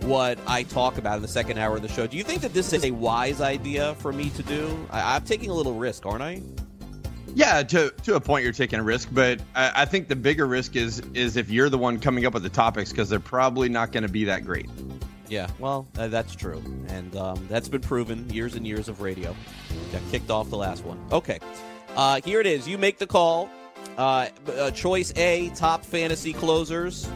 what 0.00 0.38
I 0.46 0.64
talk 0.64 0.98
about 0.98 1.16
in 1.16 1.22
the 1.22 1.28
second 1.28 1.58
hour 1.58 1.76
of 1.76 1.82
the 1.82 1.88
show. 1.88 2.06
Do 2.06 2.16
you 2.16 2.24
think 2.24 2.42
that 2.42 2.52
this 2.52 2.72
is 2.72 2.84
a 2.84 2.90
wise 2.90 3.40
idea 3.40 3.94
for 3.96 4.12
me 4.12 4.30
to 4.30 4.42
do? 4.42 4.86
I, 4.90 5.16
I'm 5.16 5.24
taking 5.24 5.50
a 5.50 5.54
little 5.54 5.74
risk, 5.74 6.04
aren't 6.04 6.22
I? 6.22 6.42
Yeah, 7.34 7.62
to 7.62 7.90
to 7.90 8.16
a 8.16 8.20
point, 8.20 8.44
you're 8.44 8.52
taking 8.52 8.80
a 8.80 8.82
risk, 8.82 9.08
but 9.12 9.40
I, 9.54 9.72
I 9.76 9.84
think 9.84 10.08
the 10.08 10.16
bigger 10.16 10.46
risk 10.46 10.74
is 10.74 11.00
is 11.14 11.36
if 11.36 11.50
you're 11.50 11.68
the 11.68 11.78
one 11.78 12.00
coming 12.00 12.26
up 12.26 12.34
with 12.34 12.42
the 12.42 12.48
topics 12.48 12.90
because 12.90 13.08
they're 13.08 13.20
probably 13.20 13.68
not 13.68 13.92
going 13.92 14.04
to 14.04 14.12
be 14.12 14.24
that 14.24 14.44
great. 14.44 14.68
Yeah, 15.28 15.48
well, 15.58 15.88
uh, 15.96 16.08
that's 16.08 16.34
true, 16.34 16.62
and 16.88 17.14
um, 17.16 17.46
that's 17.48 17.68
been 17.68 17.80
proven 17.80 18.28
years 18.30 18.56
and 18.56 18.66
years 18.66 18.88
of 18.88 19.00
radio. 19.00 19.34
Got 19.90 20.02
kicked 20.10 20.30
off 20.30 20.50
the 20.50 20.56
last 20.56 20.84
one. 20.84 21.00
Okay. 21.12 21.38
Uh, 21.96 22.20
here 22.24 22.40
it 22.40 22.46
is. 22.46 22.66
You 22.66 22.76
make 22.76 22.98
the 22.98 23.06
call. 23.06 23.48
Uh, 23.96 24.28
uh, 24.58 24.70
choice 24.72 25.12
A, 25.16 25.50
top 25.50 25.84
fantasy 25.84 26.32
closers. 26.32 27.08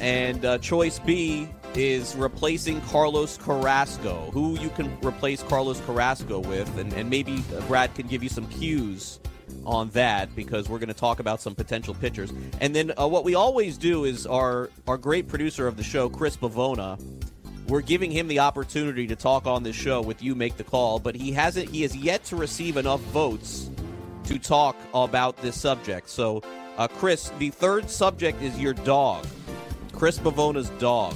And 0.00 0.44
uh, 0.44 0.58
choice 0.58 0.98
B 0.98 1.48
is 1.74 2.14
replacing 2.16 2.80
Carlos 2.82 3.36
Carrasco. 3.36 4.30
Who 4.32 4.58
you 4.58 4.70
can 4.70 4.96
replace 5.04 5.42
Carlos 5.42 5.80
Carrasco 5.82 6.40
with. 6.40 6.78
And, 6.78 6.92
and 6.94 7.10
maybe 7.10 7.44
Brad 7.68 7.94
can 7.94 8.06
give 8.06 8.22
you 8.22 8.30
some 8.30 8.46
cues 8.48 9.20
on 9.66 9.90
that 9.90 10.34
because 10.34 10.70
we're 10.70 10.78
going 10.78 10.88
to 10.88 10.94
talk 10.94 11.20
about 11.20 11.42
some 11.42 11.54
potential 11.54 11.94
pitchers. 11.94 12.32
And 12.60 12.74
then 12.74 12.92
uh, 12.98 13.06
what 13.06 13.24
we 13.24 13.34
always 13.34 13.76
do 13.76 14.04
is 14.04 14.26
our, 14.26 14.70
our 14.88 14.96
great 14.96 15.28
producer 15.28 15.66
of 15.66 15.76
the 15.76 15.82
show, 15.82 16.08
Chris 16.08 16.38
Bavona, 16.38 16.98
we're 17.68 17.82
giving 17.82 18.10
him 18.10 18.28
the 18.28 18.38
opportunity 18.40 19.06
to 19.06 19.16
talk 19.16 19.46
on 19.46 19.62
this 19.62 19.76
show 19.76 20.02
with 20.02 20.22
you 20.22 20.34
make 20.34 20.56
the 20.56 20.64
call 20.64 20.98
but 20.98 21.14
he 21.14 21.32
hasn't 21.32 21.68
he 21.70 21.82
has 21.82 21.96
yet 21.96 22.22
to 22.24 22.36
receive 22.36 22.76
enough 22.76 23.00
votes 23.00 23.70
to 24.24 24.38
talk 24.38 24.76
about 24.92 25.36
this 25.38 25.60
subject. 25.60 26.08
So 26.08 26.42
uh, 26.76 26.88
chris 26.88 27.30
the 27.38 27.50
third 27.50 27.88
subject 27.88 28.42
is 28.42 28.58
your 28.58 28.74
dog. 28.74 29.26
Chris 29.92 30.18
bavona's 30.18 30.70
dog. 30.70 31.14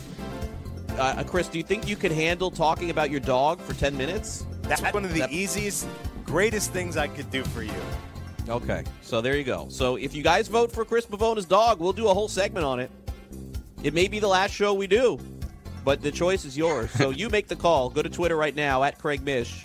Uh, 0.91 1.23
chris 1.25 1.49
do 1.49 1.59
you 1.59 1.65
think 1.65 1.89
you 1.89 1.97
could 1.97 2.13
handle 2.13 2.51
talking 2.51 2.91
about 2.91 3.11
your 3.11 3.21
dog 3.21 3.61
for 3.61 3.75
10 3.75 3.97
minutes? 3.97 4.47
That's 4.63 4.83
one 4.93 5.05
of 5.05 5.13
the 5.13 5.21
that... 5.21 5.33
easiest 5.33 5.87
greatest 6.25 6.73
things 6.73 6.99
i 6.99 7.09
could 7.09 7.31
do 7.31 7.45
for 7.45 7.63
you. 7.63 7.73
Okay 8.49 8.85
so 9.03 9.21
there 9.21 9.37
you 9.37 9.45
go. 9.45 9.67
So 9.71 9.97
if 9.97 10.15
you 10.15 10.23
guys 10.23 10.49
vote 10.49 10.71
for 10.73 10.85
chris 10.85 11.07
bavona's 11.07 11.47
dog 11.47 11.81
we'll 11.81 11.93
do 11.93 12.09
a 12.09 12.15
whole 12.15 12.29
segment 12.29 12.65
on 12.65 12.81
it. 12.81 12.91
It 13.83 13.95
may 13.95 14.09
be 14.09 14.19
the 14.19 14.29
last 14.29 14.53
show 14.53 14.75
we 14.75 14.87
do 14.87 15.19
but 15.85 16.03
the 16.03 16.11
choice 16.11 16.45
is 16.45 16.55
yours. 16.55 16.91
So 16.91 17.09
you 17.09 17.31
make 17.31 17.49
the 17.49 17.57
call. 17.57 17.89
Go 17.89 18.03
to 18.03 18.11
Twitter 18.11 18.37
right 18.37 18.55
now 18.55 18.83
at 18.83 18.99
Craig 18.99 19.23
Mish. 19.23 19.65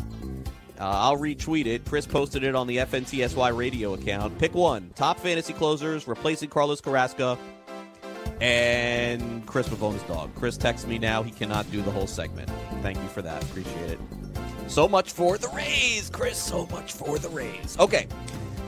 Uh, 0.83 0.97
I'll 0.99 1.17
retweet 1.17 1.65
it. 1.65 1.85
Chris 1.85 2.05
posted 2.05 2.43
it 2.43 2.55
on 2.55 2.67
the 2.67 2.75
FNTSY 2.75 3.55
radio 3.55 3.93
account. 3.93 4.37
Pick 4.37 4.53
one. 4.53 4.91
Top 4.95 5.17
fantasy 5.17 5.53
closers, 5.53 6.09
replacing 6.09 6.49
Carlos 6.49 6.81
Carrasco, 6.81 7.37
and 8.41 9.45
Chris 9.45 9.69
Pavone's 9.69 10.03
dog. 10.03 10.35
Chris 10.35 10.57
texts 10.57 10.85
me 10.85 10.99
now. 10.99 11.23
He 11.23 11.31
cannot 11.31 11.71
do 11.71 11.81
the 11.81 11.89
whole 11.89 12.05
segment. 12.05 12.51
Thank 12.81 12.97
you 12.97 13.07
for 13.07 13.21
that. 13.21 13.41
Appreciate 13.45 13.91
it. 13.91 13.99
So 14.67 14.89
much 14.89 15.13
for 15.13 15.37
the 15.37 15.47
Rays, 15.55 16.09
Chris. 16.09 16.37
So 16.37 16.65
much 16.65 16.91
for 16.91 17.17
the 17.17 17.29
Rays. 17.29 17.77
Okay. 17.79 18.07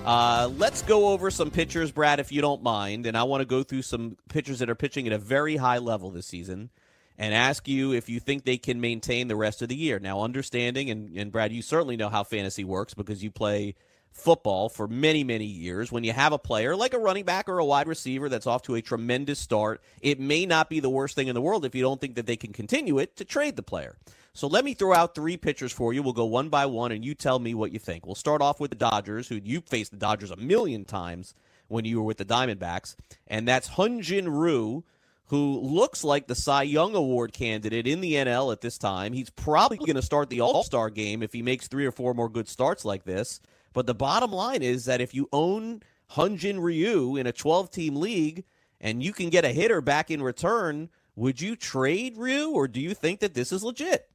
Uh, 0.06 0.50
let's 0.56 0.84
go 0.84 1.10
over 1.10 1.30
some 1.30 1.52
pitchers, 1.52 1.92
Brad, 1.92 2.22
if 2.22 2.32
you 2.32 2.40
don't 2.40 2.64
mind. 2.64 3.08
And 3.08 3.18
I 3.18 3.24
want 3.24 3.42
to 3.42 3.46
go 3.46 3.62
through 3.62 3.82
some 3.82 4.16
pitchers 4.30 4.60
that 4.60 4.70
are 4.70 4.76
pitching 4.76 5.06
at 5.06 5.12
a 5.12 5.18
very 5.18 5.58
high 5.58 5.80
level 5.80 6.12
this 6.12 6.28
season 6.28 6.70
and 7.18 7.34
ask 7.34 7.68
you 7.68 7.94
if 7.94 8.10
you 8.10 8.20
think 8.20 8.44
they 8.44 8.58
can 8.58 8.82
maintain 8.82 9.28
the 9.28 9.36
rest 9.36 9.62
of 9.62 9.70
the 9.70 9.76
year. 9.76 10.00
Now, 10.00 10.22
understanding, 10.22 10.90
and, 10.90 11.16
and 11.18 11.32
Brad, 11.32 11.52
you 11.52 11.62
certainly 11.62 11.98
know 11.98 12.10
how 12.10 12.24
fantasy 12.24 12.64
works 12.64 12.94
because 12.94 13.24
you 13.24 13.32
play 13.32 13.76
football 14.12 14.70
for 14.70 14.88
many, 14.88 15.24
many 15.24 15.46
years. 15.46 15.92
When 15.92 16.04
you 16.04 16.14
have 16.14 16.32
a 16.32 16.38
player 16.38 16.76
like 16.76 16.94
a 16.94 17.00
running 17.00 17.26
back 17.26 17.50
or 17.50 17.60
a 17.60 17.66
wide 17.66 17.88
receiver 17.88 18.30
that's 18.30 18.48
off 18.48 18.64
to 18.64 18.76
a 18.76 18.82
tremendous 18.82 19.40
start, 19.40 19.82
it 20.02 20.20
may 20.20 20.46
not 20.46 20.70
be 20.70 20.80
the 20.80 20.90
worst 20.90 21.16
thing 21.16 21.28
in 21.28 21.36
the 21.36 21.42
world 21.42 21.66
if 21.66 21.76
you 21.76 21.82
don't 21.82 22.00
think 22.00 22.16
that 22.16 22.26
they 22.26 22.38
can 22.38 22.54
continue 22.54 22.98
it 22.98 23.16
to 23.18 23.26
trade 23.26 23.56
the 23.56 23.64
player. 23.64 23.98
So 24.34 24.48
let 24.48 24.66
me 24.66 24.74
throw 24.74 24.94
out 24.94 25.16
three 25.16 25.38
pitchers 25.38 25.72
for 25.72 25.94
you. 25.94 26.04
We'll 26.04 26.14
go 26.14 26.26
one 26.26 26.50
by 26.50 26.66
one, 26.66 26.92
and 26.92 27.06
you 27.06 27.14
tell 27.14 27.40
me 27.40 27.54
what 27.54 27.72
you 27.72 27.80
think. 27.80 28.06
We'll 28.06 28.16
start 28.16 28.42
off 28.42 28.60
with 28.60 28.70
the 28.70 28.76
Dodgers, 28.76 29.30
who 29.30 29.36
you 29.36 29.62
faced 29.62 29.92
the 29.92 29.98
Dodgers 29.98 30.32
a 30.32 30.36
million 30.36 30.84
times 30.84 31.34
when 31.68 31.86
you 31.86 31.98
were 31.98 32.04
with 32.04 32.18
the 32.18 32.26
Diamondbacks, 32.26 32.96
and 33.28 33.48
that's 33.48 33.70
Hyun-Jin 33.70 34.30
Ryu 34.30 34.84
who 35.28 35.60
looks 35.60 36.04
like 36.04 36.28
the 36.28 36.36
Cy 36.36 36.64
Young 36.64 36.96
Award 36.96 37.34
candidate 37.34 37.88
in 37.88 38.02
the 38.02 38.14
NL 38.14 38.52
at 38.52 38.62
this 38.62 38.78
time. 38.78 39.14
He's 39.14 39.30
probably 39.30 39.78
going 39.78 39.96
to 39.96 40.02
start 40.02 40.30
the 40.30 40.42
All 40.42 40.64
Star 40.64 40.90
game 40.90 41.24
if 41.24 41.34
he 41.34 41.42
makes 41.42 41.68
three 41.68 41.86
or 41.86 41.92
four 41.92 42.14
more 42.14 42.30
good 42.30 42.48
starts 42.48 42.86
like 42.86 43.04
this. 43.04 43.40
But 43.74 43.88
the 43.88 43.96
bottom 43.96 44.32
line 44.32 44.62
is 44.62 44.86
that 44.86 45.02
if 45.02 45.14
you 45.14 45.28
own 45.34 45.82
Hyun-Jin 46.12 46.60
Ryu 46.60 47.18
in 47.18 47.28
a 47.28 47.32
12 47.32 47.72
team 47.72 47.96
league 47.96 48.46
and 48.80 49.02
you 49.02 49.12
can 49.12 49.30
get 49.30 49.46
a 49.46 49.50
hitter 49.50 49.82
back 49.82 50.12
in 50.12 50.22
return, 50.22 50.90
would 51.16 51.42
you 51.42 51.56
trade 51.56 52.18
Ryu, 52.18 52.52
or 52.52 52.68
do 52.68 52.80
you 52.80 52.94
think 52.94 53.22
that 53.22 53.34
this 53.34 53.52
is 53.52 53.64
legit? 53.64 54.10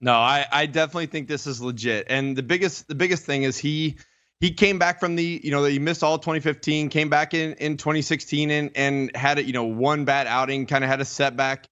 No, 0.00 0.14
I, 0.14 0.46
I 0.50 0.66
definitely 0.66 1.06
think 1.06 1.28
this 1.28 1.46
is 1.46 1.60
legit. 1.60 2.06
And 2.10 2.36
the 2.36 2.42
biggest 2.42 2.88
the 2.88 2.94
biggest 2.94 3.24
thing 3.24 3.44
is 3.44 3.56
he 3.56 3.96
he 4.40 4.52
came 4.52 4.78
back 4.78 5.00
from 5.00 5.16
the 5.16 5.40
you 5.42 5.50
know 5.50 5.64
he 5.64 5.78
missed 5.78 6.02
all 6.02 6.18
2015, 6.18 6.88
came 6.88 7.08
back 7.08 7.34
in 7.34 7.54
in 7.54 7.76
2016 7.76 8.50
and 8.50 8.70
and 8.74 9.16
had 9.16 9.38
a 9.38 9.44
you 9.44 9.52
know 9.52 9.64
one 9.64 10.04
bad 10.04 10.26
outing, 10.26 10.66
kind 10.66 10.84
of 10.84 10.90
had 10.90 11.00
a 11.00 11.04
setback. 11.04 11.66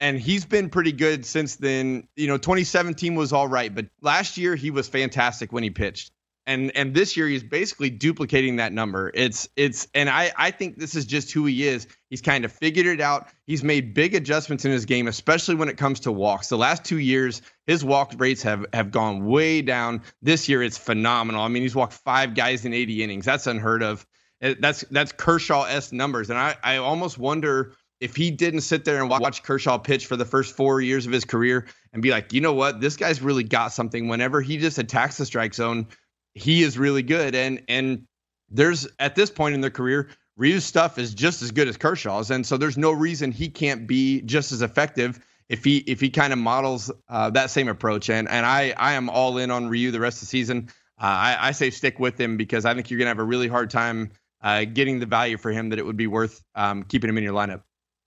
And 0.00 0.18
he's 0.18 0.44
been 0.44 0.70
pretty 0.70 0.92
good 0.92 1.24
since 1.24 1.56
then. 1.56 2.08
You 2.16 2.26
know, 2.26 2.36
2017 2.36 3.14
was 3.14 3.32
all 3.32 3.48
right, 3.48 3.74
but 3.74 3.86
last 4.02 4.36
year 4.36 4.56
he 4.56 4.70
was 4.70 4.88
fantastic 4.88 5.52
when 5.52 5.62
he 5.62 5.70
pitched 5.70 6.10
and 6.46 6.74
and 6.76 6.94
this 6.94 7.16
year 7.16 7.28
he's 7.28 7.42
basically 7.42 7.90
duplicating 7.90 8.56
that 8.56 8.72
number. 8.72 9.10
It's 9.14 9.48
it's 9.56 9.88
and 9.94 10.08
i 10.08 10.32
i 10.36 10.50
think 10.50 10.78
this 10.78 10.94
is 10.94 11.06
just 11.06 11.32
who 11.32 11.46
he 11.46 11.66
is. 11.66 11.86
He's 12.10 12.20
kind 12.20 12.44
of 12.44 12.52
figured 12.52 12.86
it 12.86 13.00
out. 13.00 13.28
He's 13.46 13.64
made 13.64 13.94
big 13.94 14.14
adjustments 14.14 14.64
in 14.64 14.72
his 14.72 14.84
game 14.84 15.08
especially 15.08 15.54
when 15.54 15.68
it 15.68 15.76
comes 15.76 16.00
to 16.00 16.12
walks. 16.12 16.48
The 16.48 16.58
last 16.58 16.84
two 16.84 16.98
years 16.98 17.42
his 17.66 17.84
walk 17.84 18.14
rates 18.18 18.42
have 18.42 18.66
have 18.72 18.90
gone 18.90 19.24
way 19.26 19.62
down. 19.62 20.02
This 20.22 20.48
year 20.48 20.62
it's 20.62 20.78
phenomenal. 20.78 21.42
I 21.42 21.48
mean 21.48 21.62
he's 21.62 21.74
walked 21.74 21.94
five 21.94 22.34
guys 22.34 22.64
in 22.64 22.72
80 22.72 23.02
innings. 23.02 23.24
That's 23.24 23.46
unheard 23.46 23.82
of. 23.82 24.06
Eh, 24.40 24.54
that's 24.60 24.82
that's 24.90 25.12
kershaw 25.12 25.64
s 25.64 25.92
numbers. 25.92 26.30
And 26.30 26.38
i 26.38 26.56
i 26.62 26.76
almost 26.76 27.18
wonder 27.18 27.74
if 28.00 28.16
he 28.16 28.30
didn't 28.30 28.60
sit 28.60 28.84
there 28.84 29.00
and 29.00 29.08
watch 29.08 29.42
Kershaw 29.42 29.78
pitch 29.78 30.04
for 30.04 30.16
the 30.16 30.26
first 30.26 30.54
four 30.54 30.80
years 30.80 31.06
of 31.06 31.12
his 31.12 31.24
career 31.24 31.66
and 31.92 32.02
be 32.02 32.10
like, 32.10 32.34
you 32.34 32.40
know 32.40 32.52
what, 32.52 32.80
this 32.80 32.96
guy's 32.96 33.22
really 33.22 33.44
got 33.44 33.68
something. 33.68 34.08
Whenever 34.08 34.42
he 34.42 34.58
just 34.58 34.76
attacks 34.76 35.16
the 35.16 35.24
strike 35.24 35.54
zone, 35.54 35.86
he 36.34 36.62
is 36.62 36.78
really 36.78 37.02
good. 37.02 37.34
And 37.34 37.62
and 37.68 38.06
there's 38.50 38.86
at 38.98 39.14
this 39.14 39.30
point 39.30 39.54
in 39.54 39.60
their 39.60 39.70
career, 39.70 40.10
Ryu's 40.36 40.64
stuff 40.64 40.98
is 40.98 41.14
just 41.14 41.42
as 41.42 41.50
good 41.50 41.68
as 41.68 41.76
Kershaw's, 41.76 42.30
and 42.30 42.46
so 42.46 42.56
there's 42.56 42.78
no 42.78 42.92
reason 42.92 43.32
he 43.32 43.48
can't 43.48 43.86
be 43.86 44.20
just 44.22 44.52
as 44.52 44.62
effective 44.62 45.24
if 45.48 45.64
he 45.64 45.78
if 45.78 46.00
he 46.00 46.10
kind 46.10 46.32
of 46.32 46.38
models 46.38 46.90
uh, 47.08 47.30
that 47.30 47.50
same 47.50 47.68
approach. 47.68 48.10
And 48.10 48.28
and 48.28 48.44
I 48.44 48.74
I 48.76 48.94
am 48.94 49.08
all 49.08 49.38
in 49.38 49.50
on 49.50 49.68
Ryu 49.68 49.90
the 49.90 50.00
rest 50.00 50.18
of 50.18 50.20
the 50.20 50.26
season. 50.26 50.68
Uh, 51.00 51.06
I, 51.06 51.48
I 51.48 51.50
say 51.52 51.70
stick 51.70 51.98
with 51.98 52.20
him 52.20 52.36
because 52.36 52.64
I 52.64 52.74
think 52.74 52.90
you're 52.90 52.98
gonna 52.98 53.08
have 53.10 53.18
a 53.18 53.24
really 53.24 53.48
hard 53.48 53.70
time 53.70 54.10
uh, 54.42 54.64
getting 54.64 55.00
the 55.00 55.06
value 55.06 55.36
for 55.36 55.50
him 55.50 55.70
that 55.70 55.78
it 55.78 55.86
would 55.86 55.96
be 55.96 56.06
worth 56.06 56.42
um, 56.54 56.84
keeping 56.84 57.10
him 57.10 57.18
in 57.18 57.24
your 57.24 57.34
lineup. 57.34 57.62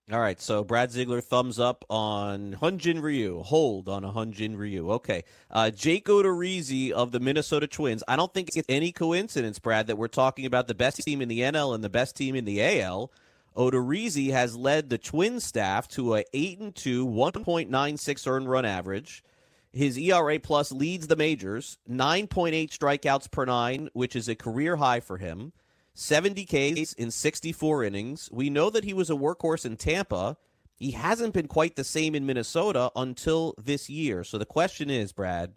All 0.09 0.21
right, 0.21 0.39
so 0.39 0.63
Brad 0.63 0.89
Ziegler 0.89 1.19
thumbs 1.19 1.59
up 1.59 1.83
on 1.89 2.55
Hyun-jin 2.61 3.01
Ryu, 3.01 3.43
hold 3.43 3.89
on 3.89 4.05
a 4.05 4.13
Hyun-jin 4.13 4.55
Ryu. 4.55 4.89
Okay, 4.93 5.25
uh, 5.51 5.69
Jake 5.69 6.05
Odorizzi 6.05 6.91
of 6.91 7.11
the 7.11 7.19
Minnesota 7.19 7.67
Twins. 7.67 8.05
I 8.07 8.15
don't 8.15 8.33
think 8.33 8.51
it's 8.55 8.65
any 8.69 8.93
coincidence, 8.93 9.59
Brad, 9.59 9.87
that 9.87 9.97
we're 9.97 10.07
talking 10.07 10.45
about 10.45 10.69
the 10.69 10.75
best 10.75 11.03
team 11.03 11.21
in 11.21 11.27
the 11.27 11.41
NL 11.41 11.75
and 11.75 11.83
the 11.83 11.89
best 11.89 12.15
team 12.15 12.35
in 12.35 12.45
the 12.45 12.63
AL. 12.63 13.11
Odorizzi 13.57 14.31
has 14.31 14.55
led 14.55 14.89
the 14.89 14.97
Twins 14.97 15.43
staff 15.43 15.89
to 15.89 16.15
a 16.15 16.23
eight 16.31 16.57
and 16.59 16.73
two, 16.73 17.05
1.96 17.05 18.27
earned 18.27 18.49
run 18.49 18.63
average. 18.63 19.25
His 19.73 19.97
ERA 19.97 20.39
plus 20.39 20.71
leads 20.71 21.07
the 21.07 21.17
majors, 21.17 21.79
9.8 21.89 22.69
strikeouts 22.69 23.29
per 23.29 23.43
nine, 23.43 23.89
which 23.91 24.15
is 24.15 24.29
a 24.29 24.35
career 24.35 24.77
high 24.77 25.01
for 25.01 25.17
him. 25.17 25.51
70 25.99 26.45
Ks 26.45 26.93
in 26.93 27.09
64 27.09 27.83
innings. 27.83 28.29
We 28.31 28.51
know 28.51 28.69
that 28.69 28.83
he 28.83 28.93
was 28.93 29.09
a 29.09 29.13
workhorse 29.13 29.65
in 29.65 29.77
Tampa. 29.77 30.37
He 30.75 30.91
hasn't 30.91 31.33
been 31.33 31.47
quite 31.47 31.75
the 31.75 31.83
same 31.83 32.13
in 32.13 32.27
Minnesota 32.27 32.91
until 32.95 33.55
this 33.57 33.89
year. 33.89 34.23
So 34.23 34.37
the 34.37 34.45
question 34.45 34.91
is, 34.91 35.11
Brad, 35.11 35.55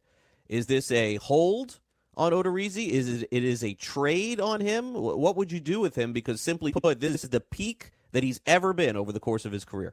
is 0.49 0.67
this 0.67 0.91
a 0.91 1.17
hold 1.17 1.79
on 2.17 2.33
Odorizzi? 2.33 2.89
Is 2.89 3.23
it, 3.23 3.29
it 3.31 3.45
is 3.45 3.63
a 3.63 3.75
trade 3.75 4.41
on 4.41 4.63
him? 4.63 4.95
What 4.95 5.37
would 5.37 5.53
you 5.53 5.61
do 5.61 5.79
with 5.79 5.95
him? 5.95 6.15
Because 6.15 6.41
simply 6.41 6.73
put, 6.73 7.01
this 7.01 7.23
is 7.23 7.29
the 7.29 7.41
peak 7.41 7.91
that 8.13 8.23
he's 8.23 8.41
ever 8.47 8.73
been 8.73 8.97
over 8.97 9.13
the 9.13 9.21
course 9.21 9.45
of 9.45 9.53
his 9.53 9.67
career. 9.67 9.93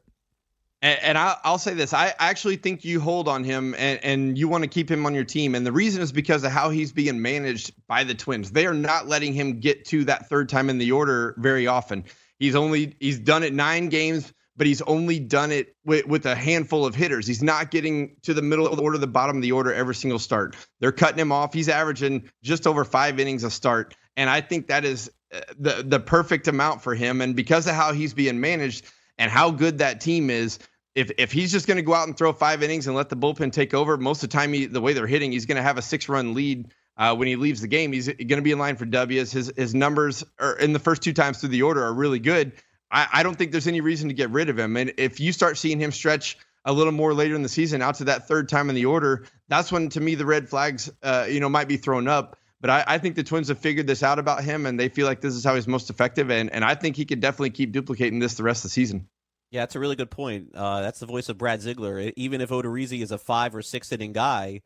And, 0.82 0.99
and 1.01 1.17
I, 1.17 1.38
will 1.45 1.57
say 1.57 1.73
this: 1.73 1.93
I 1.93 2.13
actually 2.19 2.57
think 2.57 2.86
you 2.86 2.99
hold 2.99 3.28
on 3.28 3.43
him, 3.43 3.73
and, 3.78 3.99
and 4.03 4.38
you 4.38 4.47
want 4.47 4.63
to 4.63 4.69
keep 4.69 4.89
him 4.89 5.05
on 5.05 5.15
your 5.15 5.23
team. 5.23 5.55
And 5.55 5.65
the 5.65 5.71
reason 5.71 6.01
is 6.01 6.11
because 6.11 6.43
of 6.43 6.51
how 6.51 6.69
he's 6.69 6.91
being 6.91 7.21
managed 7.21 7.73
by 7.88 8.03
the 8.03 8.13
Twins. 8.13 8.51
They 8.51 8.67
are 8.67 8.73
not 8.73 9.07
letting 9.07 9.34
him 9.34 9.59
get 9.59 9.86
to 9.86 10.03
that 10.05 10.30
third 10.30 10.49
time 10.49 10.69
in 10.69 10.78
the 10.78 10.91
order 10.91 11.36
very 11.38 11.65
often. 11.65 12.05
He's 12.38 12.55
only 12.55 12.95
he's 12.99 13.17
done 13.19 13.41
it 13.41 13.53
nine 13.53 13.89
games, 13.89 14.32
but 14.55 14.67
he's 14.67 14.84
only 14.84 15.19
done 15.19 15.51
it 15.51 15.75
with, 15.84 16.05
with 16.05 16.25
a 16.28 16.36
handful 16.36 16.86
of 16.86 16.93
hitters. 16.93 17.25
He's 17.25 17.41
not 17.41 17.71
getting 17.71 18.15
to 18.21 18.36
the 18.36 18.43
middle 18.43 18.67
of 18.67 18.78
the 18.78 18.84
order, 18.84 18.99
the 18.99 19.07
bottom 19.07 19.38
of 19.38 19.41
the 19.41 19.53
order 19.53 19.73
every 19.73 19.95
single 19.95 20.19
start. 20.19 20.55
They're 20.80 20.91
cutting 20.91 21.19
him 21.19 21.32
off. 21.32 21.53
He's 21.53 21.69
averaging 21.69 22.30
just 22.43 22.67
over 22.67 22.86
five 22.86 23.19
innings 23.19 23.43
a 23.43 23.49
start, 23.49 23.95
and 24.15 24.30
I 24.30 24.41
think 24.41 24.67
that 24.67 24.86
is 24.86 25.09
uh, 25.34 25.39
the 25.57 25.84
the 25.84 25.99
perfect 25.99 26.47
amount 26.47 26.84
for 26.84 26.93
him. 26.93 27.21
And 27.21 27.36
because 27.36 27.65
of 27.65 27.73
how 27.73 27.93
he's 27.93 28.13
being 28.13 28.39
managed 28.39 28.86
and 29.18 29.32
how 29.32 29.51
good 29.51 29.80
that 29.80 30.01
team 30.01 30.30
is. 30.30 30.59
If, 30.95 31.11
if 31.20 31.32
he's 31.32 31.51
just 31.51 31.68
going 31.68 31.78
to 31.78 31.84
go 31.84 31.93
out 31.93 32.07
and 32.07 32.18
throw 32.18 32.34
five 32.34 32.63
innings 32.63 32.88
and 32.88 32.95
let 32.95 33.09
the 33.09 33.15
bullpen 33.15 33.51
take 33.51 33.76
over, 33.76 33.97
most 33.97 34.24
of 34.24 34.30
the 34.30 34.34
time, 34.36 34.51
he, 34.51 34.65
the 34.65 34.82
way 34.82 34.93
they're 34.93 35.05
hitting, 35.05 35.32
he's 35.32 35.45
going 35.45 35.57
to 35.57 35.61
have 35.61 35.78
a 35.78 35.82
six 35.82 36.09
run 36.09 36.34
lead 36.34 36.74
uh, 36.97 37.15
when 37.15 37.28
he 37.28 37.36
leaves 37.36 37.61
the 37.61 37.68
game. 37.68 37.93
He's 37.93 38.07
going 38.07 38.28
to 38.28 38.41
be 38.41 38.51
in 38.51 38.59
line 38.59 38.76
for 38.76 38.86
W's. 38.86 39.32
His 39.32 39.51
his 39.55 39.76
numbers 39.76 40.24
are 40.39 40.57
in 40.57 40.74
the 40.74 40.80
first 40.80 41.03
two 41.03 41.13
times 41.13 41.39
through 41.39 41.49
the 41.49 41.61
order 41.61 41.84
are 41.84 41.93
really 41.93 42.20
good. 42.20 42.53
I, 42.91 43.07
I 43.13 43.24
don't 43.24 43.38
think 43.38 43.51
there's 43.51 43.68
any 43.68 43.82
reason 43.82 44.09
to 44.09 44.15
get 44.15 44.32
rid 44.32 44.49
of 44.49 44.57
him. 44.57 44.76
And 44.78 44.93
if 44.97 45.20
you 45.20 45.32
start 45.32 45.57
seeing 45.57 45.80
him 45.80 45.91
stretch 45.91 46.38
a 46.65 46.74
little 46.74 46.93
more 46.93 47.13
later 47.13 47.36
in 47.36 47.43
the 47.43 47.49
season 47.49 47.82
out 47.82 47.95
to 47.95 48.05
that 48.05 48.28
third 48.28 48.49
time 48.49 48.70
in 48.70 48.76
the 48.76 48.86
order, 48.86 49.26
that's 49.47 49.72
when 49.72 49.89
to 49.89 49.99
me 49.99 50.15
the 50.15 50.26
red 50.26 50.49
flags, 50.49 50.89
uh, 51.03 51.28
you 51.30 51.39
know, 51.39 51.49
might 51.49 51.68
be 51.68 51.78
thrown 51.78 52.07
up. 52.07 52.39
But 52.59 52.69
I, 52.71 52.83
I, 52.87 52.97
think 52.97 53.15
the 53.15 53.23
Twins 53.23 53.49
have 53.49 53.59
figured 53.59 53.85
this 53.85 54.01
out 54.01 54.17
about 54.17 54.43
him, 54.43 54.65
and 54.65 54.79
they 54.79 54.89
feel 54.89 55.05
like 55.05 55.21
this 55.21 55.35
is 55.35 55.43
how 55.43 55.53
he's 55.55 55.67
most 55.67 55.89
effective. 55.89 56.31
And 56.31 56.51
and 56.51 56.65
I 56.65 56.73
think 56.73 56.95
he 56.95 57.05
could 57.05 57.19
definitely 57.19 57.51
keep 57.51 57.71
duplicating 57.71 58.19
this 58.19 58.33
the 58.33 58.43
rest 58.43 58.59
of 58.59 58.63
the 58.63 58.73
season. 58.73 59.07
Yeah, 59.51 59.61
that's 59.61 59.75
a 59.75 59.79
really 59.79 59.95
good 59.95 60.11
point. 60.11 60.49
Uh, 60.55 60.81
that's 60.81 60.99
the 60.99 61.05
voice 61.05 61.29
of 61.29 61.37
Brad 61.37 61.61
Ziegler. 61.61 62.11
Even 62.15 62.41
if 62.41 62.49
Odorizzi 62.49 63.01
is 63.01 63.11
a 63.11 63.17
five 63.17 63.55
or 63.55 63.61
six 63.61 63.91
inning 63.91 64.11
guy, 64.11 64.61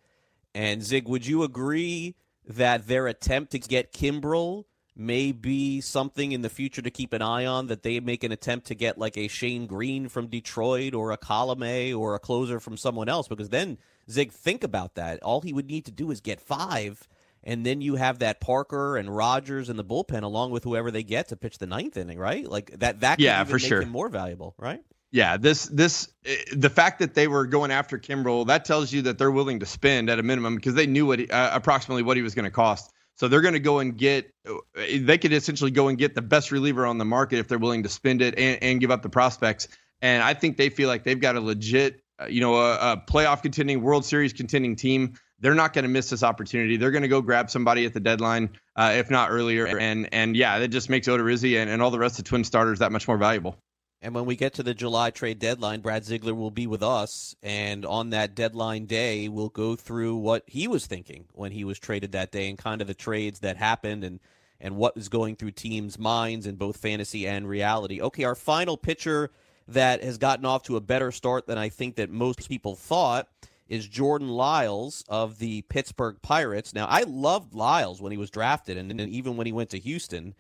and 0.56 0.82
Zig, 0.82 1.08
would 1.08 1.26
you 1.26 1.44
agree 1.44 2.16
that 2.48 2.88
their 2.88 3.08
attempt 3.08 3.52
to 3.52 3.60
get 3.60 3.94
Kimbrel 3.94 4.66
may 4.96 5.32
be 5.32 5.82
something 5.82 6.32
in 6.32 6.42
the 6.42 6.50
future 6.50 6.82
to 6.82 6.90
keep 6.90 7.14
an 7.14 7.22
eye 7.22 7.46
on? 7.46 7.68
That 7.68 7.84
they 7.84 8.00
make 8.00 8.24
an 8.24 8.32
attempt 8.32 8.68
to 8.68 8.76
get 8.76 8.98
like 8.98 9.18
a 9.18 9.28
Shane 9.28 9.68
Greene 9.68 10.08
from 10.08 10.28
Detroit 10.28 10.96
or 10.96 11.12
a 11.12 11.18
Colome 11.18 11.96
or 11.96 12.16
a 12.16 12.20
closer 12.20 12.62
from 12.62 12.78
someone 12.78 13.10
else? 13.10 13.28
Because 13.28 13.50
then 13.50 13.78
Zig, 14.10 14.32
think 14.32 14.64
about 14.64 14.96
that. 14.96 15.22
All 15.22 15.42
he 15.42 15.54
would 15.54 15.68
need 15.68 15.86
to 15.86 15.92
do 15.92 16.10
is 16.10 16.22
get 16.22 16.40
five 16.40 17.08
and 17.44 17.66
then 17.66 17.82
you 17.82 17.96
have 17.96 18.20
that 18.20 18.40
Parker 18.40 18.98
and 18.98 19.14
Rogers 19.16 19.70
in 19.70 19.78
the 19.78 19.84
bullpen 19.84 20.24
along 20.24 20.52
with 20.52 20.64
whoever 20.64 20.92
they 20.92 21.04
get 21.04 21.30
to 21.30 21.36
pitch 21.36 21.58
the 21.58 21.68
ninth 21.68 21.98
inning, 21.98 22.20
right? 22.20 22.48
Like 22.48 22.72
that 22.80 23.02
that 23.02 23.16
could 23.16 23.24
yeah, 23.24 23.42
even 23.42 23.48
for 23.48 23.58
make 23.58 23.68
sure. 23.68 23.86
more 23.86 24.10
valuable, 24.10 24.56
right? 24.58 24.82
Yeah, 25.12 25.38
this 25.38 25.66
this 25.66 26.08
eh, 26.26 26.36
the 26.56 26.70
fact 26.70 27.00
that 27.00 27.14
they 27.16 27.28
were 27.28 27.46
going 27.46 27.72
after 27.72 27.98
Kimbrel 27.98 28.48
that 28.48 28.66
tells 28.66 28.94
you 28.94 29.04
that 29.04 29.18
they're 29.18 29.32
willing 29.32 29.60
to 29.60 29.66
spend 29.66 30.10
at 30.10 30.20
a 30.20 30.24
minimum 30.24 30.56
because 30.56 30.76
they 30.76 30.88
knew 30.88 31.06
what 31.06 31.20
he, 31.20 31.30
uh, 31.30 31.56
approximately 31.56 32.04
what 32.04 32.16
he 32.18 32.24
was 32.24 32.36
going 32.36 32.46
to 32.46 32.52
cost. 32.52 32.92
So 33.16 33.28
they're 33.28 33.42
going 33.42 33.54
to 33.54 33.60
go 33.60 33.80
and 33.80 33.98
get 33.98 34.34
eh, 34.78 35.00
they 35.02 35.18
could 35.18 35.34
essentially 35.34 35.72
go 35.72 35.88
and 35.90 35.98
get 35.98 36.16
the 36.16 36.22
best 36.22 36.52
reliever 36.52 36.86
on 36.86 36.98
the 36.98 37.06
market 37.06 37.40
if 37.40 37.48
they're 37.48 37.60
willing 37.60 37.84
to 37.84 37.90
spend 37.90 38.22
it 38.22 38.38
and, 38.38 38.62
and 38.64 38.80
give 38.80 38.92
up 38.92 39.02
the 39.02 39.10
prospects. 39.10 39.68
And 40.02 40.24
I 40.24 40.34
think 40.34 40.58
they 40.58 40.70
feel 40.70 40.88
like 40.88 41.04
they've 41.04 41.20
got 41.20 41.36
a 41.36 41.42
legit, 41.42 42.02
uh, 42.20 42.26
you 42.26 42.42
know, 42.42 42.56
a, 42.56 42.94
a 42.94 43.04
playoff 43.08 43.42
contending, 43.42 43.82
World 43.82 44.06
Series 44.06 44.34
contending 44.34 44.76
team 44.76 45.16
they're 45.42 45.56
not 45.56 45.74
going 45.74 45.84
to 45.84 45.90
miss 45.90 46.10
this 46.10 46.24
opportunity. 46.24 46.78
They're 46.78 46.92
going 46.92 47.02
to 47.02 47.08
go 47.08 47.22
grab 47.22 47.50
somebody 47.50 47.86
at 47.86 47.94
the 47.94 48.00
deadline, 48.00 48.52
uh, 48.76 48.94
if 48.96 49.10
not 49.10 49.32
earlier. 49.32 49.66
And 49.66 50.08
and 50.14 50.38
yeah, 50.38 50.60
that 50.60 50.70
just 50.70 50.90
makes 50.90 51.08
Odorizzi 51.08 51.60
and, 51.60 51.70
and 51.70 51.82
all 51.82 51.92
the 51.92 52.00
rest 52.00 52.20
of 52.20 52.26
the 52.26 52.30
Twin 52.30 52.44
starters 52.44 52.80
that 52.80 52.92
much 52.92 53.08
more 53.08 53.18
valuable. 53.18 53.58
And 54.04 54.16
when 54.16 54.26
we 54.26 54.36
get 54.36 54.56
to 54.56 54.64
the 54.64 54.74
July 54.74 55.12
trade 55.12 55.38
deadline, 55.38 55.82
Brad 55.82 56.06
Ziegler 56.06 56.34
will 56.34 56.50
be 56.50 56.66
with 56.66 56.82
us. 56.82 57.36
And 57.44 57.86
on 57.86 58.12
that 58.12 58.34
deadline 58.34 58.86
day, 58.86 59.28
we'll 59.30 59.50
go 59.50 59.76
through 59.76 60.16
what 60.16 60.44
he 60.48 60.68
was 60.68 60.88
thinking 60.88 61.26
when 61.34 61.52
he 61.52 61.64
was 61.64 61.78
traded 61.78 62.14
that 62.14 62.32
day 62.32 62.50
and 62.50 62.58
kind 62.58 62.82
of 62.82 62.88
the 62.88 62.96
trades 62.96 63.40
that 63.42 63.58
happened 63.58 64.04
and, 64.04 64.20
and 64.60 64.76
what 64.76 64.96
was 64.96 65.08
going 65.08 65.36
through 65.36 65.52
teams' 65.52 66.00
minds 66.00 66.48
in 66.48 66.56
both 66.56 66.78
fantasy 66.78 67.28
and 67.28 67.48
reality. 67.48 68.02
Okay, 68.02 68.24
our 68.24 68.34
final 68.34 68.76
pitcher 68.76 69.30
that 69.68 70.04
has 70.04 70.18
gotten 70.18 70.46
off 70.46 70.64
to 70.64 70.78
a 70.78 70.82
better 70.82 71.12
start 71.12 71.46
than 71.46 71.60
I 71.60 71.70
think 71.70 71.96
that 71.98 72.10
most 72.10 72.50
people 72.50 72.76
thought 72.76 73.28
is 73.72 73.88
Jordan 73.88 74.28
Lyles 74.28 75.06
of 75.08 75.40
the 75.40 75.62
Pittsburgh 75.62 76.18
Pirates. 76.22 76.74
Now, 76.74 76.88
I 76.88 77.04
loved 77.04 77.54
Lyles 77.54 78.02
when 78.02 78.12
he 78.12 78.18
was 78.18 78.30
drafted 78.30 78.76
and, 78.76 78.92
and 78.92 79.10
even 79.10 79.38
when 79.38 79.48
he 79.48 79.54
went 79.54 79.70
to 79.70 79.80
Houston, 79.80 80.36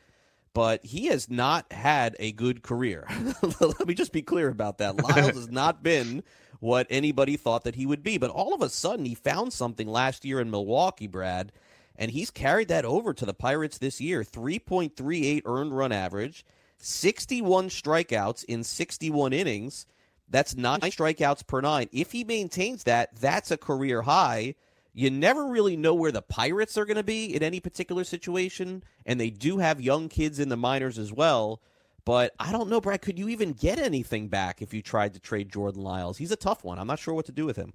but 0.54 0.84
he 0.84 1.06
has 1.06 1.30
not 1.30 1.72
had 1.72 2.18
a 2.20 2.34
good 2.34 2.62
career. 2.62 3.08
Let 3.62 3.88
me 3.88 3.94
just 3.94 4.12
be 4.12 4.22
clear 4.22 4.50
about 4.50 4.80
that. 4.80 5.02
Lyles 5.02 5.36
has 5.36 5.50
not 5.50 5.82
been 5.84 6.24
what 6.60 6.88
anybody 6.90 7.38
thought 7.38 7.64
that 7.64 7.76
he 7.76 7.86
would 7.86 8.04
be, 8.04 8.18
but 8.18 8.32
all 8.32 8.54
of 8.54 8.62
a 8.62 8.68
sudden 8.68 9.06
he 9.06 9.16
found 9.16 9.54
something 9.54 9.88
last 9.88 10.26
year 10.26 10.42
in 10.42 10.52
Milwaukee, 10.52 11.08
Brad, 11.08 11.54
and 11.96 12.12
he's 12.12 12.32
carried 12.32 12.68
that 12.68 12.84
over 12.84 13.14
to 13.14 13.26
the 13.26 13.34
Pirates 13.34 13.78
this 13.78 14.02
year 14.02 14.26
3.38 14.26 15.44
earned 15.46 15.78
run 15.78 15.94
average, 15.94 16.46
61 16.80 17.70
strikeouts 17.70 18.44
in 18.44 18.66
61 18.66 19.32
innings. 19.32 19.86
That's 20.32 20.56
nine 20.56 20.80
strikeouts 20.80 21.46
per 21.46 21.62
nine. 21.62 21.90
If 21.92 22.12
he 22.12 22.24
maintains 22.24 22.84
that, 22.86 23.16
that's 23.20 23.52
a 23.52 23.58
career 23.58 24.02
high. 24.02 24.56
You 24.94 25.10
never 25.10 25.46
really 25.46 25.78
know 25.78 25.94
where 25.94 26.12
the 26.12 26.22
Pirates 26.22 26.78
are 26.78 26.86
going 26.86 26.98
to 26.98 27.04
be 27.04 27.36
in 27.36 27.44
any 27.44 27.60
particular 27.60 28.04
situation, 28.04 28.84
and 29.06 29.20
they 29.20 29.30
do 29.30 29.60
have 29.60 29.80
young 29.80 30.10
kids 30.10 30.40
in 30.40 30.50
the 30.50 30.58
minors 30.58 30.98
as 30.98 31.14
well. 31.14 31.62
But 32.04 32.34
I 32.40 32.52
don't 32.52 32.70
know, 32.70 32.82
Brad. 32.82 33.02
Could 33.02 33.20
you 33.20 33.30
even 33.30 33.54
get 33.54 33.78
anything 33.78 34.28
back 34.28 34.62
if 34.62 34.74
you 34.74 34.82
tried 34.82 35.14
to 35.14 35.20
trade 35.20 35.52
Jordan 35.52 35.84
Lyles? 35.84 36.18
He's 36.18 36.32
a 36.32 36.36
tough 36.36 36.64
one. 36.64 36.80
I'm 36.80 36.88
not 36.88 37.00
sure 37.00 37.14
what 37.14 37.28
to 37.28 37.32
do 37.32 37.46
with 37.46 37.58
him. 37.58 37.74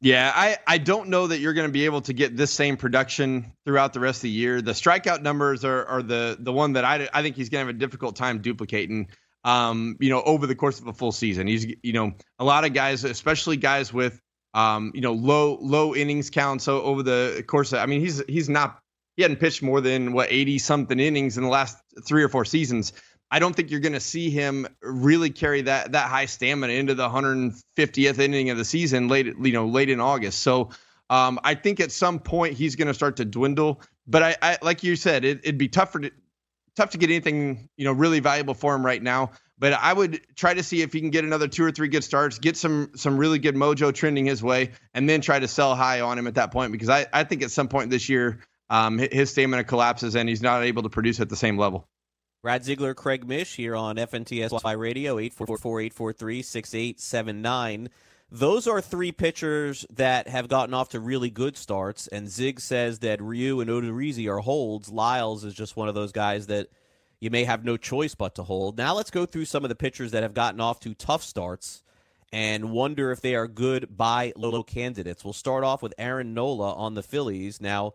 Yeah, 0.00 0.32
I, 0.34 0.56
I 0.66 0.78
don't 0.78 1.10
know 1.10 1.28
that 1.28 1.38
you're 1.38 1.52
going 1.52 1.68
to 1.68 1.72
be 1.72 1.84
able 1.84 2.00
to 2.02 2.12
get 2.12 2.36
this 2.36 2.50
same 2.50 2.76
production 2.76 3.52
throughout 3.64 3.92
the 3.92 4.00
rest 4.00 4.18
of 4.18 4.22
the 4.22 4.30
year. 4.30 4.60
The 4.60 4.72
strikeout 4.72 5.22
numbers 5.22 5.64
are, 5.64 5.86
are 5.86 6.02
the 6.02 6.36
the 6.40 6.52
one 6.52 6.72
that 6.72 6.84
I, 6.84 7.08
I 7.14 7.22
think 7.22 7.36
he's 7.36 7.48
going 7.48 7.62
to 7.64 7.68
have 7.68 7.76
a 7.76 7.78
difficult 7.78 8.16
time 8.16 8.40
duplicating. 8.40 9.08
Um, 9.44 9.96
you 9.98 10.10
know, 10.10 10.22
over 10.22 10.46
the 10.46 10.54
course 10.54 10.78
of 10.78 10.86
a 10.86 10.92
full 10.92 11.12
season, 11.12 11.46
he's 11.46 11.66
you 11.82 11.92
know 11.92 12.12
a 12.38 12.44
lot 12.44 12.64
of 12.64 12.72
guys, 12.72 13.04
especially 13.04 13.56
guys 13.56 13.92
with 13.92 14.20
um, 14.54 14.92
you 14.94 15.00
know 15.00 15.12
low 15.12 15.58
low 15.60 15.94
innings 15.94 16.30
count. 16.30 16.62
So 16.62 16.82
over 16.82 17.02
the 17.02 17.44
course, 17.46 17.72
of, 17.72 17.80
I 17.80 17.86
mean, 17.86 18.00
he's 18.00 18.22
he's 18.28 18.48
not 18.48 18.78
he 19.16 19.22
hadn't 19.22 19.38
pitched 19.38 19.62
more 19.62 19.80
than 19.80 20.12
what 20.12 20.30
80 20.30 20.58
something 20.58 20.98
innings 20.98 21.36
in 21.36 21.44
the 21.44 21.50
last 21.50 21.76
three 22.06 22.22
or 22.22 22.28
four 22.28 22.44
seasons. 22.44 22.92
I 23.30 23.38
don't 23.38 23.56
think 23.56 23.70
you're 23.70 23.80
going 23.80 23.94
to 23.94 24.00
see 24.00 24.30
him 24.30 24.66
really 24.82 25.30
carry 25.30 25.62
that 25.62 25.92
that 25.92 26.08
high 26.08 26.26
stamina 26.26 26.72
into 26.72 26.94
the 26.94 27.08
150th 27.08 28.18
inning 28.18 28.50
of 28.50 28.58
the 28.58 28.64
season 28.64 29.08
late 29.08 29.26
you 29.26 29.52
know 29.52 29.66
late 29.66 29.88
in 29.88 30.00
August. 30.00 30.40
So 30.42 30.70
um, 31.10 31.40
I 31.42 31.54
think 31.54 31.80
at 31.80 31.92
some 31.92 32.18
point 32.18 32.54
he's 32.54 32.76
going 32.76 32.88
to 32.88 32.94
start 32.94 33.16
to 33.16 33.24
dwindle. 33.24 33.82
But 34.06 34.22
I, 34.22 34.36
I 34.42 34.58
like 34.62 34.82
you 34.82 34.96
said, 34.96 35.24
it, 35.24 35.44
would 35.46 35.58
be 35.58 35.68
tough 35.68 35.92
for 35.92 36.02
tough 36.76 36.90
to 36.90 36.98
get 36.98 37.10
anything 37.10 37.68
you 37.76 37.84
know 37.84 37.92
really 37.92 38.20
valuable 38.20 38.54
for 38.54 38.74
him 38.74 38.84
right 38.84 39.02
now. 39.02 39.32
But 39.58 39.74
I 39.74 39.92
would 39.92 40.20
try 40.34 40.54
to 40.54 40.62
see 40.62 40.82
if 40.82 40.92
he 40.92 41.00
can 41.00 41.10
get 41.10 41.24
another 41.24 41.46
two 41.46 41.64
or 41.64 41.70
three 41.70 41.88
good 41.88 42.02
starts, 42.02 42.38
get 42.38 42.56
some 42.56 42.90
some 42.96 43.16
really 43.16 43.38
good 43.38 43.54
mojo 43.54 43.94
trending 43.94 44.26
his 44.26 44.42
way, 44.42 44.70
and 44.92 45.08
then 45.08 45.20
try 45.20 45.38
to 45.38 45.48
sell 45.48 45.76
high 45.76 46.00
on 46.00 46.18
him 46.18 46.26
at 46.26 46.34
that 46.34 46.52
point 46.52 46.72
because 46.72 46.88
I, 46.88 47.06
I 47.12 47.24
think 47.24 47.42
at 47.42 47.50
some 47.50 47.68
point 47.68 47.90
this 47.90 48.08
year 48.08 48.40
um, 48.70 48.98
his 48.98 49.30
stamina 49.30 49.64
collapses 49.64 50.16
and 50.16 50.28
he's 50.28 50.42
not 50.42 50.64
able 50.64 50.82
to 50.82 50.88
produce 50.88 51.20
at 51.20 51.28
the 51.28 51.36
same 51.36 51.58
level. 51.58 51.86
Brad 52.42 52.64
Ziegler, 52.64 52.94
Craig 52.94 53.28
Mish 53.28 53.54
here 53.54 53.76
on 53.76 53.96
FNTSY 53.96 54.76
Radio, 54.76 55.18
844-843-6879. 55.18 57.88
Those 58.34 58.66
are 58.66 58.80
three 58.80 59.12
pitchers 59.12 59.84
that 59.92 60.26
have 60.26 60.48
gotten 60.48 60.72
off 60.72 60.88
to 60.90 61.00
really 61.00 61.28
good 61.28 61.54
starts, 61.54 62.06
and 62.08 62.30
Zig 62.30 62.60
says 62.60 63.00
that 63.00 63.20
Ryu 63.20 63.60
and 63.60 63.68
Odorizzi 63.68 64.26
are 64.26 64.38
holds. 64.38 64.88
Lyles 64.88 65.44
is 65.44 65.52
just 65.52 65.76
one 65.76 65.86
of 65.86 65.94
those 65.94 66.12
guys 66.12 66.46
that 66.46 66.68
you 67.20 67.28
may 67.28 67.44
have 67.44 67.62
no 67.62 67.76
choice 67.76 68.14
but 68.14 68.34
to 68.36 68.42
hold. 68.42 68.78
Now 68.78 68.94
let's 68.94 69.10
go 69.10 69.26
through 69.26 69.44
some 69.44 69.66
of 69.66 69.68
the 69.68 69.74
pitchers 69.74 70.12
that 70.12 70.22
have 70.22 70.32
gotten 70.32 70.62
off 70.62 70.80
to 70.80 70.94
tough 70.94 71.22
starts 71.22 71.82
and 72.32 72.70
wonder 72.70 73.12
if 73.12 73.20
they 73.20 73.34
are 73.34 73.46
good 73.46 73.98
buy 73.98 74.32
low 74.34 74.62
candidates. 74.62 75.24
We'll 75.24 75.34
start 75.34 75.62
off 75.62 75.82
with 75.82 75.92
Aaron 75.98 76.32
Nola 76.32 76.72
on 76.72 76.94
the 76.94 77.02
Phillies. 77.02 77.60
Now, 77.60 77.92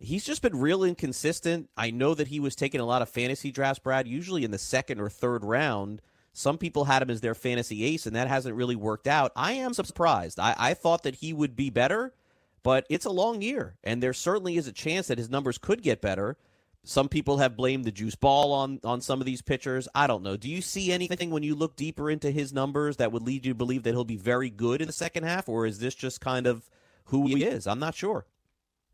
he's 0.00 0.24
just 0.24 0.42
been 0.42 0.58
real 0.58 0.82
inconsistent. 0.82 1.70
I 1.76 1.92
know 1.92 2.14
that 2.14 2.26
he 2.26 2.40
was 2.40 2.56
taking 2.56 2.80
a 2.80 2.84
lot 2.84 3.00
of 3.00 3.08
fantasy 3.08 3.52
drafts, 3.52 3.78
Brad, 3.78 4.08
usually 4.08 4.42
in 4.42 4.50
the 4.50 4.58
second 4.58 5.00
or 5.00 5.08
third 5.08 5.44
round. 5.44 6.02
Some 6.32 6.58
people 6.58 6.84
had 6.84 7.02
him 7.02 7.10
as 7.10 7.20
their 7.20 7.34
fantasy 7.34 7.84
ace, 7.84 8.06
and 8.06 8.14
that 8.14 8.28
hasn't 8.28 8.54
really 8.54 8.76
worked 8.76 9.08
out. 9.08 9.32
I 9.34 9.52
am 9.54 9.74
surprised. 9.74 10.38
I, 10.38 10.54
I 10.56 10.74
thought 10.74 11.02
that 11.02 11.16
he 11.16 11.32
would 11.32 11.56
be 11.56 11.70
better, 11.70 12.14
but 12.62 12.86
it's 12.88 13.06
a 13.06 13.10
long 13.10 13.42
year, 13.42 13.76
and 13.82 14.02
there 14.02 14.12
certainly 14.12 14.56
is 14.56 14.66
a 14.66 14.72
chance 14.72 15.08
that 15.08 15.18
his 15.18 15.30
numbers 15.30 15.58
could 15.58 15.82
get 15.82 16.00
better. 16.00 16.36
Some 16.84 17.08
people 17.08 17.38
have 17.38 17.56
blamed 17.56 17.84
the 17.84 17.90
juice 17.90 18.14
ball 18.14 18.52
on 18.52 18.80
on 18.84 19.00
some 19.00 19.20
of 19.20 19.26
these 19.26 19.42
pitchers. 19.42 19.88
I 19.94 20.06
don't 20.06 20.22
know. 20.22 20.36
Do 20.36 20.48
you 20.48 20.62
see 20.62 20.92
anything 20.92 21.30
when 21.30 21.42
you 21.42 21.54
look 21.54 21.76
deeper 21.76 22.08
into 22.08 22.30
his 22.30 22.52
numbers 22.52 22.96
that 22.96 23.12
would 23.12 23.22
lead 23.22 23.44
you 23.44 23.52
to 23.52 23.58
believe 23.58 23.82
that 23.82 23.90
he'll 23.90 24.04
be 24.04 24.16
very 24.16 24.48
good 24.48 24.80
in 24.80 24.86
the 24.86 24.92
second 24.92 25.24
half, 25.24 25.48
or 25.48 25.66
is 25.66 25.80
this 25.80 25.94
just 25.94 26.20
kind 26.20 26.46
of 26.46 26.70
who 27.04 27.26
he 27.26 27.44
is? 27.44 27.66
I'm 27.66 27.80
not 27.80 27.94
sure. 27.94 28.26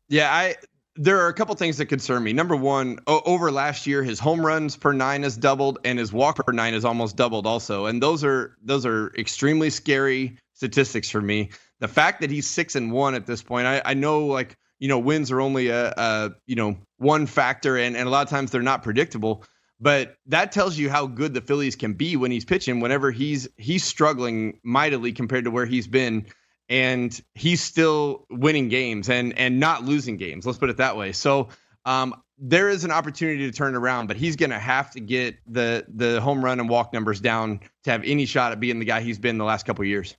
Yeah, 0.08 0.32
I 0.32 0.56
there 0.96 1.20
are 1.20 1.28
a 1.28 1.34
couple 1.34 1.54
things 1.56 1.78
that 1.78 1.86
concern 1.86 2.22
me. 2.22 2.32
Number 2.32 2.54
one, 2.54 2.98
over 3.06 3.50
last 3.50 3.86
year, 3.86 4.02
his 4.02 4.20
home 4.20 4.44
runs 4.44 4.76
per 4.76 4.92
nine 4.92 5.22
has 5.24 5.36
doubled, 5.36 5.78
and 5.84 5.98
his 5.98 6.12
walk 6.12 6.44
per 6.44 6.52
nine 6.52 6.72
has 6.74 6.84
almost 6.84 7.16
doubled 7.16 7.46
also. 7.46 7.86
And 7.86 8.02
those 8.02 8.22
are 8.22 8.56
those 8.62 8.86
are 8.86 9.12
extremely 9.16 9.70
scary 9.70 10.38
statistics 10.52 11.10
for 11.10 11.20
me. 11.20 11.50
The 11.80 11.88
fact 11.88 12.20
that 12.20 12.30
he's 12.30 12.46
six 12.46 12.76
and 12.76 12.92
one 12.92 13.14
at 13.14 13.26
this 13.26 13.42
point, 13.42 13.66
I, 13.66 13.82
I 13.84 13.94
know 13.94 14.26
like 14.26 14.56
you 14.78 14.88
know 14.88 14.98
wins 14.98 15.30
are 15.32 15.40
only 15.40 15.68
a, 15.68 15.92
a 15.96 16.30
you 16.46 16.54
know 16.54 16.76
one 16.98 17.26
factor, 17.26 17.76
and 17.76 17.96
and 17.96 18.06
a 18.06 18.10
lot 18.10 18.22
of 18.22 18.30
times 18.30 18.52
they're 18.52 18.62
not 18.62 18.82
predictable. 18.82 19.44
But 19.80 20.16
that 20.26 20.52
tells 20.52 20.78
you 20.78 20.88
how 20.88 21.06
good 21.06 21.34
the 21.34 21.40
Phillies 21.40 21.74
can 21.74 21.94
be 21.94 22.16
when 22.16 22.30
he's 22.30 22.44
pitching. 22.44 22.78
Whenever 22.78 23.10
he's 23.10 23.48
he's 23.56 23.82
struggling 23.82 24.60
mightily 24.62 25.12
compared 25.12 25.44
to 25.44 25.50
where 25.50 25.66
he's 25.66 25.88
been 25.88 26.26
and 26.68 27.20
he's 27.34 27.60
still 27.60 28.26
winning 28.30 28.68
games 28.68 29.08
and 29.08 29.36
and 29.38 29.60
not 29.60 29.84
losing 29.84 30.16
games. 30.16 30.46
Let's 30.46 30.58
put 30.58 30.70
it 30.70 30.78
that 30.78 30.96
way. 30.96 31.12
So 31.12 31.48
um, 31.84 32.14
there 32.38 32.68
is 32.68 32.84
an 32.84 32.90
opportunity 32.90 33.50
to 33.50 33.56
turn 33.56 33.74
around, 33.74 34.06
but 34.06 34.16
he's 34.16 34.36
going 34.36 34.50
to 34.50 34.58
have 34.58 34.90
to 34.92 35.00
get 35.00 35.36
the 35.46 35.84
the 35.88 36.20
home 36.20 36.44
run 36.44 36.60
and 36.60 36.68
walk 36.68 36.92
numbers 36.92 37.20
down 37.20 37.60
to 37.84 37.90
have 37.90 38.02
any 38.04 38.26
shot 38.26 38.52
at 38.52 38.60
being 38.60 38.78
the 38.78 38.84
guy 38.84 39.00
he's 39.00 39.18
been 39.18 39.38
the 39.38 39.44
last 39.44 39.66
couple 39.66 39.84
years. 39.84 40.16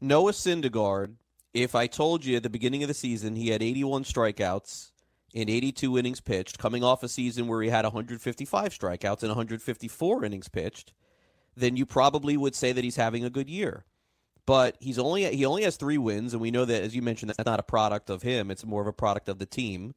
Noah 0.00 0.32
Syndergaard. 0.32 1.14
If 1.52 1.74
I 1.74 1.88
told 1.88 2.24
you 2.24 2.36
at 2.36 2.44
the 2.44 2.50
beginning 2.50 2.84
of 2.84 2.88
the 2.88 2.94
season 2.94 3.34
he 3.34 3.48
had 3.48 3.60
81 3.60 4.04
strikeouts 4.04 4.92
in 5.34 5.48
82 5.48 5.98
innings 5.98 6.20
pitched, 6.20 6.58
coming 6.58 6.84
off 6.84 7.02
a 7.02 7.08
season 7.08 7.48
where 7.48 7.60
he 7.60 7.68
had 7.68 7.84
155 7.84 8.72
strikeouts 8.72 9.22
and 9.22 9.30
154 9.30 10.24
innings 10.24 10.48
pitched, 10.48 10.92
then 11.56 11.76
you 11.76 11.84
probably 11.84 12.36
would 12.36 12.54
say 12.54 12.70
that 12.70 12.84
he's 12.84 12.94
having 12.94 13.24
a 13.24 13.30
good 13.30 13.50
year 13.50 13.84
but 14.50 14.76
he's 14.80 14.98
only 14.98 15.24
he 15.26 15.46
only 15.46 15.62
has 15.62 15.76
three 15.76 15.96
wins, 15.96 16.32
and 16.32 16.42
we 16.42 16.50
know 16.50 16.64
that 16.64 16.82
as 16.82 16.92
you 16.92 17.02
mentioned, 17.02 17.30
that's 17.30 17.46
not 17.46 17.60
a 17.60 17.62
product 17.62 18.10
of 18.10 18.22
him; 18.22 18.50
it's 18.50 18.66
more 18.66 18.80
of 18.80 18.88
a 18.88 18.92
product 18.92 19.28
of 19.28 19.38
the 19.38 19.46
team. 19.46 19.94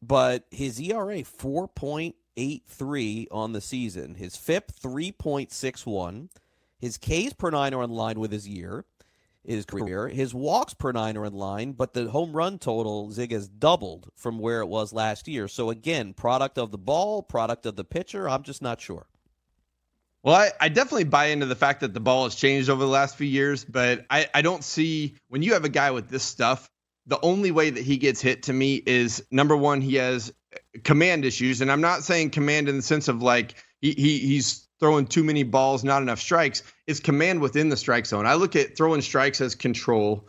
But 0.00 0.46
his 0.50 0.80
ERA 0.80 1.22
four 1.22 1.68
point 1.68 2.16
eight 2.38 2.62
three 2.66 3.28
on 3.30 3.52
the 3.52 3.60
season, 3.60 4.14
his 4.14 4.36
FIP 4.36 4.72
three 4.72 5.12
point 5.12 5.52
six 5.52 5.84
one, 5.84 6.30
his 6.78 6.96
Ks 6.96 7.34
per 7.34 7.50
nine 7.50 7.74
are 7.74 7.82
in 7.82 7.90
line 7.90 8.18
with 8.18 8.32
his 8.32 8.48
year, 8.48 8.86
his 9.44 9.66
career. 9.66 10.08
His 10.08 10.32
walks 10.32 10.72
per 10.72 10.90
nine 10.92 11.18
are 11.18 11.26
in 11.26 11.34
line, 11.34 11.72
but 11.72 11.92
the 11.92 12.08
home 12.08 12.32
run 12.32 12.58
total 12.58 13.10
Zig 13.10 13.32
has 13.32 13.48
doubled 13.48 14.08
from 14.16 14.38
where 14.38 14.62
it 14.62 14.68
was 14.68 14.94
last 14.94 15.28
year. 15.28 15.46
So 15.46 15.68
again, 15.68 16.14
product 16.14 16.56
of 16.56 16.70
the 16.70 16.78
ball, 16.78 17.22
product 17.22 17.66
of 17.66 17.76
the 17.76 17.84
pitcher. 17.84 18.30
I'm 18.30 18.44
just 18.44 18.62
not 18.62 18.80
sure. 18.80 19.08
Well, 20.22 20.34
I, 20.34 20.50
I, 20.60 20.68
definitely 20.68 21.04
buy 21.04 21.26
into 21.26 21.46
the 21.46 21.54
fact 21.54 21.80
that 21.80 21.94
the 21.94 22.00
ball 22.00 22.24
has 22.24 22.34
changed 22.34 22.68
over 22.68 22.82
the 22.82 22.90
last 22.90 23.16
few 23.16 23.26
years, 23.26 23.64
but 23.64 24.04
I, 24.10 24.28
I 24.34 24.42
don't 24.42 24.64
see 24.64 25.14
when 25.28 25.42
you 25.42 25.52
have 25.52 25.64
a 25.64 25.68
guy 25.68 25.92
with 25.92 26.08
this 26.08 26.24
stuff, 26.24 26.68
the 27.06 27.20
only 27.22 27.50
way 27.50 27.70
that 27.70 27.82
he 27.82 27.96
gets 27.96 28.20
hit 28.20 28.44
to 28.44 28.52
me 28.52 28.82
is 28.84 29.24
number 29.30 29.56
one, 29.56 29.80
he 29.80 29.94
has 29.94 30.32
command 30.84 31.24
issues. 31.24 31.60
And 31.60 31.70
I'm 31.70 31.80
not 31.80 32.04
saying 32.04 32.30
command 32.30 32.68
in 32.68 32.76
the 32.76 32.82
sense 32.82 33.08
of 33.08 33.22
like 33.22 33.54
he, 33.80 33.92
he 33.92 34.18
he's 34.18 34.68
throwing 34.80 35.06
too 35.06 35.24
many 35.24 35.42
balls, 35.42 35.84
not 35.84 36.02
enough 36.02 36.20
strikes. 36.20 36.62
It's 36.86 37.00
command 37.00 37.40
within 37.40 37.68
the 37.68 37.76
strike 37.76 38.06
zone. 38.06 38.26
I 38.26 38.34
look 38.34 38.56
at 38.56 38.76
throwing 38.76 39.00
strikes 39.00 39.40
as 39.40 39.54
control. 39.54 40.28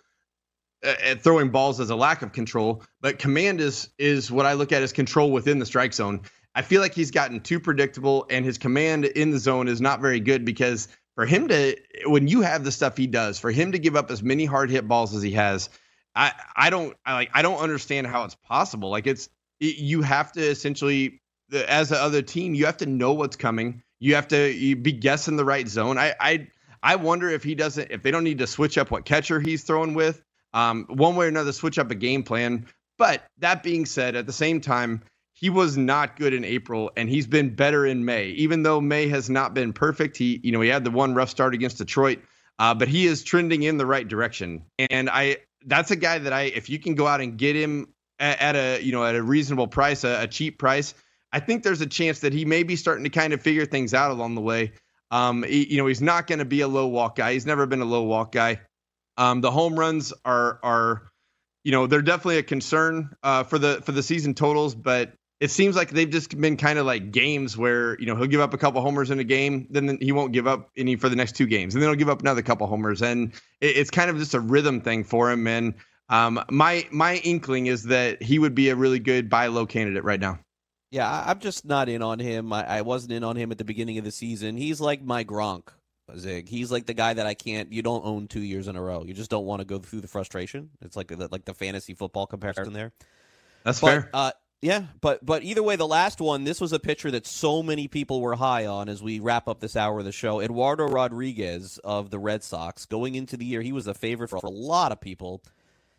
Uh, 0.81 0.93
at 1.03 1.21
throwing 1.21 1.49
balls 1.49 1.81
as 1.81 1.89
a 1.89 1.95
lack 1.95 2.21
of 2.21 2.31
control, 2.31 2.81
but 3.01 3.19
command 3.19 3.59
is 3.59 3.89
is 3.97 4.31
what 4.31 4.45
I 4.45 4.53
look 4.53 4.71
at 4.71 4.81
as 4.81 4.93
control 4.93 5.29
within 5.29 5.59
the 5.59 5.65
strike 5.65 5.93
zone. 5.93 6.21
I 6.59 6.61
feel 6.61 6.81
like 6.81 6.93
he's 6.93 7.11
gotten 7.11 7.39
too 7.39 7.61
predictable, 7.61 8.25
and 8.29 8.43
his 8.43 8.57
command 8.57 9.05
in 9.05 9.31
the 9.31 9.39
zone 9.39 9.69
is 9.69 9.79
not 9.79 10.01
very 10.01 10.19
good 10.19 10.43
because 10.43 10.89
for 11.15 11.25
him 11.25 11.47
to, 11.47 11.77
when 12.03 12.27
you 12.27 12.41
have 12.41 12.65
the 12.65 12.71
stuff 12.73 12.97
he 12.97 13.07
does, 13.07 13.39
for 13.39 13.49
him 13.49 13.71
to 13.71 13.79
give 13.79 13.95
up 13.95 14.11
as 14.11 14.21
many 14.21 14.43
hard 14.43 14.69
hit 14.69 14.85
balls 14.85 15.15
as 15.15 15.21
he 15.21 15.31
has, 15.31 15.69
I 16.13 16.33
I 16.57 16.69
don't 16.69 16.97
I 17.05 17.13
like 17.13 17.29
I 17.33 17.43
don't 17.43 17.59
understand 17.59 18.07
how 18.07 18.25
it's 18.25 18.35
possible. 18.35 18.89
Like 18.89 19.07
it's 19.07 19.29
you 19.61 20.01
have 20.01 20.33
to 20.33 20.41
essentially 20.41 21.21
as 21.49 21.89
the 21.89 21.97
other 21.97 22.21
team, 22.21 22.53
you 22.53 22.65
have 22.65 22.77
to 22.77 22.85
know 22.85 23.13
what's 23.13 23.37
coming. 23.37 23.81
You 23.99 24.15
have 24.15 24.27
to 24.27 24.75
be 24.75 24.91
guessing 24.91 25.37
the 25.37 25.45
right 25.45 25.65
zone. 25.65 25.97
I 25.97 26.13
I 26.19 26.49
I 26.83 26.97
wonder 26.97 27.29
if 27.29 27.41
he 27.41 27.55
doesn't 27.55 27.89
if 27.89 28.03
they 28.03 28.11
don't 28.11 28.25
need 28.25 28.39
to 28.39 28.47
switch 28.47 28.77
up 28.77 28.91
what 28.91 29.05
catcher 29.05 29.39
he's 29.39 29.63
throwing 29.63 29.93
with. 29.93 30.21
Um, 30.53 30.87
one 30.89 31.15
way 31.15 31.27
or 31.27 31.29
another, 31.29 31.53
switch 31.53 31.79
up 31.79 31.89
a 31.89 31.95
game 31.95 32.23
plan. 32.23 32.65
But 32.97 33.23
that 33.37 33.63
being 33.63 33.85
said, 33.85 34.17
at 34.17 34.25
the 34.25 34.33
same 34.33 34.59
time, 34.59 35.03
he 35.39 35.49
was 35.49 35.77
not 35.77 36.17
good 36.17 36.33
in 36.33 36.43
April, 36.43 36.91
and 36.97 37.09
he's 37.09 37.25
been 37.25 37.55
better 37.55 37.85
in 37.85 38.03
May. 38.03 38.27
Even 38.31 38.63
though 38.63 38.81
May 38.81 39.07
has 39.07 39.29
not 39.29 39.53
been 39.53 39.71
perfect, 39.71 40.17
he 40.17 40.39
you 40.43 40.51
know 40.51 40.59
he 40.59 40.67
had 40.67 40.83
the 40.83 40.91
one 40.91 41.13
rough 41.13 41.29
start 41.29 41.53
against 41.53 41.77
Detroit, 41.77 42.19
uh, 42.57 42.73
but 42.73 42.89
he 42.89 43.05
is 43.05 43.23
trending 43.23 43.63
in 43.63 43.77
the 43.77 43.85
right 43.85 44.05
direction. 44.05 44.65
And 44.77 45.09
I 45.09 45.37
that's 45.65 45.91
a 45.91 45.95
guy 45.95 46.19
that 46.19 46.33
I 46.33 46.41
if 46.43 46.69
you 46.69 46.77
can 46.77 46.95
go 46.95 47.07
out 47.07 47.21
and 47.21 47.37
get 47.37 47.55
him 47.55 47.87
at, 48.19 48.41
at 48.41 48.55
a 48.57 48.83
you 48.83 48.91
know 48.91 49.05
at 49.05 49.15
a 49.15 49.23
reasonable 49.23 49.67
price, 49.67 50.03
a, 50.03 50.23
a, 50.23 50.27
cheap 50.27 50.59
price, 50.59 50.93
I 51.31 51.39
think 51.39 51.63
there's 51.63 51.79
a 51.79 51.87
chance 51.87 52.19
that 52.19 52.33
he 52.33 52.43
may 52.43 52.63
be 52.63 52.75
starting 52.75 53.05
to 53.05 53.09
kind 53.09 53.31
of 53.31 53.41
figure 53.41 53.65
things 53.65 53.93
out 53.93 54.11
along 54.11 54.35
the 54.35 54.41
way. 54.41 54.73
Um, 55.09 55.43
he, 55.43 55.71
you 55.71 55.77
know 55.77 55.87
he's 55.87 56.01
not 56.01 56.27
going 56.27 56.39
to 56.39 56.45
be 56.45 56.59
a 56.61 56.67
low 56.67 56.87
walk 56.87 57.15
guy. 57.15 57.31
He's 57.31 57.45
never 57.45 57.65
been 57.65 57.81
a 57.81 57.85
low 57.85 58.03
walk 58.03 58.33
guy. 58.33 58.59
Um, 59.15 59.39
the 59.39 59.51
home 59.51 59.79
runs 59.79 60.11
are 60.25 60.59
are 60.63 61.03
you 61.63 61.71
know 61.71 61.87
they're 61.87 62.01
definitely 62.01 62.39
a 62.39 62.43
concern 62.43 63.15
uh, 63.23 63.43
for 63.43 63.57
the 63.57 63.81
for 63.85 63.93
the 63.93 64.03
season 64.03 64.33
totals, 64.33 64.75
but 64.75 65.13
it 65.39 65.51
seems 65.51 65.75
like 65.75 65.89
they've 65.91 66.09
just 66.09 66.39
been 66.39 66.57
kind 66.57 66.77
of 66.79 66.85
like 66.85 67.11
games 67.11 67.57
where 67.57 67.97
you 67.99 68.05
know 68.05 68.15
he'll 68.15 68.27
give 68.27 68.41
up 68.41 68.53
a 68.53 68.57
couple 68.57 68.81
homers 68.81 69.09
in 69.09 69.19
a 69.19 69.23
game, 69.23 69.67
then 69.69 69.97
he 70.01 70.11
won't 70.11 70.33
give 70.33 70.47
up 70.47 70.69
any 70.75 70.95
for 70.95 71.09
the 71.09 71.15
next 71.15 71.35
two 71.35 71.45
games, 71.45 71.73
and 71.73 71.81
then 71.81 71.89
he'll 71.89 71.97
give 71.97 72.09
up 72.09 72.21
another 72.21 72.41
couple 72.41 72.67
homers, 72.67 73.01
and 73.01 73.33
it's 73.61 73.89
kind 73.89 74.09
of 74.09 74.17
just 74.17 74.33
a 74.33 74.39
rhythm 74.39 74.81
thing 74.81 75.03
for 75.03 75.31
him. 75.31 75.47
And 75.47 75.75
um, 76.09 76.43
my 76.49 76.87
my 76.91 77.15
inkling 77.17 77.67
is 77.67 77.83
that 77.83 78.21
he 78.21 78.39
would 78.39 78.55
be 78.55 78.69
a 78.69 78.75
really 78.75 78.99
good 78.99 79.29
buy 79.29 79.47
low 79.47 79.65
candidate 79.65 80.03
right 80.03 80.19
now. 80.19 80.39
Yeah, 80.91 81.09
I, 81.09 81.29
I'm 81.29 81.39
just 81.39 81.65
not 81.65 81.87
in 81.87 82.01
on 82.01 82.19
him. 82.19 82.51
I, 82.51 82.65
I 82.65 82.81
wasn't 82.81 83.13
in 83.13 83.23
on 83.23 83.35
him 83.35 83.51
at 83.51 83.57
the 83.57 83.63
beginning 83.63 83.97
of 83.97 84.03
the 84.03 84.11
season. 84.11 84.57
He's 84.57 84.81
like 84.81 85.01
my 85.03 85.23
Gronk, 85.23 85.69
Zig. 86.17 86.49
He's 86.49 86.71
like 86.71 86.85
the 86.85 86.93
guy 86.93 87.13
that 87.13 87.25
I 87.25 87.33
can't. 87.33 87.71
You 87.71 87.81
don't 87.81 88.05
own 88.05 88.27
two 88.27 88.41
years 88.41 88.67
in 88.67 88.75
a 88.75 88.81
row. 88.81 89.03
You 89.05 89.13
just 89.13 89.29
don't 89.29 89.45
want 89.45 89.59
to 89.61 89.65
go 89.65 89.79
through 89.79 90.01
the 90.01 90.07
frustration. 90.07 90.71
It's 90.81 90.97
like 90.97 91.07
the, 91.07 91.27
like 91.31 91.45
the 91.45 91.53
fantasy 91.53 91.93
football 91.93 92.25
comparison 92.25 92.73
there. 92.73 92.91
That's 93.63 93.79
But, 93.79 93.87
fair. 93.87 94.09
Uh, 94.13 94.31
yeah, 94.61 94.85
but 94.99 95.25
but 95.25 95.43
either 95.43 95.63
way, 95.63 95.75
the 95.77 95.87
last 95.87 96.19
one, 96.19 96.43
this 96.43 96.59
was 96.59 96.73
a 96.73 96.79
pitcher 96.79 97.11
that 97.11 97.25
so 97.25 97.63
many 97.63 97.87
people 97.87 98.19
were 98.19 98.35
high 98.35 98.65
on 98.65 98.89
as 98.89 99.01
we 99.01 99.19
wrap 99.19 99.47
up 99.47 99.61
this 99.61 99.75
hour 99.75 99.99
of 99.99 100.05
the 100.05 100.11
show. 100.11 100.41
Eduardo 100.41 100.85
Rodriguez 100.85 101.77
of 101.83 102.09
the 102.09 102.19
Red 102.19 102.43
Sox, 102.43 102.85
going 102.85 103.15
into 103.15 103.37
the 103.37 103.45
year, 103.45 103.61
he 103.61 103.71
was 103.71 103.87
a 103.87 103.93
favorite 103.93 104.29
for 104.29 104.37
a 104.43 104.49
lot 104.49 104.91
of 104.91 104.99
people. 104.99 105.41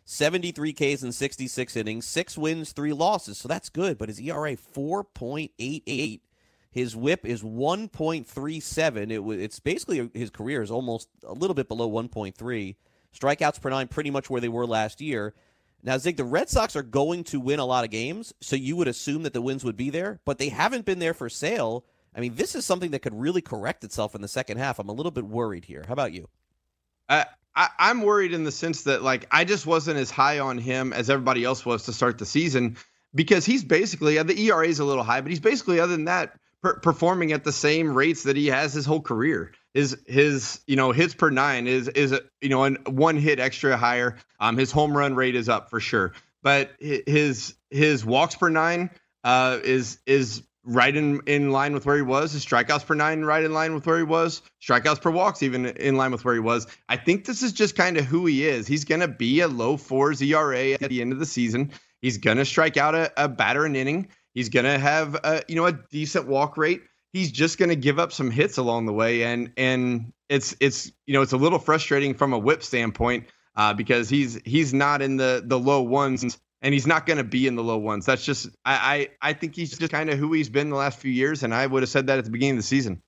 73 0.05 0.73
Ks 0.73 1.03
in 1.03 1.11
66 1.11 1.75
innings, 1.75 2.05
six 2.05 2.37
wins, 2.37 2.71
three 2.71 2.93
losses. 2.93 3.37
So 3.37 3.47
that's 3.47 3.69
good, 3.69 3.97
but 3.97 4.09
his 4.09 4.19
ERA 4.19 4.55
4.88. 4.55 6.21
His 6.71 6.95
WHIP 6.95 7.25
is 7.25 7.43
1.37. 7.43 9.11
It 9.11 9.19
was 9.19 9.39
it's 9.39 9.59
basically 9.59 10.09
his 10.13 10.29
career 10.29 10.61
is 10.61 10.71
almost 10.71 11.09
a 11.25 11.33
little 11.33 11.53
bit 11.53 11.67
below 11.67 11.89
1.3. 11.89 12.75
Strikeouts 13.13 13.59
per 13.59 13.69
nine, 13.69 13.87
pretty 13.87 14.09
much 14.09 14.29
where 14.29 14.39
they 14.39 14.47
were 14.47 14.65
last 14.65 15.01
year. 15.01 15.33
Now, 15.83 15.97
Zig, 15.97 16.17
the 16.17 16.23
Red 16.23 16.49
Sox 16.49 16.75
are 16.75 16.83
going 16.83 17.23
to 17.25 17.39
win 17.39 17.59
a 17.59 17.65
lot 17.65 17.83
of 17.83 17.89
games, 17.89 18.33
so 18.41 18.55
you 18.55 18.75
would 18.75 18.87
assume 18.87 19.23
that 19.23 19.33
the 19.33 19.41
wins 19.41 19.63
would 19.63 19.77
be 19.77 19.89
there, 19.89 20.19
but 20.25 20.37
they 20.37 20.49
haven't 20.49 20.85
been 20.85 20.99
there 20.99 21.13
for 21.13 21.29
sale. 21.29 21.85
I 22.15 22.19
mean, 22.19 22.35
this 22.35 22.55
is 22.55 22.65
something 22.65 22.91
that 22.91 22.99
could 22.99 23.19
really 23.19 23.41
correct 23.41 23.83
itself 23.83 24.13
in 24.15 24.21
the 24.21 24.27
second 24.27 24.57
half. 24.57 24.79
I'm 24.79 24.89
a 24.89 24.93
little 24.93 25.11
bit 25.11 25.25
worried 25.25 25.65
here. 25.65 25.83
How 25.87 25.93
about 25.93 26.13
you? 26.13 26.27
I, 27.09 27.25
I'm 27.55 28.03
worried 28.03 28.33
in 28.33 28.43
the 28.43 28.51
sense 28.51 28.83
that 28.83 29.01
like 29.03 29.27
I 29.31 29.43
just 29.43 29.65
wasn't 29.65 29.97
as 29.97 30.09
high 30.09 30.39
on 30.39 30.57
him 30.57 30.93
as 30.93 31.09
everybody 31.09 31.43
else 31.43 31.65
was 31.65 31.83
to 31.83 31.93
start 31.93 32.17
the 32.17 32.25
season 32.25 32.77
because 33.13 33.45
he's 33.45 33.63
basically 33.63 34.21
the 34.21 34.39
ERA 34.39 34.67
is 34.67 34.79
a 34.79 34.85
little 34.85 35.03
high, 35.03 35.21
but 35.21 35.31
he's 35.31 35.39
basically 35.39 35.79
other 35.79 35.91
than 35.93 36.05
that 36.05 36.39
per- 36.61 36.79
performing 36.79 37.33
at 37.33 37.43
the 37.43 37.51
same 37.51 37.93
rates 37.93 38.23
that 38.23 38.37
he 38.37 38.47
has 38.47 38.73
his 38.73 38.85
whole 38.85 39.01
career. 39.01 39.51
His 39.73 39.97
his 40.05 40.59
you 40.67 40.75
know 40.75 40.91
hits 40.91 41.13
per 41.13 41.29
nine 41.29 41.67
is 41.67 41.87
is 41.89 42.19
you 42.41 42.49
know 42.49 42.63
an, 42.63 42.77
one 42.85 43.17
hit 43.17 43.39
extra 43.39 43.77
higher. 43.77 44.17
Um, 44.39 44.57
his 44.57 44.71
home 44.71 44.95
run 44.95 45.15
rate 45.15 45.35
is 45.35 45.47
up 45.49 45.69
for 45.69 45.79
sure, 45.79 46.13
but 46.43 46.71
his 46.79 47.55
his 47.69 48.05
walks 48.05 48.35
per 48.35 48.49
nine 48.49 48.89
uh 49.23 49.59
is 49.63 49.99
is 50.05 50.43
right 50.63 50.95
in 50.95 51.21
in 51.25 51.51
line 51.51 51.73
with 51.73 51.85
where 51.85 51.95
he 51.95 52.01
was. 52.01 52.33
His 52.33 52.45
strikeouts 52.45 52.85
per 52.85 52.95
nine 52.95 53.21
right 53.23 53.43
in 53.43 53.53
line 53.53 53.73
with 53.73 53.85
where 53.85 53.97
he 53.97 54.03
was. 54.03 54.41
Strikeouts 54.61 55.01
per 55.01 55.11
walks 55.11 55.41
even 55.43 55.65
in 55.65 55.95
line 55.95 56.11
with 56.11 56.25
where 56.25 56.33
he 56.33 56.39
was. 56.39 56.67
I 56.89 56.97
think 56.97 57.25
this 57.25 57.41
is 57.41 57.53
just 57.53 57.75
kind 57.75 57.97
of 57.97 58.05
who 58.05 58.25
he 58.25 58.45
is. 58.45 58.67
He's 58.67 58.85
gonna 58.85 59.07
be 59.07 59.39
a 59.39 59.47
low 59.47 59.77
fours 59.77 60.21
ERA 60.21 60.71
at 60.71 60.89
the 60.89 61.01
end 61.01 61.13
of 61.13 61.19
the 61.19 61.25
season. 61.25 61.71
He's 62.01 62.17
gonna 62.17 62.45
strike 62.45 62.77
out 62.77 62.95
a, 62.95 63.11
a 63.15 63.27
batter 63.29 63.65
an 63.65 63.75
inning. 63.75 64.09
He's 64.33 64.49
gonna 64.49 64.77
have 64.77 65.15
a 65.15 65.43
you 65.47 65.55
know 65.55 65.65
a 65.65 65.73
decent 65.73 66.27
walk 66.27 66.57
rate. 66.57 66.81
He's 67.13 67.31
just 67.31 67.57
gonna 67.57 67.75
give 67.75 67.99
up 67.99 68.11
some 68.11 68.31
hits 68.31 68.57
along 68.57 68.85
the 68.85 68.93
way, 68.93 69.23
and 69.23 69.51
and 69.57 70.13
it's 70.29 70.55
it's 70.59 70.91
you 71.05 71.13
know 71.13 71.21
it's 71.21 71.33
a 71.33 71.37
little 71.37 71.59
frustrating 71.59 72.13
from 72.13 72.33
a 72.33 72.39
whip 72.39 72.63
standpoint 72.63 73.25
uh, 73.55 73.73
because 73.73 74.09
he's 74.09 74.39
he's 74.45 74.73
not 74.73 75.01
in 75.01 75.17
the 75.17 75.43
the 75.45 75.59
low 75.59 75.81
ones 75.81 76.37
and 76.61 76.73
he's 76.73 76.87
not 76.87 77.05
going 77.05 77.17
to 77.17 77.23
be 77.23 77.47
in 77.47 77.55
the 77.55 77.63
low 77.63 77.77
ones. 77.77 78.05
That's 78.05 78.23
just 78.23 78.47
I 78.65 79.09
I, 79.21 79.29
I 79.29 79.33
think 79.33 79.55
he's 79.55 79.77
just 79.77 79.91
kind 79.91 80.09
of 80.09 80.19
who 80.19 80.31
he's 80.33 80.49
been 80.49 80.69
the 80.69 80.75
last 80.75 80.99
few 80.99 81.11
years, 81.11 81.43
and 81.43 81.53
I 81.53 81.65
would 81.65 81.83
have 81.83 81.89
said 81.89 82.07
that 82.07 82.19
at 82.19 82.25
the 82.25 82.31
beginning 82.31 82.55
of 82.55 82.59
the 82.59 82.63
season. 82.63 83.01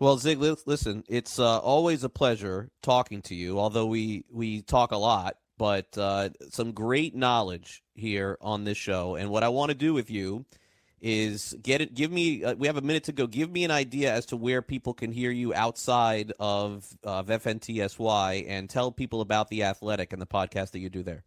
Well, 0.00 0.16
Zig, 0.16 0.38
listen, 0.38 1.02
it's 1.08 1.40
uh, 1.40 1.58
always 1.58 2.04
a 2.04 2.08
pleasure 2.08 2.70
talking 2.82 3.20
to 3.22 3.34
you. 3.34 3.58
Although 3.58 3.86
we 3.86 4.24
we 4.30 4.62
talk 4.62 4.92
a 4.92 4.96
lot, 4.96 5.36
but 5.58 5.86
uh, 5.98 6.30
some 6.50 6.72
great 6.72 7.16
knowledge 7.16 7.82
here 7.94 8.38
on 8.40 8.64
this 8.64 8.78
show. 8.78 9.16
And 9.16 9.30
what 9.30 9.42
I 9.42 9.48
want 9.48 9.70
to 9.70 9.74
do 9.74 9.92
with 9.92 10.08
you 10.08 10.46
is 11.00 11.54
get 11.62 11.80
it. 11.80 11.94
Give 11.94 12.10
me. 12.10 12.44
Uh, 12.44 12.54
we 12.54 12.66
have 12.66 12.76
a 12.76 12.80
minute 12.82 13.04
to 13.04 13.12
go. 13.12 13.26
Give 13.26 13.50
me 13.50 13.64
an 13.64 13.70
idea 13.70 14.12
as 14.12 14.26
to 14.26 14.36
where 14.36 14.62
people 14.62 14.94
can 14.94 15.12
hear 15.12 15.30
you 15.30 15.54
outside 15.54 16.32
of 16.38 16.86
of 17.04 17.26
FNTSY, 17.28 18.44
and 18.48 18.68
tell 18.68 18.90
people 18.92 19.20
about 19.20 19.48
the 19.48 19.64
Athletic 19.64 20.12
and 20.12 20.20
the 20.20 20.26
podcast 20.26 20.72
that 20.72 20.80
you 20.80 20.88
do 20.88 21.02
there. 21.02 21.24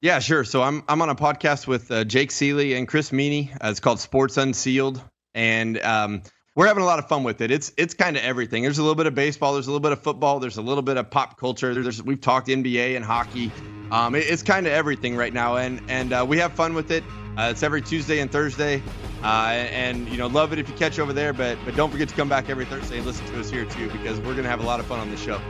Yeah, 0.00 0.18
sure. 0.18 0.44
So 0.44 0.62
I'm 0.62 0.82
I'm 0.88 1.00
on 1.02 1.08
a 1.10 1.14
podcast 1.14 1.66
with 1.66 1.90
uh, 1.90 2.04
Jake 2.04 2.30
Seeley 2.30 2.74
and 2.74 2.88
Chris 2.88 3.12
Meany. 3.12 3.52
Uh, 3.54 3.68
it's 3.70 3.80
called 3.80 4.00
Sports 4.00 4.36
Unsealed, 4.36 5.00
and 5.34 5.80
um, 5.80 6.22
we're 6.56 6.66
having 6.66 6.82
a 6.82 6.86
lot 6.86 6.98
of 6.98 7.08
fun 7.08 7.22
with 7.22 7.40
it. 7.40 7.50
It's 7.50 7.72
it's 7.76 7.94
kind 7.94 8.16
of 8.16 8.22
everything. 8.24 8.62
There's 8.64 8.78
a 8.78 8.82
little 8.82 8.96
bit 8.96 9.06
of 9.06 9.14
baseball. 9.14 9.52
There's 9.54 9.68
a 9.68 9.70
little 9.70 9.80
bit 9.80 9.92
of 9.92 10.02
football. 10.02 10.40
There's 10.40 10.56
a 10.56 10.62
little 10.62 10.82
bit 10.82 10.96
of 10.96 11.10
pop 11.10 11.38
culture. 11.38 11.72
There's 11.74 12.02
we've 12.02 12.20
talked 12.20 12.48
NBA 12.48 12.96
and 12.96 13.04
hockey. 13.04 13.52
Um, 13.92 14.14
it- 14.14 14.26
it's 14.28 14.42
kind 14.42 14.66
of 14.66 14.72
everything 14.72 15.14
right 15.16 15.32
now, 15.32 15.56
and 15.56 15.80
and 15.88 16.12
uh, 16.12 16.24
we 16.28 16.38
have 16.38 16.52
fun 16.52 16.74
with 16.74 16.90
it. 16.90 17.04
Uh, 17.36 17.48
it's 17.50 17.62
every 17.62 17.80
Tuesday 17.80 18.20
and 18.20 18.30
Thursday, 18.30 18.82
uh, 19.22 19.26
and 19.26 20.06
you 20.08 20.18
know 20.18 20.26
love 20.26 20.52
it 20.52 20.58
if 20.58 20.68
you 20.68 20.74
catch 20.74 20.98
over 20.98 21.12
there. 21.12 21.32
But 21.32 21.56
but 21.64 21.74
don't 21.74 21.90
forget 21.90 22.08
to 22.10 22.14
come 22.14 22.28
back 22.28 22.50
every 22.50 22.66
Thursday 22.66 22.98
and 22.98 23.06
listen 23.06 23.24
to 23.26 23.40
us 23.40 23.48
here 23.48 23.64
too, 23.64 23.88
because 23.90 24.20
we're 24.20 24.34
gonna 24.34 24.48
have 24.48 24.60
a 24.60 24.66
lot 24.66 24.80
of 24.80 24.86
fun 24.86 25.00
on 25.00 25.10
the 25.10 25.16
show. 25.16 25.40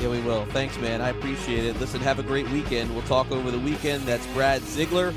Yeah, 0.00 0.08
we 0.08 0.20
will. 0.20 0.44
Thanks, 0.46 0.78
man. 0.78 1.00
I 1.00 1.08
appreciate 1.08 1.64
it. 1.64 1.78
Listen, 1.80 2.00
have 2.00 2.20
a 2.20 2.22
great 2.22 2.48
weekend. 2.50 2.92
We'll 2.94 3.06
talk 3.06 3.30
over 3.32 3.50
the 3.50 3.58
weekend. 3.58 4.04
That's 4.04 4.26
Brad 4.28 4.62
Ziegler, 4.62 5.12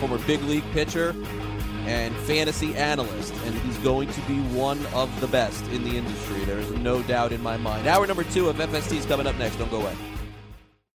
former 0.00 0.18
big 0.18 0.42
league 0.42 0.64
pitcher 0.72 1.14
and 1.86 2.14
fantasy 2.16 2.74
analyst, 2.74 3.32
and 3.44 3.54
he's 3.60 3.76
going 3.78 4.08
to 4.12 4.20
be 4.22 4.40
one 4.54 4.84
of 4.86 5.20
the 5.20 5.26
best 5.28 5.64
in 5.68 5.84
the 5.84 5.96
industry. 5.96 6.44
There 6.44 6.58
is 6.58 6.70
no 6.72 7.02
doubt 7.02 7.32
in 7.32 7.42
my 7.42 7.56
mind. 7.56 7.86
Hour 7.86 8.06
number 8.06 8.24
two 8.24 8.48
of 8.48 8.56
FST 8.56 8.96
is 8.96 9.06
coming 9.06 9.26
up 9.26 9.36
next. 9.38 9.56
Don't 9.56 9.70
go 9.70 9.80
away. 9.80 9.96